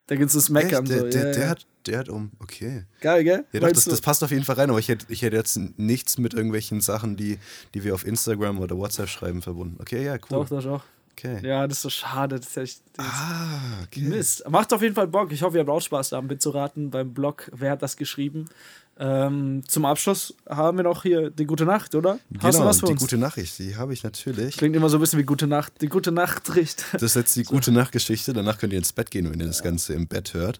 Da 0.07 0.15
gibt 0.15 0.27
es 0.29 0.35
das 0.35 0.49
Meckern. 0.49 0.85
Der, 0.85 0.99
so. 0.99 1.09
der, 1.09 1.27
ja, 1.27 1.31
der, 1.33 1.43
ja. 1.43 1.49
Hat, 1.49 1.65
der 1.85 1.99
hat 1.99 2.09
um. 2.09 2.31
Okay. 2.39 2.85
Geil, 3.01 3.23
gell? 3.23 3.45
Ja, 3.51 3.59
doch, 3.59 3.71
das, 3.71 3.85
das, 3.85 4.01
passt 4.01 4.23
auf 4.23 4.31
jeden 4.31 4.45
Fall 4.45 4.55
rein, 4.55 4.69
aber 4.69 4.79
ich 4.79 4.87
hätte, 4.87 5.05
ich 5.09 5.21
hätte 5.21 5.35
jetzt 5.35 5.59
nichts 5.77 6.17
mit 6.17 6.33
irgendwelchen 6.33 6.79
Sachen, 6.79 7.17
die, 7.17 7.39
die 7.73 7.83
wir 7.83 7.93
auf 7.93 8.05
Instagram 8.05 8.59
oder 8.59 8.77
WhatsApp 8.77 9.09
schreiben, 9.09 9.41
verbunden. 9.41 9.77
Okay, 9.81 10.05
ja, 10.05 10.13
cool. 10.13 10.19
Doch, 10.29 10.49
doch, 10.49 10.63
doch. 10.63 10.83
Okay. 11.11 11.39
Ja, 11.41 11.67
das 11.67 11.79
ist 11.79 11.81
so 11.81 11.89
schade. 11.89 12.37
Das 12.39 12.47
ist 12.47 12.57
echt, 12.57 12.81
das 12.93 13.05
ah, 13.05 13.83
okay. 13.83 14.01
Mist. 14.01 14.47
Macht 14.49 14.71
auf 14.71 14.83
jeden 14.83 14.93
Fall 14.93 15.07
Bock. 15.07 15.31
Ich 15.31 15.41
hoffe, 15.41 15.57
ihr 15.57 15.61
habt 15.61 15.69
auch 15.69 15.81
Spaß 15.81 16.09
daran 16.09 16.27
mitzuraten 16.27 16.91
beim 16.91 17.11
Blog. 17.13 17.49
Wer 17.53 17.71
hat 17.71 17.81
das 17.81 17.97
geschrieben? 17.97 18.45
Ähm, 18.99 19.63
zum 19.67 19.85
Abschluss 19.85 20.33
haben 20.49 20.77
wir 20.77 20.83
noch 20.83 21.03
hier 21.03 21.29
die 21.29 21.45
gute 21.45 21.65
Nacht, 21.65 21.93
oder? 21.93 22.19
Genau, 22.31 22.43
Hast 22.43 22.59
du 22.59 22.65
was 22.65 22.79
für 22.79 22.87
die 22.87 22.91
uns? 22.93 23.01
gute 23.01 23.17
Nachricht, 23.17 23.59
die 23.59 23.75
habe 23.75 23.93
ich 23.93 24.03
natürlich. 24.03 24.57
Klingt 24.57 24.75
immer 24.75 24.89
so 24.89 24.97
ein 24.97 25.01
bisschen 25.01 25.19
wie 25.19 25.23
gute 25.23 25.45
Nacht. 25.47 25.73
Die 25.81 25.87
gute 25.87 26.11
Nachtricht. 26.11 26.83
Das 26.93 27.03
ist 27.03 27.15
jetzt 27.15 27.35
die 27.35 27.43
gute 27.43 27.71
Nachtgeschichte. 27.71 28.33
Danach 28.33 28.57
könnt 28.57 28.73
ihr 28.73 28.79
ins 28.79 28.93
Bett 28.93 29.11
gehen, 29.11 29.31
wenn 29.31 29.39
ihr 29.39 29.45
das 29.47 29.61
Ganze 29.61 29.93
im 29.93 30.07
Bett 30.07 30.33
hört. 30.33 30.59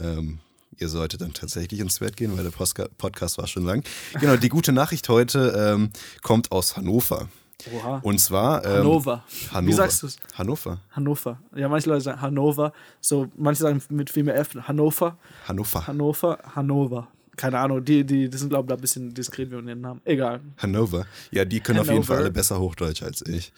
Ähm, 0.00 0.40
ihr 0.76 0.88
solltet 0.88 1.20
dann 1.20 1.32
tatsächlich 1.34 1.78
ins 1.80 2.00
Bett 2.00 2.16
gehen, 2.16 2.36
weil 2.36 2.44
der 2.44 2.86
Podcast 2.98 3.38
war 3.38 3.46
schon 3.46 3.64
lang. 3.64 3.84
Genau, 4.20 4.36
die 4.36 4.48
gute 4.48 4.72
Nachricht 4.72 5.08
heute 5.08 5.74
ähm, 5.74 5.90
kommt 6.22 6.50
aus 6.50 6.76
Hannover. 6.76 7.28
Oha. 7.74 8.00
Und 8.02 8.18
zwar. 8.20 8.64
Ähm, 8.64 8.78
Hannover. 8.78 9.24
Hannover. 9.52 9.66
Wie 9.68 9.72
sagst 9.72 10.02
du 10.02 10.06
es? 10.08 10.16
Hannover. 10.34 10.80
Hannover. 10.92 11.38
Ja, 11.56 11.68
manche 11.68 11.88
Leute 11.90 12.02
sagen 12.02 12.20
Hannover. 12.20 12.72
So, 13.00 13.28
manche 13.36 13.62
sagen 13.62 13.82
mit 13.90 14.10
viel 14.10 14.24
mehr 14.24 14.36
F. 14.36 14.54
Hannover. 14.66 15.16
Hannover. 15.46 15.86
Hannover. 15.86 16.38
Hannover. 16.54 17.08
Keine 17.38 17.60
Ahnung, 17.60 17.84
die, 17.84 18.04
die, 18.04 18.28
die 18.28 18.36
sind, 18.36 18.48
glaube 18.48 18.66
ich, 18.68 18.76
ein 18.76 18.80
bisschen 18.80 19.14
diskret, 19.14 19.50
wie 19.50 19.54
man 19.54 19.66
den 19.66 19.80
Namen. 19.80 20.00
Egal. 20.04 20.40
Hannover. 20.56 21.06
Ja, 21.30 21.44
die 21.44 21.60
können 21.60 21.78
Hannover. 21.78 21.92
auf 21.92 21.94
jeden 21.94 22.04
Fall 22.04 22.16
alle 22.18 22.30
besser 22.32 22.58
Hochdeutsch 22.58 23.02
als 23.04 23.22
ich. 23.22 23.52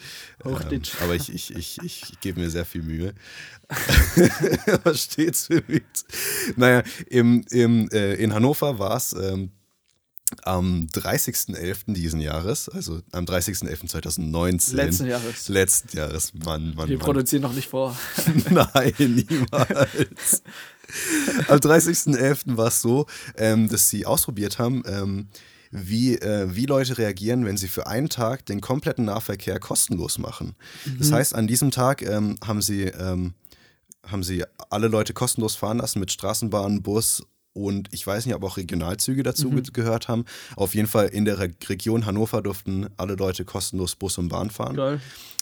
Hochdeutsch. 0.44 0.92
Ähm, 0.94 1.04
aber 1.04 1.14
ich, 1.14 1.32
ich, 1.32 1.56
ich, 1.56 1.78
ich, 1.82 2.02
ich 2.12 2.20
gebe 2.20 2.40
mir 2.40 2.50
sehr 2.50 2.66
viel 2.66 2.82
Mühe. 2.82 3.14
Was 4.84 5.04
steht's 5.04 5.46
für 5.46 5.62
mich? 5.66 5.82
Naja, 6.56 6.82
im, 7.08 7.42
im, 7.50 7.88
äh, 7.90 8.14
in 8.14 8.34
Hannover 8.34 8.78
war 8.78 8.96
es 8.98 9.14
ähm, 9.14 9.50
am 10.44 10.86
30.11. 10.92 11.92
diesen 11.94 12.20
Jahres, 12.20 12.68
also 12.68 13.00
am 13.12 13.24
30.11.2019. 13.24 14.74
Letzten 14.74 15.06
Jahres. 15.06 15.48
Letzten 15.48 15.96
Jahres, 15.96 16.32
Mann, 16.34 16.74
Mann. 16.74 16.88
Wir 16.88 16.98
Mann. 16.98 17.04
produzieren 17.04 17.42
noch 17.42 17.52
nicht 17.52 17.68
vor. 17.68 17.96
Nein, 18.50 18.94
niemals. 18.98 20.42
am 21.48 21.58
30.11. 21.58 22.56
war 22.56 22.68
es 22.68 22.80
so, 22.80 23.06
ähm, 23.36 23.68
dass 23.68 23.88
sie 23.88 24.06
ausprobiert 24.06 24.58
haben, 24.58 24.82
ähm, 24.86 25.28
wie, 25.70 26.16
äh, 26.16 26.54
wie 26.54 26.66
Leute 26.66 26.98
reagieren, 26.98 27.44
wenn 27.44 27.56
sie 27.56 27.68
für 27.68 27.86
einen 27.86 28.08
Tag 28.08 28.46
den 28.46 28.60
kompletten 28.60 29.04
Nahverkehr 29.04 29.60
kostenlos 29.60 30.18
machen. 30.18 30.56
Mhm. 30.84 30.98
Das 30.98 31.12
heißt, 31.12 31.34
an 31.34 31.46
diesem 31.46 31.70
Tag 31.70 32.02
ähm, 32.02 32.36
haben 32.44 32.60
sie 32.60 32.84
ähm, 32.84 33.34
haben 34.06 34.22
sie 34.22 34.44
alle 34.70 34.88
Leute 34.88 35.12
kostenlos 35.12 35.54
fahren 35.54 35.78
lassen 35.78 36.00
mit 36.00 36.10
Straßenbahn, 36.10 36.82
Bus 36.82 37.22
und 37.52 37.88
ich 37.92 38.06
weiß 38.06 38.26
nicht, 38.26 38.34
ob 38.34 38.44
auch 38.44 38.56
Regionalzüge 38.56 39.22
dazu 39.22 39.50
mhm. 39.50 39.62
gehört 39.72 40.08
haben. 40.08 40.24
Auf 40.56 40.74
jeden 40.74 40.88
Fall 40.88 41.08
in 41.08 41.24
der 41.24 41.38
Re 41.38 41.50
Region 41.68 42.06
Hannover 42.06 42.42
durften 42.42 42.86
alle 42.96 43.14
Leute 43.14 43.44
kostenlos 43.44 43.96
Bus 43.96 44.18
und 44.18 44.28
Bahn 44.28 44.50
fahren. 44.50 44.76
Geil. 44.76 45.00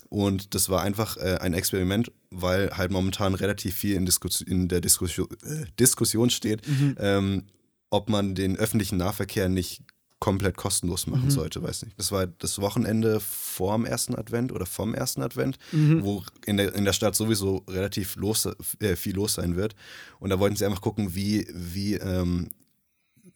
Und 0.08 0.54
das 0.54 0.70
war 0.70 0.82
einfach 0.82 1.18
äh, 1.18 1.36
ein 1.40 1.52
Experiment, 1.52 2.10
weil 2.30 2.70
halt 2.70 2.90
momentan 2.90 3.34
relativ 3.34 3.74
viel 3.74 3.94
in, 3.94 4.06
Diskus 4.06 4.40
in 4.40 4.68
der 4.68 4.80
Diskussion, 4.80 5.28
äh, 5.44 5.66
Diskussion 5.78 6.30
steht, 6.30 6.66
mhm. 6.66 6.96
ähm, 6.98 7.42
ob 7.90 8.08
man 8.08 8.34
den 8.34 8.56
öffentlichen 8.56 8.96
Nahverkehr 8.96 9.48
nicht 9.50 9.82
komplett 10.20 10.56
kostenlos 10.56 11.06
machen 11.06 11.26
mhm. 11.26 11.30
sollte, 11.30 11.62
weiß 11.62 11.84
nicht. 11.84 11.98
Das 11.98 12.10
war 12.10 12.26
das 12.26 12.58
Wochenende 12.58 13.20
vor 13.20 13.76
dem 13.76 13.84
ersten 13.84 14.16
Advent 14.16 14.52
oder 14.52 14.66
vom 14.66 14.94
ersten 14.94 15.22
Advent, 15.22 15.58
mhm. 15.70 16.02
wo 16.02 16.24
in 16.44 16.56
der, 16.56 16.74
in 16.74 16.84
der 16.84 16.92
Stadt 16.92 17.14
sowieso 17.14 17.64
relativ 17.68 18.16
los, 18.16 18.48
äh, 18.80 18.96
viel 18.96 19.14
los 19.14 19.34
sein 19.34 19.54
wird. 19.54 19.76
Und 20.18 20.30
da 20.30 20.38
wollten 20.40 20.56
sie 20.56 20.66
einfach 20.66 20.80
gucken, 20.80 21.14
wie, 21.14 21.46
wie, 21.52 21.94
ähm, 21.94 22.50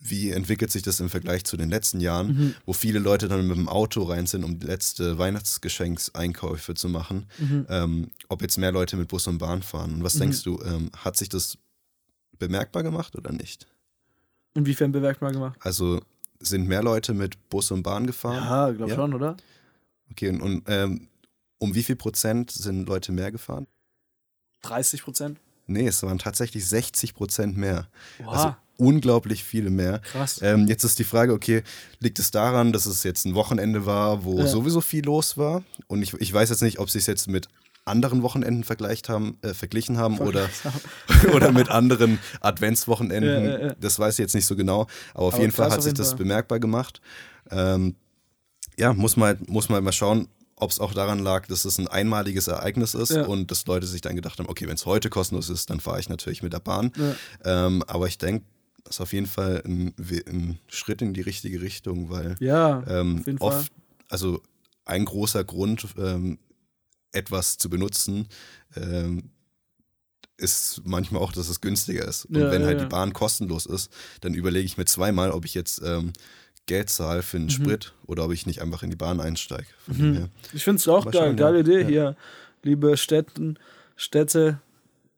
wie 0.01 0.31
entwickelt 0.31 0.73
sich 0.73 0.83
das 0.83 0.99
im 0.99 1.09
Vergleich 1.09 1.45
zu 1.45 1.57
den 1.57 1.71
letzten 1.71 2.01
Jahren, 2.01 2.27
mhm. 2.27 2.55
wo 2.67 2.73
viele 2.73 2.99
Leute 2.99 3.29
dann 3.29 3.47
mit 3.47 3.57
dem 3.57 3.69
Auto 3.69 4.03
rein 4.03 4.27
sind, 4.27 4.43
um 4.43 4.59
die 4.59 4.67
letzte 4.67 5.19
Weihnachtsgeschenkseinkäufe 5.19 6.75
zu 6.75 6.89
machen, 6.89 7.27
mhm. 7.39 7.67
ähm, 7.69 8.11
ob 8.29 8.43
jetzt 8.43 8.59
mehr 8.59 8.73
Leute 8.73 8.97
mit 8.97 9.07
Bus 9.07 9.29
und 9.29 9.39
Bahn 9.39 9.63
fahren. 9.63 9.95
Und 9.95 10.03
was 10.03 10.17
mhm. 10.17 10.21
denkst 10.21 10.43
du, 10.43 10.61
ähm, 10.65 10.91
hat 10.97 11.17
sich 11.17 11.29
das 11.29 11.59
bemerkbar 12.39 12.83
gemacht 12.83 13.15
oder 13.15 13.31
nicht? 13.31 13.69
Inwiefern 14.55 14.91
bemerkbar 14.91 15.31
gemacht? 15.31 15.57
Also 15.61 16.01
sind 16.43 16.69
mehr 16.69 16.83
Leute 16.83 17.15
mit 17.15 17.49
Bus 17.49 17.71
und 17.71 17.83
Bahn 17.83 18.07
gefahren? 18.07 18.45
Ja, 18.45 18.71
glaube 18.71 18.91
ja? 18.91 18.97
schon, 18.97 19.15
oder? 19.15 19.37
Okay, 20.11 20.29
und, 20.29 20.41
und 20.41 20.63
ähm, 20.67 21.09
um 21.59 21.75
wie 21.75 21.83
viel 21.83 21.97
Prozent 21.97 22.51
sind 22.51 22.89
Leute 22.89 23.13
mehr 23.13 23.31
gefahren? 23.33 23.67
30 24.63 25.03
Prozent? 25.03 25.39
Nee, 25.67 25.87
es 25.87 26.03
waren 26.03 26.19
tatsächlich 26.19 26.67
60 26.67 27.15
Prozent 27.15 27.57
mehr. 27.57 27.89
Wow. 28.19 28.29
Also 28.29 28.57
unglaublich 28.77 29.45
viele 29.45 29.71
mehr. 29.71 30.01
Krass. 30.01 30.41
Ähm, 30.43 30.67
jetzt 30.67 30.85
ist 30.85 30.99
die 30.99 31.05
Frage, 31.05 31.33
okay, 31.33 31.63
liegt 32.01 32.19
es 32.19 32.31
daran, 32.31 32.73
dass 32.73 32.87
es 32.87 33.05
jetzt 33.05 33.25
ein 33.25 33.35
Wochenende 33.35 33.87
war, 33.87 34.25
wo 34.25 34.39
ja. 34.39 34.47
sowieso 34.47 34.81
viel 34.81 35.05
los 35.05 35.39
war? 35.39 35.63
Und 35.87 36.03
ich, 36.03 36.15
ich 36.15 36.33
weiß 36.33 36.51
jetzt 36.51 36.63
nicht, 36.63 36.79
ob 36.79 36.91
sie 36.91 36.99
es 36.99 37.07
jetzt 37.07 37.29
mit 37.29 37.49
anderen 37.85 38.23
Wochenenden 38.23 38.65
vergleicht 38.65 39.09
haben, 39.09 39.39
äh, 39.43 39.55
verglichen 39.55 39.99
haben 39.99 40.19
oder, 40.19 40.49
oder 41.35 41.53
mit 41.53 41.69
anderen 41.69 42.19
Adventswochenenden. 42.41 43.45
Ja, 43.45 43.61
ja, 43.61 43.75
das 43.81 43.99
weiß 43.99 44.15
ich 44.15 44.19
jetzt 44.19 44.35
nicht 44.35 44.47
so 44.47 44.57
genau. 44.57 44.87
Aber 45.15 45.27
auf 45.27 45.35
aber 45.35 45.43
jeden 45.43 45.53
Fall 45.53 45.71
hat 45.71 45.83
sich 45.83 45.95
das 45.95 46.11
Fall. 46.11 46.19
bemerkbar 46.19 46.61
gemacht. 46.61 47.01
Ähm, 47.51 47.97
ja, 48.79 48.93
muss 48.93 49.17
man, 49.17 49.39
muss 49.47 49.69
man 49.69 49.83
mal 49.83 49.93
schauen, 49.93 50.29
ob 50.57 50.71
es 50.71 50.79
auch 50.79 50.95
daran 50.95 51.19
lag, 51.19 51.47
dass 51.47 51.65
es 51.65 51.79
ein 51.79 51.89
einmaliges 51.89 52.47
Ereignis 52.47 52.95
ist 52.95 53.11
ja. 53.11 53.25
und 53.27 53.51
dass 53.51 53.67
Leute 53.67 53.87
sich 53.87 54.01
dann 54.01 54.15
gedacht 54.15 54.39
haben, 54.39 54.49
okay, 54.49 54.69
wenn 54.69 54.77
es 54.77 54.87
heute 54.87 55.11
kostenlos 55.11 55.51
ist, 55.51 55.71
dann 55.71 55.81
fahre 55.81 55.99
ich 55.99 56.09
natürlich 56.09 56.43
mit 56.43 56.53
der 56.53 56.61
Bahn. 56.61 56.93
Ja. 56.97 57.67
Ähm, 57.67 57.83
aber 57.89 58.07
ich 58.07 58.17
denke, 58.17 58.47
das 58.85 58.97
ist 58.97 59.01
auf 59.01 59.13
jeden 59.13 59.27
Fall 59.27 59.63
ein, 59.67 59.95
ein, 59.99 60.59
Schritt 60.69 61.03
in 61.03 61.15
die 61.15 61.21
richtige 61.21 61.61
Richtung, 61.61 62.11
weil 62.11 62.37
ja, 62.41 62.83
ähm, 62.89 63.25
oft, 63.41 63.73
also 64.09 64.41
ein 64.85 65.05
großer 65.05 65.45
Grund, 65.45 65.87
ähm, 65.99 66.39
etwas 67.13 67.59
zu 67.59 67.71
benutzen, 67.71 68.29
ähm, 68.77 69.31
ist 70.39 70.83
manchmal 70.85 71.23
auch, 71.23 71.33
dass 71.33 71.49
es 71.49 71.61
günstiger 71.61 72.07
ist. 72.07 72.25
Und 72.27 72.37
ja, 72.37 72.51
wenn 72.51 72.65
halt 72.65 72.81
die 72.81 72.87
Bahn 72.87 73.13
kostenlos 73.13 73.67
ist, 73.67 73.93
dann 74.21 74.35
überlege 74.35 74.65
ich 74.65 74.77
mir 74.77 74.87
zweimal, 74.87 75.31
ob 75.31 75.45
ich 75.45 75.55
jetzt 75.55 75.81
ähm, 75.85 76.13
Geld 76.67 76.91
zahle 76.91 77.23
für 77.23 77.37
einen 77.37 77.47
mhm. 77.47 77.51
Sprit 77.51 77.93
oder 78.07 78.25
ob 78.25 78.33
ich 78.33 78.47
nicht 78.47 78.61
einfach 78.61 78.83
in 78.83 78.91
die 78.91 78.97
Bahn 78.97 79.21
einsteige. 79.21 79.67
Mhm. 79.87 80.29
Ich 80.53 80.65
finde 80.65 80.81
es 80.81 80.89
auch 80.89 81.11
geil, 81.11 81.35
geile 81.37 81.61
Idee 81.61 81.83
ja. 81.83 81.87
hier. 81.87 82.17
Liebe 82.63 82.97
Städten, 82.97 83.59
Städte, 83.97 84.61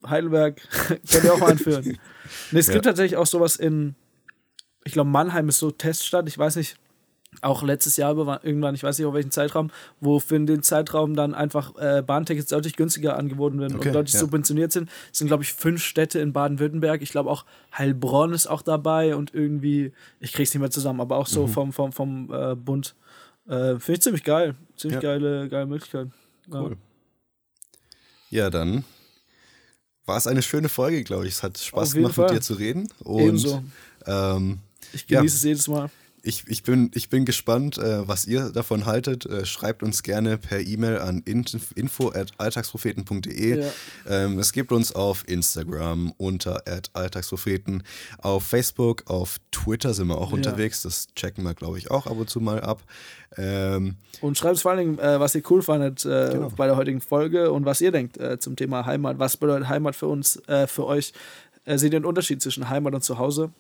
Heidelberg, 0.07 0.61
könnt 0.89 1.25
ihr 1.25 1.33
auch 1.33 1.39
mal 1.39 1.53
einführen. 1.53 1.85
nee, 2.51 2.59
es 2.59 2.67
ja. 2.67 2.75
gibt 2.75 2.85
tatsächlich 2.85 3.17
auch 3.17 3.27
sowas 3.27 3.57
in, 3.57 3.95
ich 4.85 4.93
glaube, 4.93 5.11
Mannheim 5.11 5.49
ist 5.49 5.59
so 5.59 5.71
Teststadt, 5.71 6.29
ich 6.29 6.39
weiß 6.39 6.57
nicht, 6.57 6.77
auch 7.43 7.63
letztes 7.63 7.97
Jahr 7.97 8.17
irgendwann, 8.45 8.75
ich 8.75 8.83
weiß 8.83 8.99
nicht 8.99 9.07
auf 9.07 9.15
welchen 9.15 9.31
Zeitraum, 9.31 9.71
wo 10.01 10.21
für 10.21 10.39
den 10.39 10.63
Zeitraum 10.63 11.15
dann 11.15 11.35
einfach 11.35 11.77
äh, 11.77 12.03
Bahntickets 12.03 12.49
deutlich 12.49 12.77
günstiger 12.77 13.19
angeboten 13.19 13.61
werden 13.61 13.77
okay, 13.77 13.89
und 13.89 13.95
deutlich 13.95 14.15
ja. 14.15 14.21
subventioniert 14.21 14.73
sind. 14.73 14.91
Es 15.13 15.19
sind, 15.19 15.29
glaube 15.29 15.43
ich, 15.43 15.53
fünf 15.53 15.83
Städte 15.83 16.19
in 16.21 16.33
Baden-Württemberg. 16.33 17.03
Ich 17.03 17.11
glaube 17.11 17.31
auch 17.31 17.45
Heilbronn 17.77 18.33
ist 18.33 18.47
auch 18.47 18.63
dabei 18.63 19.17
und 19.17 19.35
irgendwie, 19.35 19.93
ich 20.21 20.33
kriege 20.33 20.45
es 20.45 20.55
nicht 20.55 20.61
mehr 20.61 20.71
zusammen, 20.71 21.01
aber 21.01 21.17
auch 21.17 21.27
so 21.27 21.47
mhm. 21.47 21.53
vom, 21.53 21.73
vom, 21.73 21.93
vom 21.93 22.33
äh, 22.33 22.55
Bund. 22.55 22.95
Äh, 23.47 23.79
Finde 23.79 23.93
ich 23.93 24.03
ziemlich 24.03 24.25
geil. 24.25 24.55
Ziemlich 24.77 25.03
ja. 25.03 25.11
geile, 25.11 25.49
geile 25.49 25.67
Möglichkeit. 25.67 26.09
Cool. 26.51 26.77
Ja, 28.31 28.51
dann 28.51 28.85
war 30.07 30.17
es 30.17 30.27
eine 30.27 30.43
schöne 30.43 30.69
Folge, 30.69 31.05
glaube 31.05 31.27
ich. 31.27 31.35
Es 31.35 31.43
hat 31.43 31.59
Spaß 31.59 31.95
gemacht, 31.95 32.15
Fall. 32.15 32.27
mit 32.27 32.37
dir 32.37 32.41
zu 32.41 32.55
reden. 32.55 32.89
Und, 33.03 33.21
Ebenso. 33.21 33.63
Ähm, 34.07 34.59
ich 34.93 35.07
genieße 35.07 35.35
ja. 35.35 35.39
es 35.39 35.43
jedes 35.45 35.69
Mal 35.69 35.91
ich, 36.25 36.45
ich, 36.49 36.63
bin, 36.63 36.91
ich 36.95 37.11
bin 37.11 37.27
gespannt, 37.27 37.77
äh, 37.77 38.09
was 38.09 38.25
ihr 38.27 38.49
davon 38.51 38.87
haltet. 38.87 39.27
Äh, 39.27 39.45
schreibt 39.45 39.83
uns 39.83 40.03
gerne 40.03 40.39
per 40.39 40.61
E-Mail 40.61 40.97
an 40.99 41.23
info.alltagspropheten.de. 41.25 43.61
Ja. 43.61 43.67
Ähm, 44.09 44.39
es 44.39 44.55
gibt 44.55 44.73
uns 44.73 44.95
auf 44.95 45.29
Instagram 45.29 46.15
unter 46.17 46.63
alltagspropheten. 46.95 47.83
Auf 48.19 48.45
Facebook, 48.45 49.11
auf 49.11 49.37
Twitter 49.53 49.93
sind 49.93 50.09
wir 50.09 50.17
auch 50.17 50.31
ja. 50.31 50.37
unterwegs. 50.37 50.81
Das 50.83 51.09
checken 51.15 51.45
wir, 51.45 51.53
glaube 51.53 51.77
ich, 51.77 51.91
auch 51.91 52.07
ab 52.07 52.17
und 52.17 52.31
zu 52.31 52.41
mal 52.41 52.63
ab. 52.63 52.83
Ähm, 53.37 53.97
und 54.23 54.39
schreibt 54.39 54.61
vor 54.61 54.71
allen 54.71 54.97
Dingen, 54.97 54.99
äh, 54.99 55.21
was 55.21 55.35
ihr 55.35 55.43
cool 55.51 55.61
fandet 55.63 56.07
äh, 56.07 56.31
genau. 56.33 56.49
bei 56.57 56.65
der 56.67 56.77
heutigen 56.77 57.03
Folge 57.03 57.53
und 57.53 57.67
was 57.67 57.83
ihr 57.83 57.93
denkt 57.93 58.17
äh, 58.17 58.39
zum 58.39 58.57
Thema 58.57 58.87
Heimat. 58.87 59.19
Was 59.19 59.37
bedeutet 59.37 59.69
Heimat 59.69 59.95
für 59.95 60.07
uns, 60.07 60.37
äh, 60.49 60.67
für 60.67 60.87
euch? 60.87 61.13
seht 61.67 61.95
ihr 61.95 62.01
den 62.01 62.05
Unterschied 62.05 62.43
zwischen 62.43 62.69
Heimat 62.69 62.93
und 62.93 63.03
Zuhause? 63.03 63.51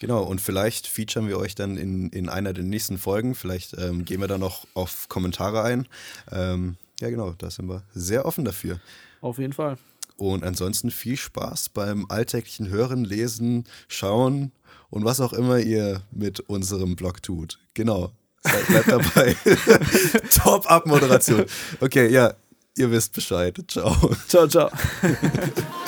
Genau, 0.00 0.22
und 0.22 0.40
vielleicht 0.40 0.86
featuren 0.86 1.28
wir 1.28 1.38
euch 1.38 1.54
dann 1.54 1.76
in, 1.76 2.08
in 2.10 2.28
einer 2.28 2.52
der 2.52 2.64
nächsten 2.64 2.98
Folgen. 2.98 3.34
Vielleicht 3.34 3.76
ähm, 3.78 4.04
gehen 4.04 4.20
wir 4.20 4.28
da 4.28 4.38
noch 4.38 4.66
auf 4.74 5.08
Kommentare 5.08 5.62
ein. 5.62 5.86
Ähm, 6.32 6.76
Ja, 7.00 7.10
genau, 7.10 7.34
da 7.38 7.50
sind 7.50 7.68
wir 7.68 7.82
sehr 7.94 8.24
offen 8.26 8.44
dafür. 8.44 8.80
Auf 9.20 9.38
jeden 9.38 9.52
Fall. 9.52 9.76
Und 10.16 10.42
ansonsten 10.44 10.90
viel 10.90 11.16
Spaß 11.16 11.68
beim 11.70 12.06
alltäglichen 12.10 12.68
Hören, 12.68 13.04
Lesen, 13.04 13.64
Schauen 13.88 14.52
und 14.90 15.04
was 15.04 15.20
auch 15.20 15.32
immer 15.32 15.58
ihr 15.58 16.02
mit 16.10 16.40
unserem 16.40 16.96
Blog 16.96 17.22
tut. 17.22 17.58
Genau. 17.74 18.12
Bleibt 18.42 18.88
dabei. 18.90 19.36
Top-Up-Moderation. 20.34 21.44
Okay, 21.80 22.08
ja, 22.10 22.34
ihr 22.76 22.90
wisst 22.90 23.12
Bescheid. 23.12 23.58
Ciao. 23.68 23.94
Ciao, 24.28 24.46
ciao. 24.48 24.70